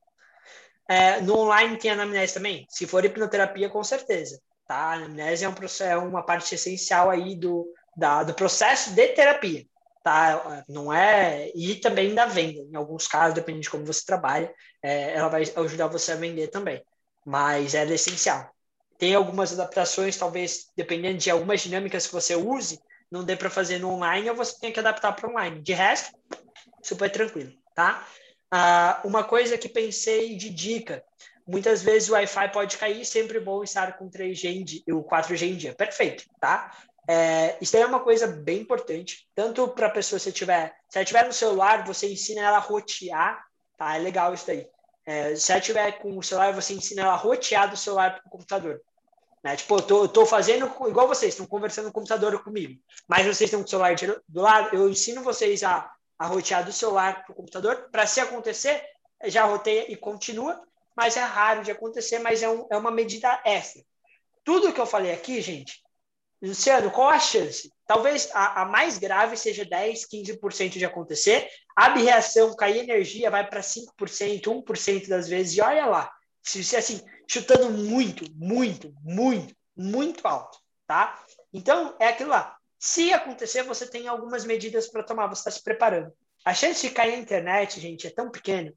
É, 0.88 1.20
no 1.20 1.36
online 1.38 1.76
tem 1.76 1.90
anamnese 1.90 2.34
também? 2.34 2.66
Se 2.70 2.86
for 2.86 3.04
hipnoterapia, 3.04 3.68
com 3.68 3.84
certeza. 3.84 4.40
Tá? 4.66 4.74
A 4.74 4.92
anamnese 4.94 5.44
é, 5.44 5.48
um 5.48 5.54
é 5.80 5.96
uma 5.98 6.22
parte 6.22 6.54
essencial 6.54 7.10
aí 7.10 7.36
do, 7.36 7.70
da, 7.94 8.22
do 8.22 8.32
processo 8.34 8.92
de 8.94 9.08
terapia. 9.08 9.66
Tá? 10.02 10.64
Não 10.66 10.90
é... 10.90 11.50
E 11.54 11.74
também 11.76 12.14
da 12.14 12.24
venda. 12.24 12.60
Em 12.60 12.74
alguns 12.74 13.06
casos, 13.06 13.34
dependendo 13.34 13.62
de 13.62 13.70
como 13.70 13.84
você 13.84 14.04
trabalha, 14.04 14.50
é, 14.82 15.14
ela 15.14 15.28
vai 15.28 15.42
ajudar 15.42 15.88
você 15.88 16.12
a 16.12 16.16
vender 16.16 16.48
também. 16.48 16.82
Mas 17.26 17.74
é 17.74 17.84
essencial. 17.84 18.50
Tem 18.96 19.14
algumas 19.14 19.52
adaptações, 19.52 20.16
talvez, 20.16 20.70
dependendo 20.74 21.18
de 21.18 21.30
algumas 21.30 21.60
dinâmicas 21.60 22.06
que 22.06 22.12
você 22.12 22.34
use, 22.34 22.80
não 23.10 23.24
dê 23.24 23.36
para 23.36 23.50
fazer 23.50 23.78
no 23.78 23.90
online 23.90 24.28
ou 24.30 24.36
você 24.36 24.58
tem 24.58 24.72
que 24.72 24.80
adaptar 24.80 25.12
para 25.12 25.28
online. 25.28 25.60
De 25.60 25.72
resto, 25.72 26.18
super 26.82 27.10
tranquilo, 27.10 27.52
tá? 27.74 28.06
Ah, 28.50 29.00
uma 29.04 29.24
coisa 29.24 29.58
que 29.58 29.68
pensei 29.68 30.36
de 30.36 30.48
dica, 30.50 31.04
muitas 31.46 31.82
vezes 31.82 32.08
o 32.08 32.12
Wi-Fi 32.12 32.52
pode 32.52 32.76
cair, 32.76 33.04
sempre 33.04 33.40
bom 33.40 33.62
estar 33.62 33.96
com 33.98 34.10
3G 34.10 34.82
em 34.86 34.92
o 34.92 35.02
4G 35.02 35.46
em 35.48 35.56
dia. 35.56 35.74
Perfeito, 35.74 36.24
tá? 36.40 36.72
É, 37.08 37.56
isso 37.60 37.74
aí 37.74 37.82
é 37.82 37.86
uma 37.86 38.00
coisa 38.00 38.26
bem 38.26 38.60
importante, 38.60 39.26
tanto 39.34 39.66
para 39.68 39.86
a 39.86 39.90
pessoa, 39.90 40.18
se 40.18 40.30
tiver, 40.30 40.74
se 40.90 40.98
ela 40.98 41.06
tiver 41.06 41.24
no 41.24 41.32
celular, 41.32 41.82
você 41.86 42.12
ensina 42.12 42.42
ela 42.42 42.58
a 42.58 42.60
rotear, 42.60 43.42
tá? 43.78 43.96
É 43.96 43.98
legal 43.98 44.34
isso 44.34 44.46
daí. 44.46 44.68
É, 45.06 45.34
se 45.34 45.50
ela 45.50 45.60
tiver 45.60 45.92
com 46.00 46.18
o 46.18 46.22
celular, 46.22 46.52
você 46.52 46.74
ensina 46.74 47.02
ela 47.02 47.14
a 47.14 47.16
rotear 47.16 47.70
do 47.70 47.78
celular 47.78 48.16
para 48.16 48.26
o 48.26 48.30
computador. 48.30 48.82
Né? 49.42 49.56
Tipo, 49.56 49.76
eu 49.76 49.82
tô, 49.82 50.04
eu 50.04 50.08
tô 50.08 50.26
fazendo 50.26 50.66
igual 50.86 51.08
vocês, 51.08 51.32
estão 51.32 51.46
conversando 51.46 51.86
no 51.86 51.92
computador 51.92 52.42
comigo, 52.42 52.78
mas 53.08 53.24
vocês 53.24 53.48
estão 53.48 53.60
com 53.60 53.66
o 53.66 53.70
celular 53.70 53.94
do 54.28 54.40
lado, 54.42 54.76
eu 54.76 54.88
ensino 54.90 55.22
vocês 55.22 55.62
a, 55.62 55.90
a 56.18 56.26
rotear 56.26 56.64
do 56.64 56.72
celular 56.72 57.24
para 57.24 57.32
o 57.32 57.36
computador, 57.36 57.88
para 57.90 58.06
se 58.06 58.20
acontecer, 58.20 58.82
já 59.24 59.44
roteia 59.44 59.90
e 59.90 59.96
continua, 59.96 60.60
mas 60.96 61.16
é 61.16 61.22
raro 61.22 61.62
de 61.62 61.70
acontecer, 61.70 62.18
mas 62.18 62.42
é, 62.42 62.48
um, 62.48 62.66
é 62.70 62.76
uma 62.76 62.90
medida 62.90 63.40
extra. 63.44 63.82
Tudo 64.44 64.72
que 64.72 64.80
eu 64.80 64.86
falei 64.86 65.12
aqui, 65.12 65.40
gente, 65.40 65.80
Luciano, 66.42 66.90
qual 66.90 67.08
a 67.08 67.18
chance? 67.18 67.72
Talvez 67.86 68.30
a, 68.32 68.62
a 68.62 68.64
mais 68.64 68.98
grave 68.98 69.36
seja 69.36 69.64
10, 69.64 70.06
15% 70.08 70.70
de 70.70 70.84
acontecer. 70.84 71.48
A 71.76 71.94
reação, 71.94 72.54
cair 72.54 72.78
energia, 72.78 73.30
vai 73.30 73.48
para 73.48 73.60
5%, 73.60 74.42
1% 74.42 75.08
das 75.08 75.28
vezes, 75.28 75.56
e 75.56 75.60
olha 75.60 75.86
lá. 75.86 76.12
Se 76.42 76.62
você 76.62 76.76
assim, 76.76 77.00
chutando 77.28 77.70
muito, 77.70 78.24
muito, 78.34 78.92
muito, 79.02 79.54
muito 79.76 80.26
alto, 80.26 80.58
tá? 80.86 81.18
Então, 81.52 81.96
é 81.98 82.08
aquilo 82.08 82.30
lá. 82.30 82.57
Se 82.78 83.12
acontecer, 83.12 83.62
você 83.62 83.86
tem 83.86 84.06
algumas 84.08 84.44
medidas 84.44 84.88
para 84.88 85.02
tomar, 85.02 85.26
você 85.26 85.40
está 85.40 85.50
se 85.50 85.62
preparando. 85.62 86.12
A 86.44 86.54
chance 86.54 86.86
de 86.86 86.94
cair 86.94 87.14
a 87.14 87.18
internet, 87.18 87.80
gente, 87.80 88.06
é 88.06 88.10
tão 88.10 88.30
pequena. 88.30 88.72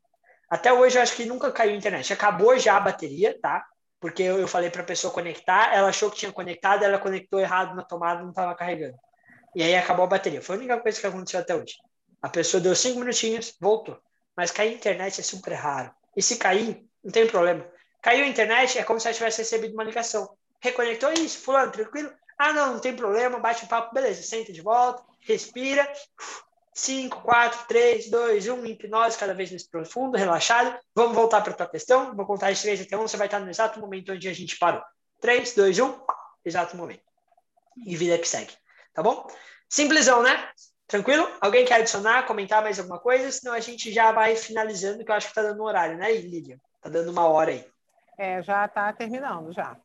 Até 0.50 0.74
hoje, 0.74 0.98
eu 0.98 1.02
acho 1.02 1.16
que 1.16 1.26
nunca 1.26 1.52
caiu 1.52 1.74
a 1.74 1.78
internet. 1.78 2.12
Acabou 2.12 2.58
já 2.58 2.76
a 2.76 2.80
bateria, 2.80 3.38
tá? 3.40 3.66
porque 4.02 4.24
eu, 4.24 4.48
falei 4.48 4.72
para 4.72 4.82
a 4.82 4.86
pessoa 4.86 5.14
conectar, 5.14 5.72
ela 5.76 5.90
achou 5.90 6.10
que 6.10 6.18
tinha 6.18 6.32
conectado, 6.32 6.84
ela 6.84 6.98
conectou 6.98 7.40
errado 7.40 7.76
na 7.76 7.84
tomada, 7.84 8.24
não 8.24 8.32
estava 8.32 8.56
carregando. 8.56 8.98
E 9.56 9.62
aí 9.62 9.76
acabou 9.76 10.04
a 10.06 10.08
bateria. 10.08 10.42
Foi 10.42 10.56
a 10.56 10.60
única 10.60 10.80
coisa 10.80 11.00
que 11.00 11.06
aconteceu 11.06 11.40
até 11.40 11.54
hoje. 11.56 11.76
A 12.20 12.28
pessoa 12.28 12.60
deu 12.60 12.76
cinco 12.76 13.00
minutinhos, 13.00 13.56
voltou. 13.62 14.00
Mas 14.36 14.50
cair 14.50 14.70
a 14.70 14.74
internet 14.74 15.22
é 15.22 15.24
super 15.24 15.54
raro. 15.54 15.94
E 16.18 16.22
se 16.22 16.38
cair, 16.38 16.84
não 17.04 17.12
tem 17.12 17.28
problema. 17.28 17.64
Caiu 18.02 18.26
a 18.26 18.28
internet, 18.28 18.80
é 18.80 18.84
como 18.84 19.00
se 19.00 19.08
ela 19.08 19.14
tivesse 19.14 19.44
recebido 19.44 19.74
uma 19.74 19.84
ligação. 19.84 20.36
Reconectou 20.60 21.14
isso, 21.14 21.38
fulano, 21.38 21.72
tranquilo? 21.72 22.12
Ah, 22.44 22.54
não, 22.54 22.74
não 22.74 22.80
tem 22.80 22.96
problema, 22.96 23.38
bate 23.38 23.66
o 23.66 23.68
papo, 23.68 23.94
beleza, 23.94 24.24
senta 24.24 24.52
de 24.52 24.62
volta, 24.62 25.04
respira, 25.20 25.88
5, 26.74 27.22
4, 27.22 27.68
3, 27.68 28.10
2, 28.10 28.48
1, 28.48 28.66
hipnose 28.66 29.16
cada 29.16 29.36
vez 29.36 29.52
mais 29.52 29.68
profundo, 29.68 30.18
relaxado. 30.18 30.76
Vamos 30.96 31.16
voltar 31.16 31.42
para 31.42 31.54
a 31.54 31.56
tua 31.56 31.68
questão. 31.68 32.16
Vou 32.16 32.26
contar 32.26 32.52
de 32.52 32.60
3 32.60 32.82
até 32.82 32.98
1, 32.98 33.02
você 33.02 33.16
vai 33.16 33.28
estar 33.28 33.40
no 33.40 33.48
exato 33.48 33.80
momento 33.80 34.12
onde 34.14 34.28
a 34.28 34.34
gente 34.34 34.58
parou. 34.58 34.82
3, 35.20 35.54
2, 35.54 35.78
1, 35.82 36.00
exato 36.44 36.76
momento. 36.76 37.04
E 37.86 37.96
vida 37.96 38.18
que 38.18 38.28
segue. 38.28 38.54
Tá 38.92 39.04
bom? 39.04 39.28
Simplesão, 39.70 40.24
né? 40.24 40.50
Tranquilo? 40.88 41.30
Alguém 41.40 41.64
quer 41.64 41.76
adicionar, 41.76 42.26
comentar 42.26 42.64
mais 42.64 42.80
alguma 42.80 42.98
coisa? 42.98 43.32
Senão 43.32 43.54
a 43.54 43.60
gente 43.60 43.94
já 43.94 44.12
vai 44.12 44.36
finalizando, 44.36 45.06
que 45.06 45.12
eu 45.12 45.16
acho 45.16 45.28
que 45.28 45.32
está 45.32 45.44
dando 45.44 45.62
um 45.62 45.68
horário, 45.68 45.96
né, 45.96 46.12
Lívia? 46.12 46.60
Está 46.78 46.90
dando 46.90 47.12
uma 47.12 47.28
hora 47.28 47.52
aí. 47.52 47.64
É, 48.18 48.42
já 48.42 48.66
está 48.66 48.92
terminando, 48.94 49.54
já. 49.54 49.78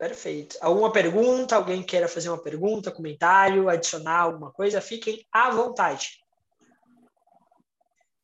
Perfeito. 0.00 0.56
Alguma 0.62 0.90
pergunta? 0.90 1.54
Alguém 1.54 1.82
queira 1.82 2.08
fazer 2.08 2.30
uma 2.30 2.42
pergunta, 2.42 2.90
comentário, 2.90 3.68
adicionar 3.68 4.20
alguma 4.20 4.50
coisa? 4.50 4.80
Fiquem 4.80 5.26
à 5.30 5.50
vontade. 5.50 6.24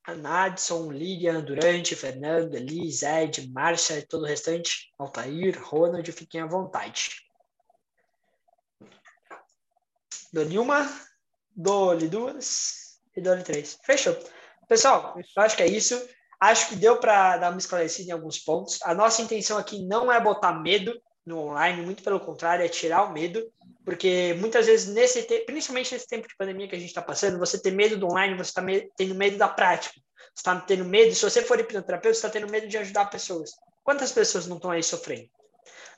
Anadson, 0.03 0.91
Lilian, 0.91 1.43
Durante, 1.43 1.95
Fernando, 1.95 2.55
Elis, 2.55 3.03
Ed, 3.03 3.47
Márcia 3.51 3.99
e 3.99 4.07
todo 4.07 4.23
o 4.23 4.27
restante, 4.27 4.91
Altair, 4.99 5.63
Ronald, 5.63 6.11
fiquem 6.13 6.41
à 6.41 6.47
vontade. 6.47 7.11
Dou-lhe 10.33 10.59
uma, 10.59 10.91
dou-lhe 11.55 12.09
duas 12.09 13.03
e 13.15 13.21
dou-lhe 13.21 13.43
três. 13.43 13.79
Fechou. 13.85 14.17
Pessoal, 14.67 15.15
eu 15.19 15.43
acho 15.43 15.55
que 15.55 15.63
é 15.63 15.67
isso. 15.67 15.95
Acho 16.41 16.71
que 16.71 16.77
deu 16.77 16.99
para 16.99 17.37
dar 17.37 17.51
uma 17.51 17.59
esclarecida 17.59 18.09
em 18.09 18.13
alguns 18.13 18.39
pontos. 18.39 18.81
A 18.83 18.95
nossa 18.95 19.21
intenção 19.21 19.59
aqui 19.59 19.87
não 19.87 20.11
é 20.11 20.19
botar 20.19 20.55
medo, 20.55 20.99
no 21.27 21.39
online, 21.39 21.83
muito 21.83 22.03
pelo 22.03 22.21
contrário, 22.21 22.65
é 22.65 22.69
tirar 22.69 23.03
o 23.03 23.13
medo, 23.13 23.45
porque 23.85 24.35
muitas 24.39 24.67
vezes, 24.67 24.95
nesse 24.95 25.23
principalmente 25.45 25.93
nesse 25.93 26.07
tempo 26.07 26.29
de 26.29 26.37
pandemia 26.37 26.69
que 26.69 26.77
a 26.77 26.79
gente 26.79 26.89
está 26.89 27.03
passando, 27.03 27.39
você 27.39 27.61
tem 27.61 27.73
medo 27.73 27.97
do 27.97 28.07
online, 28.07 28.35
você 28.35 28.51
está 28.51 28.63
me 28.63 28.89
tendo 28.97 29.15
medo 29.15 29.37
da 29.37 29.49
prática, 29.49 29.95
você 30.17 30.41
está 30.41 30.59
tendo 30.61 30.85
medo, 30.85 31.15
se 31.15 31.23
você 31.23 31.43
for 31.43 31.59
hipnoterapeuta, 31.59 32.15
você 32.15 32.27
está 32.27 32.31
tendo 32.31 32.51
medo 32.51 32.69
de 32.69 32.79
ajudar 32.79 33.07
pessoas. 33.07 33.51
Quantas 33.83 34.13
pessoas 34.13 34.47
não 34.47 34.57
estão 34.57 34.71
aí 34.71 34.83
sofrendo? 34.83 35.29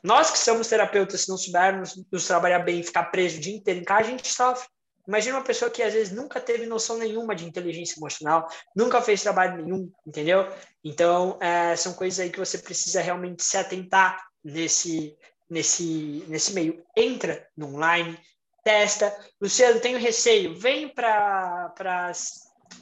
Nós 0.03 0.31
que 0.31 0.39
somos 0.39 0.68
terapeutas, 0.68 1.22
se 1.22 1.29
não 1.29 1.37
soubermos 1.37 2.01
nos 2.11 2.26
trabalhar 2.26 2.61
bem 2.61 2.81
e 2.81 2.85
ficar 2.85 3.05
preso 3.05 3.39
o 3.39 3.41
dia 3.41 3.57
inteiro 3.57 3.81
em 3.81 3.85
casa, 3.85 4.09
a 4.09 4.11
gente 4.11 4.29
sofre. 4.29 4.68
Imagina 5.07 5.39
uma 5.39 5.45
pessoa 5.45 5.70
que 5.70 5.83
às 5.83 5.95
vezes 5.95 6.12
nunca 6.12 6.39
teve 6.39 6.66
noção 6.66 6.99
nenhuma 6.99 7.35
de 7.35 7.47
inteligência 7.47 7.99
emocional, 7.99 8.47
nunca 8.76 9.01
fez 9.01 9.22
trabalho 9.22 9.64
nenhum, 9.64 9.91
entendeu? 10.07 10.47
Então, 10.85 11.39
é, 11.41 11.74
são 11.76 11.95
coisas 11.95 12.20
aí 12.20 12.29
que 12.29 12.39
você 12.39 12.59
precisa 12.59 13.01
realmente 13.01 13.43
se 13.43 13.57
atentar 13.57 14.28
nesse, 14.45 15.16
nesse, 15.49 16.24
nesse 16.28 16.53
meio. 16.53 16.84
Entra 16.97 17.47
no 17.57 17.74
online, 17.74 18.18
testa. 18.64 19.14
Luciano, 19.41 19.80
tenho 19.80 19.99
receio. 19.99 20.59
Vem 20.59 20.89
para. 20.89 21.72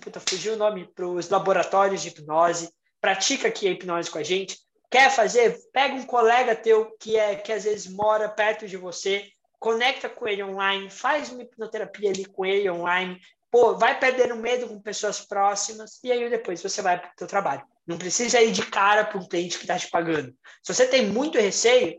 Puta, 0.00 0.20
fugiu 0.20 0.54
o 0.54 0.56
nome. 0.56 0.86
Para 0.94 1.06
os 1.06 1.28
laboratórios 1.28 2.02
de 2.02 2.08
hipnose. 2.08 2.70
Pratica 3.00 3.48
aqui 3.48 3.68
a 3.68 3.70
hipnose 3.70 4.10
com 4.10 4.18
a 4.18 4.22
gente. 4.22 4.58
Quer 4.90 5.10
fazer? 5.10 5.58
Pega 5.72 5.94
um 5.94 6.06
colega 6.06 6.54
teu 6.54 6.96
que 6.98 7.16
é 7.16 7.34
que 7.34 7.52
às 7.52 7.64
vezes 7.64 7.92
mora 7.92 8.28
perto 8.28 8.68
de 8.68 8.76
você, 8.76 9.28
conecta 9.58 10.08
com 10.08 10.28
ele 10.28 10.42
online, 10.42 10.88
faz 10.88 11.30
uma 11.30 11.42
hipnoterapia 11.42 12.10
ali 12.10 12.24
com 12.24 12.46
ele 12.46 12.70
online, 12.70 13.20
pô, 13.56 13.74
vai 13.74 13.98
perdendo 13.98 14.36
medo 14.36 14.68
com 14.68 14.78
pessoas 14.78 15.22
próximas 15.22 15.98
e 16.04 16.12
aí 16.12 16.28
depois 16.28 16.62
você 16.62 16.82
vai 16.82 17.00
para 17.00 17.08
o 17.08 17.16
teu 17.16 17.26
trabalho. 17.26 17.62
Não 17.86 17.96
precisa 17.96 18.38
ir 18.42 18.52
de 18.52 18.66
cara 18.66 19.02
para 19.02 19.16
um 19.16 19.26
cliente 19.26 19.56
que 19.56 19.64
está 19.64 19.78
te 19.78 19.88
pagando. 19.88 20.28
Se 20.62 20.74
você 20.74 20.86
tem 20.86 21.06
muito 21.06 21.38
receio, 21.38 21.98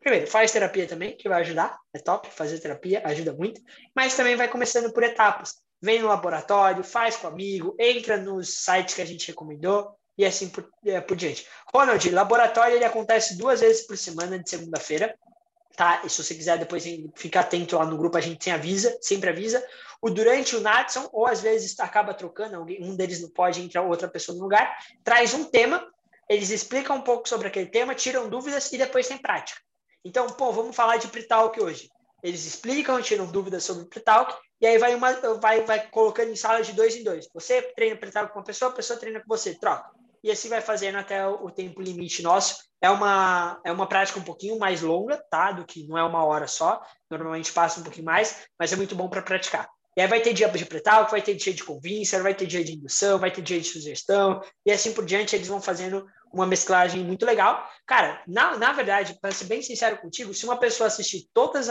primeiro, 0.00 0.26
faz 0.26 0.50
terapia 0.50 0.88
também, 0.88 1.16
que 1.16 1.28
vai 1.28 1.42
ajudar. 1.42 1.78
É 1.94 2.00
top, 2.00 2.28
fazer 2.32 2.58
terapia 2.58 3.00
ajuda 3.04 3.32
muito. 3.32 3.60
Mas 3.94 4.16
também 4.16 4.34
vai 4.34 4.48
começando 4.48 4.92
por 4.92 5.04
etapas. 5.04 5.54
Vem 5.80 6.00
no 6.00 6.08
laboratório, 6.08 6.82
faz 6.82 7.16
com 7.16 7.28
amigo, 7.28 7.76
entra 7.78 8.16
nos 8.16 8.64
sites 8.64 8.96
que 8.96 9.02
a 9.02 9.06
gente 9.06 9.28
recomendou 9.28 9.96
e 10.18 10.24
assim 10.24 10.48
por, 10.48 10.68
é, 10.84 11.00
por 11.00 11.16
diante. 11.16 11.46
Ronald, 11.72 12.10
laboratório 12.10 12.74
ele 12.74 12.84
acontece 12.84 13.38
duas 13.38 13.60
vezes 13.60 13.86
por 13.86 13.96
semana, 13.96 14.36
de 14.36 14.50
segunda-feira 14.50 15.16
tá? 15.76 16.02
E 16.04 16.10
se 16.10 16.22
você 16.22 16.34
quiser 16.34 16.58
depois 16.58 16.84
ficar 17.14 17.40
atento 17.40 17.76
lá 17.76 17.84
no 17.84 17.96
grupo, 17.96 18.16
a 18.16 18.20
gente 18.20 18.44
tem 18.44 18.52
avisa, 18.52 18.96
sempre 19.00 19.30
avisa. 19.30 19.64
O 20.00 20.10
durante 20.10 20.56
o 20.56 20.60
Natson, 20.60 21.08
ou 21.12 21.26
às 21.26 21.40
vezes 21.40 21.78
acaba 21.80 22.14
trocando, 22.14 22.56
alguém, 22.56 22.82
um 22.82 22.94
deles 22.94 23.20
não 23.20 23.30
pode 23.30 23.60
entrar 23.60 23.82
outra 23.82 24.08
pessoa 24.08 24.36
no 24.36 24.42
lugar, 24.42 24.76
traz 25.02 25.34
um 25.34 25.44
tema, 25.44 25.86
eles 26.28 26.50
explicam 26.50 26.96
um 26.96 27.02
pouco 27.02 27.28
sobre 27.28 27.48
aquele 27.48 27.66
tema, 27.66 27.94
tiram 27.94 28.28
dúvidas 28.28 28.72
e 28.72 28.78
depois 28.78 29.08
tem 29.08 29.18
prática. 29.18 29.60
Então, 30.04 30.26
pô, 30.28 30.52
vamos 30.52 30.76
falar 30.76 30.98
de 30.98 31.08
Pritalk 31.08 31.60
hoje. 31.60 31.90
Eles 32.22 32.44
explicam, 32.46 33.00
tiram 33.02 33.26
dúvidas 33.26 33.64
sobre 33.64 33.84
Pritalk, 33.86 34.34
e 34.60 34.66
aí 34.66 34.78
vai, 34.78 34.94
uma, 34.94 35.12
vai, 35.38 35.62
vai 35.62 35.88
colocando 35.88 36.30
em 36.30 36.36
sala 36.36 36.62
de 36.62 36.72
dois 36.72 36.96
em 36.96 37.04
dois. 37.04 37.28
Você 37.34 37.62
treina 37.74 37.96
Pritalk 37.96 38.32
com 38.32 38.38
uma 38.38 38.44
pessoa, 38.44 38.70
a 38.70 38.74
pessoa 38.74 38.98
treina 38.98 39.20
com 39.20 39.28
você, 39.28 39.54
troca. 39.54 39.90
E 40.22 40.30
assim 40.30 40.48
vai 40.48 40.60
fazendo 40.60 40.96
até 40.96 41.26
o 41.26 41.50
tempo 41.50 41.80
limite 41.80 42.22
nosso 42.22 42.65
é 42.86 42.90
uma, 42.90 43.60
é 43.64 43.72
uma 43.72 43.86
prática 43.86 44.18
um 44.18 44.22
pouquinho 44.22 44.58
mais 44.58 44.80
longa, 44.80 45.16
tá? 45.28 45.50
Do 45.50 45.64
que 45.64 45.86
não 45.88 45.98
é 45.98 46.04
uma 46.04 46.24
hora 46.24 46.46
só. 46.46 46.80
Normalmente 47.10 47.52
passa 47.52 47.80
um 47.80 47.82
pouquinho 47.82 48.06
mais, 48.06 48.46
mas 48.58 48.72
é 48.72 48.76
muito 48.76 48.94
bom 48.94 49.08
para 49.08 49.22
praticar. 49.22 49.68
E 49.96 50.00
aí 50.00 50.06
vai 50.06 50.20
ter 50.20 50.34
dia 50.34 50.48
de 50.48 50.64
pretal, 50.66 51.08
vai 51.10 51.22
ter 51.22 51.34
dia 51.34 51.54
de 51.54 51.64
convincer, 51.64 52.22
vai 52.22 52.34
ter 52.34 52.46
dia 52.46 52.62
de 52.62 52.74
indução, 52.74 53.18
vai 53.18 53.30
ter 53.30 53.40
dia 53.40 53.58
de 53.58 53.66
sugestão, 53.66 54.42
e 54.64 54.70
assim 54.70 54.92
por 54.92 55.06
diante 55.06 55.34
eles 55.34 55.48
vão 55.48 55.58
fazendo 55.60 56.06
uma 56.30 56.46
mesclagem 56.46 57.02
muito 57.02 57.24
legal. 57.24 57.66
Cara, 57.86 58.22
na, 58.26 58.58
na 58.58 58.72
verdade, 58.72 59.18
para 59.20 59.32
ser 59.32 59.46
bem 59.46 59.62
sincero 59.62 59.96
contigo, 59.96 60.34
se 60.34 60.44
uma 60.44 60.58
pessoa 60.58 60.88
assistir 60.88 61.26
todos 61.32 61.68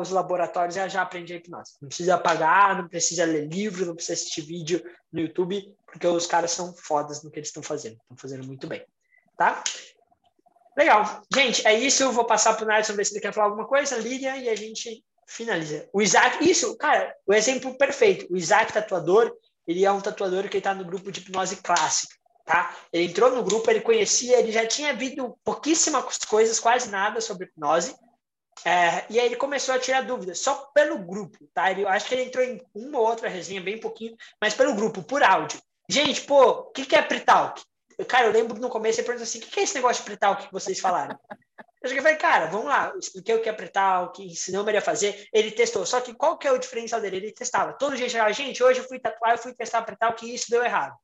os 0.00 0.10
laboratórios, 0.10 0.76
ela 0.76 0.88
já 0.88 1.02
aprende 1.02 1.32
a 1.32 1.36
hipnose. 1.36 1.72
Não 1.82 1.88
precisa 1.88 2.16
pagar, 2.16 2.80
não 2.80 2.88
precisa 2.88 3.24
ler 3.24 3.48
livro, 3.48 3.84
não 3.84 3.96
precisa 3.96 4.14
assistir 4.14 4.42
vídeo 4.42 4.80
no 5.12 5.20
YouTube, 5.20 5.74
porque 5.84 6.06
os 6.06 6.26
caras 6.26 6.52
são 6.52 6.72
fodas 6.74 7.24
no 7.24 7.30
que 7.30 7.40
eles 7.40 7.48
estão 7.48 7.62
fazendo. 7.62 7.98
Estão 8.02 8.16
fazendo 8.16 8.46
muito 8.46 8.68
bem, 8.68 8.86
tá? 9.36 9.64
Legal. 10.78 11.22
Gente, 11.34 11.66
é 11.66 11.74
isso. 11.74 12.04
Eu 12.04 12.12
vou 12.12 12.24
passar 12.24 12.54
para 12.54 12.64
o 12.64 12.68
Nelson 12.68 12.92
ver 12.92 13.04
se 13.04 13.12
ele 13.12 13.20
quer 13.20 13.32
falar 13.32 13.48
alguma 13.48 13.66
coisa, 13.66 13.98
Lilian, 13.98 14.36
e 14.36 14.48
a 14.48 14.54
gente 14.54 15.04
finaliza. 15.26 15.88
O 15.92 16.00
Isaac, 16.00 16.48
isso, 16.48 16.76
cara, 16.76 17.12
o 17.26 17.34
exemplo 17.34 17.76
perfeito. 17.76 18.32
O 18.32 18.36
Isaac 18.36 18.72
tatuador, 18.72 19.36
ele 19.66 19.84
é 19.84 19.90
um 19.90 20.00
tatuador 20.00 20.48
que 20.48 20.58
está 20.58 20.72
no 20.72 20.84
grupo 20.84 21.10
de 21.10 21.18
hipnose 21.18 21.56
clássica, 21.56 22.14
tá? 22.44 22.74
Ele 22.92 23.06
entrou 23.06 23.28
no 23.30 23.42
grupo, 23.42 23.68
ele 23.68 23.80
conhecia, 23.80 24.38
ele 24.38 24.52
já 24.52 24.64
tinha 24.66 24.94
visto 24.94 25.36
pouquíssimas 25.42 26.16
coisas, 26.18 26.60
quase 26.60 26.88
nada 26.88 27.20
sobre 27.20 27.46
hipnose. 27.46 27.96
É, 28.64 29.04
e 29.10 29.18
aí 29.18 29.26
ele 29.26 29.36
começou 29.36 29.74
a 29.74 29.78
tirar 29.80 30.02
dúvidas, 30.02 30.38
só 30.38 30.54
pelo 30.72 30.98
grupo, 30.98 31.38
tá? 31.52 31.72
Ele, 31.72 31.82
eu 31.82 31.88
acho 31.88 32.06
que 32.06 32.14
ele 32.14 32.24
entrou 32.24 32.44
em 32.44 32.60
uma 32.72 33.00
ou 33.00 33.06
outra 33.06 33.28
resenha, 33.28 33.60
bem 33.60 33.80
pouquinho, 33.80 34.16
mas 34.40 34.54
pelo 34.54 34.74
grupo, 34.74 35.02
por 35.02 35.24
áudio. 35.24 35.60
Gente, 35.88 36.20
pô, 36.22 36.50
o 36.50 36.70
que, 36.70 36.86
que 36.86 36.94
é 36.94 37.02
pre-talk? 37.02 37.62
Cara, 38.06 38.26
eu 38.26 38.32
lembro 38.32 38.58
no 38.60 38.68
começo 38.68 39.00
ele 39.00 39.06
perguntou 39.06 39.24
assim: 39.24 39.38
o 39.38 39.42
que, 39.42 39.50
que 39.50 39.60
é 39.60 39.62
esse 39.64 39.74
negócio 39.74 40.02
de 40.02 40.06
pre-talk 40.06 40.46
que 40.46 40.52
vocês 40.52 40.78
falaram? 40.78 41.18
Eu 41.80 42.02
falei, 42.02 42.16
cara, 42.16 42.46
vamos 42.46 42.66
lá, 42.66 42.90
eu 42.92 42.98
expliquei 42.98 43.34
o 43.36 43.40
que 43.40 43.48
é 43.48 43.52
pre-talk, 43.52 44.20
ensinei 44.20 44.60
ele 44.60 44.78
a 44.78 44.82
fazer, 44.82 45.28
ele 45.32 45.52
testou. 45.52 45.86
Só 45.86 46.00
que 46.00 46.12
qual 46.12 46.36
que 46.36 46.46
é 46.46 46.52
o 46.52 46.58
diferencial 46.58 47.00
dele? 47.00 47.18
Ele 47.18 47.32
testava. 47.32 47.72
Todo 47.72 47.96
dia 47.96 48.08
chegava, 48.08 48.32
gente, 48.32 48.62
hoje 48.62 48.80
eu 48.80 48.88
fui 48.88 48.98
tatuar, 48.98 49.32
eu 49.32 49.38
fui 49.38 49.54
testar 49.54 49.82
pre-talk 49.82 50.26
e 50.26 50.34
isso 50.34 50.50
deu 50.50 50.64
errado. 50.64 50.94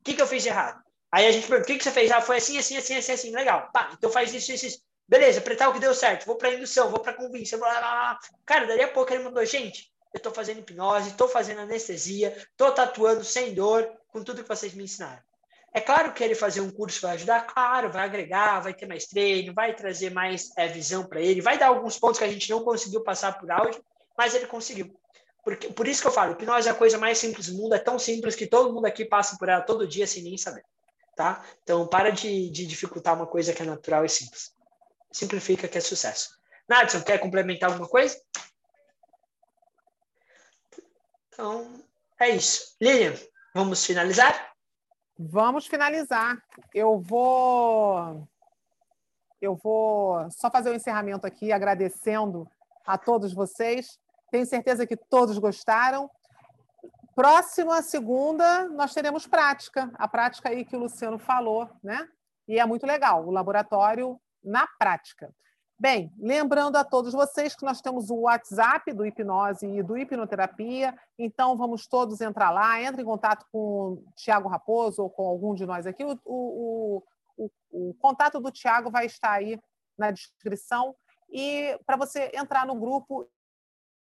O 0.00 0.04
que, 0.04 0.14
que 0.14 0.22
eu 0.22 0.26
fiz 0.26 0.42
de 0.42 0.48
errado? 0.48 0.82
Aí 1.12 1.26
a 1.26 1.30
gente 1.30 1.46
pergunta, 1.46 1.64
o 1.64 1.72
que, 1.72 1.76
que 1.76 1.84
você 1.84 1.90
fez? 1.90 2.10
Ah, 2.10 2.22
foi 2.22 2.38
assim, 2.38 2.56
assim, 2.56 2.76
assim, 2.78 2.96
assim, 2.96 3.12
assim, 3.12 3.30
legal. 3.30 3.68
Pá, 3.72 3.90
então 3.92 4.10
faz 4.10 4.32
isso, 4.32 4.50
isso, 4.52 4.66
isso. 4.66 4.82
Beleza, 5.06 5.42
pre-talk 5.42 5.78
deu 5.78 5.94
certo, 5.94 6.24
vou 6.24 6.36
para 6.36 6.54
indução, 6.54 6.88
vou 6.88 7.00
para 7.00 7.12
convívio, 7.12 7.58
blá, 7.58 7.68
blá, 7.68 7.80
blá. 7.80 8.18
Cara, 8.46 8.66
daí 8.66 8.82
a 8.82 8.88
pouco 8.88 9.12
ele 9.12 9.22
mandou, 9.22 9.44
gente, 9.44 9.92
eu 10.14 10.16
estou 10.16 10.32
fazendo 10.32 10.60
hipnose, 10.60 11.10
estou 11.10 11.28
fazendo 11.28 11.60
anestesia, 11.60 12.34
estou 12.50 12.72
tatuando 12.72 13.22
sem 13.22 13.52
dor, 13.52 13.86
com 14.08 14.24
tudo 14.24 14.42
que 14.42 14.48
vocês 14.48 14.72
me 14.72 14.84
ensinaram. 14.84 15.22
É 15.74 15.80
claro 15.80 16.12
que 16.12 16.22
ele 16.22 16.34
fazer 16.34 16.60
um 16.60 16.70
curso 16.70 17.00
vai 17.00 17.14
ajudar, 17.14 17.46
claro, 17.46 17.90
vai 17.90 18.04
agregar, 18.04 18.60
vai 18.60 18.74
ter 18.74 18.86
mais 18.86 19.06
treino, 19.06 19.54
vai 19.54 19.74
trazer 19.74 20.10
mais 20.10 20.50
é, 20.56 20.68
visão 20.68 21.04
para 21.04 21.20
ele, 21.20 21.40
vai 21.40 21.56
dar 21.56 21.68
alguns 21.68 21.98
pontos 21.98 22.18
que 22.18 22.24
a 22.24 22.28
gente 22.28 22.50
não 22.50 22.62
conseguiu 22.62 23.02
passar 23.02 23.38
por 23.38 23.50
áudio, 23.50 23.82
mas 24.16 24.34
ele 24.34 24.46
conseguiu. 24.46 24.94
Porque, 25.42 25.68
por 25.72 25.88
isso 25.88 26.02
que 26.02 26.08
eu 26.08 26.12
falo, 26.12 26.32
hipnose 26.32 26.68
é 26.68 26.70
a 26.70 26.74
coisa 26.74 26.98
mais 26.98 27.16
simples 27.16 27.48
do 27.48 27.56
mundo, 27.56 27.74
é 27.74 27.78
tão 27.78 27.98
simples 27.98 28.36
que 28.36 28.46
todo 28.46 28.72
mundo 28.72 28.84
aqui 28.84 29.04
passa 29.04 29.36
por 29.38 29.48
ela 29.48 29.62
todo 29.62 29.88
dia 29.88 30.06
sem 30.06 30.22
nem 30.22 30.36
saber. 30.36 30.64
Tá? 31.16 31.44
Então, 31.62 31.86
para 31.86 32.10
de, 32.10 32.50
de 32.50 32.66
dificultar 32.66 33.14
uma 33.14 33.26
coisa 33.26 33.52
que 33.52 33.62
é 33.62 33.66
natural 33.66 34.04
e 34.04 34.08
simples. 34.08 34.54
Simplifica 35.10 35.66
que 35.68 35.78
é 35.78 35.80
sucesso. 35.80 36.30
Nadson, 36.68 37.02
quer 37.02 37.18
complementar 37.18 37.70
alguma 37.70 37.88
coisa? 37.88 38.20
Então, 41.28 41.82
é 42.20 42.30
isso. 42.30 42.76
Lilian, 42.80 43.14
vamos 43.54 43.84
finalizar? 43.84 44.51
Vamos 45.18 45.66
finalizar. 45.66 46.42
Eu 46.74 46.98
vou 46.98 48.26
eu 49.40 49.56
vou 49.56 50.30
só 50.30 50.50
fazer 50.50 50.70
o 50.70 50.72
um 50.72 50.76
encerramento 50.76 51.26
aqui 51.26 51.52
agradecendo 51.52 52.48
a 52.86 52.96
todos 52.96 53.32
vocês. 53.32 53.98
Tenho 54.30 54.46
certeza 54.46 54.86
que 54.86 54.96
todos 54.96 55.36
gostaram. 55.38 56.08
Próxima 57.14 57.82
segunda 57.82 58.68
nós 58.68 58.94
teremos 58.94 59.26
prática, 59.26 59.90
a 59.94 60.08
prática 60.08 60.48
aí 60.48 60.64
que 60.64 60.76
o 60.76 60.78
Luciano 60.78 61.18
falou, 61.18 61.68
né? 61.82 62.08
E 62.48 62.58
é 62.58 62.64
muito 62.64 62.86
legal, 62.86 63.26
o 63.26 63.30
laboratório 63.30 64.18
na 64.42 64.66
prática. 64.78 65.34
Bem, 65.78 66.12
lembrando 66.18 66.76
a 66.76 66.84
todos 66.84 67.12
vocês 67.12 67.56
que 67.56 67.64
nós 67.64 67.80
temos 67.80 68.08
o 68.08 68.20
WhatsApp 68.20 68.92
do 68.92 69.04
Hipnose 69.04 69.66
e 69.66 69.82
do 69.82 69.96
Hipnoterapia, 69.98 70.96
então 71.18 71.56
vamos 71.56 71.88
todos 71.88 72.20
entrar 72.20 72.50
lá, 72.50 72.80
entre 72.80 73.02
em 73.02 73.04
contato 73.04 73.44
com 73.50 73.58
o 73.58 74.04
Tiago 74.14 74.48
Raposo 74.48 75.02
ou 75.02 75.10
com 75.10 75.26
algum 75.26 75.54
de 75.54 75.66
nós 75.66 75.86
aqui. 75.86 76.04
O, 76.04 76.16
o, 76.24 77.02
o, 77.36 77.50
o 77.72 77.94
contato 77.94 78.38
do 78.38 78.52
Tiago 78.52 78.90
vai 78.90 79.06
estar 79.06 79.32
aí 79.32 79.58
na 79.98 80.10
descrição. 80.10 80.94
E 81.30 81.76
para 81.84 81.96
você 81.96 82.30
entrar 82.34 82.66
no 82.66 82.76
grupo 82.76 83.28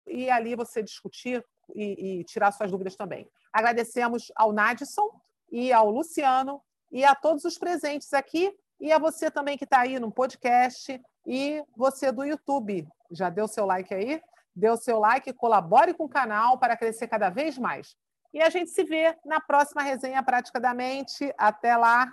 e 0.07 0.31
ali 0.31 0.55
você 0.55 0.83
discutir 0.83 1.45
e, 1.75 2.21
e 2.21 2.25
tirar 2.25 2.53
suas 2.53 2.71
dúvidas 2.71 2.95
também. 2.95 3.29
Agradecemos 3.53 4.31
ao 4.37 4.53
Nadson 4.53 5.11
e 5.51 5.73
ao 5.73 5.91
Luciano 5.91 6.63
e 6.93 7.05
a 7.05 7.15
todos 7.15 7.45
os 7.45 7.59
presentes 7.59 8.13
aqui. 8.13 8.55
E 8.79 8.93
a 8.93 8.99
você 8.99 9.31
também 9.31 9.57
que 9.57 9.65
está 9.65 9.81
aí 9.81 9.99
no 9.99 10.13
podcast 10.13 11.01
e 11.27 11.63
você 11.77 12.13
do 12.13 12.25
YouTube, 12.25 12.87
já 13.11 13.29
deu 13.29 13.49
seu 13.49 13.67
like 13.67 13.93
aí? 13.93 14.23
Deu 14.55 14.77
seu 14.77 14.99
like, 14.99 15.33
colabore 15.33 15.93
com 15.93 16.05
o 16.05 16.09
canal 16.09 16.59
para 16.59 16.77
crescer 16.77 17.09
cada 17.09 17.29
vez 17.29 17.59
mais. 17.59 17.97
E 18.33 18.41
a 18.41 18.49
gente 18.49 18.71
se 18.71 18.85
vê 18.85 19.17
na 19.25 19.41
próxima 19.41 19.83
resenha 19.83 20.23
Prática 20.23 20.61
da 20.61 20.73
Mente. 20.73 21.33
Até 21.37 21.77
lá! 21.77 22.13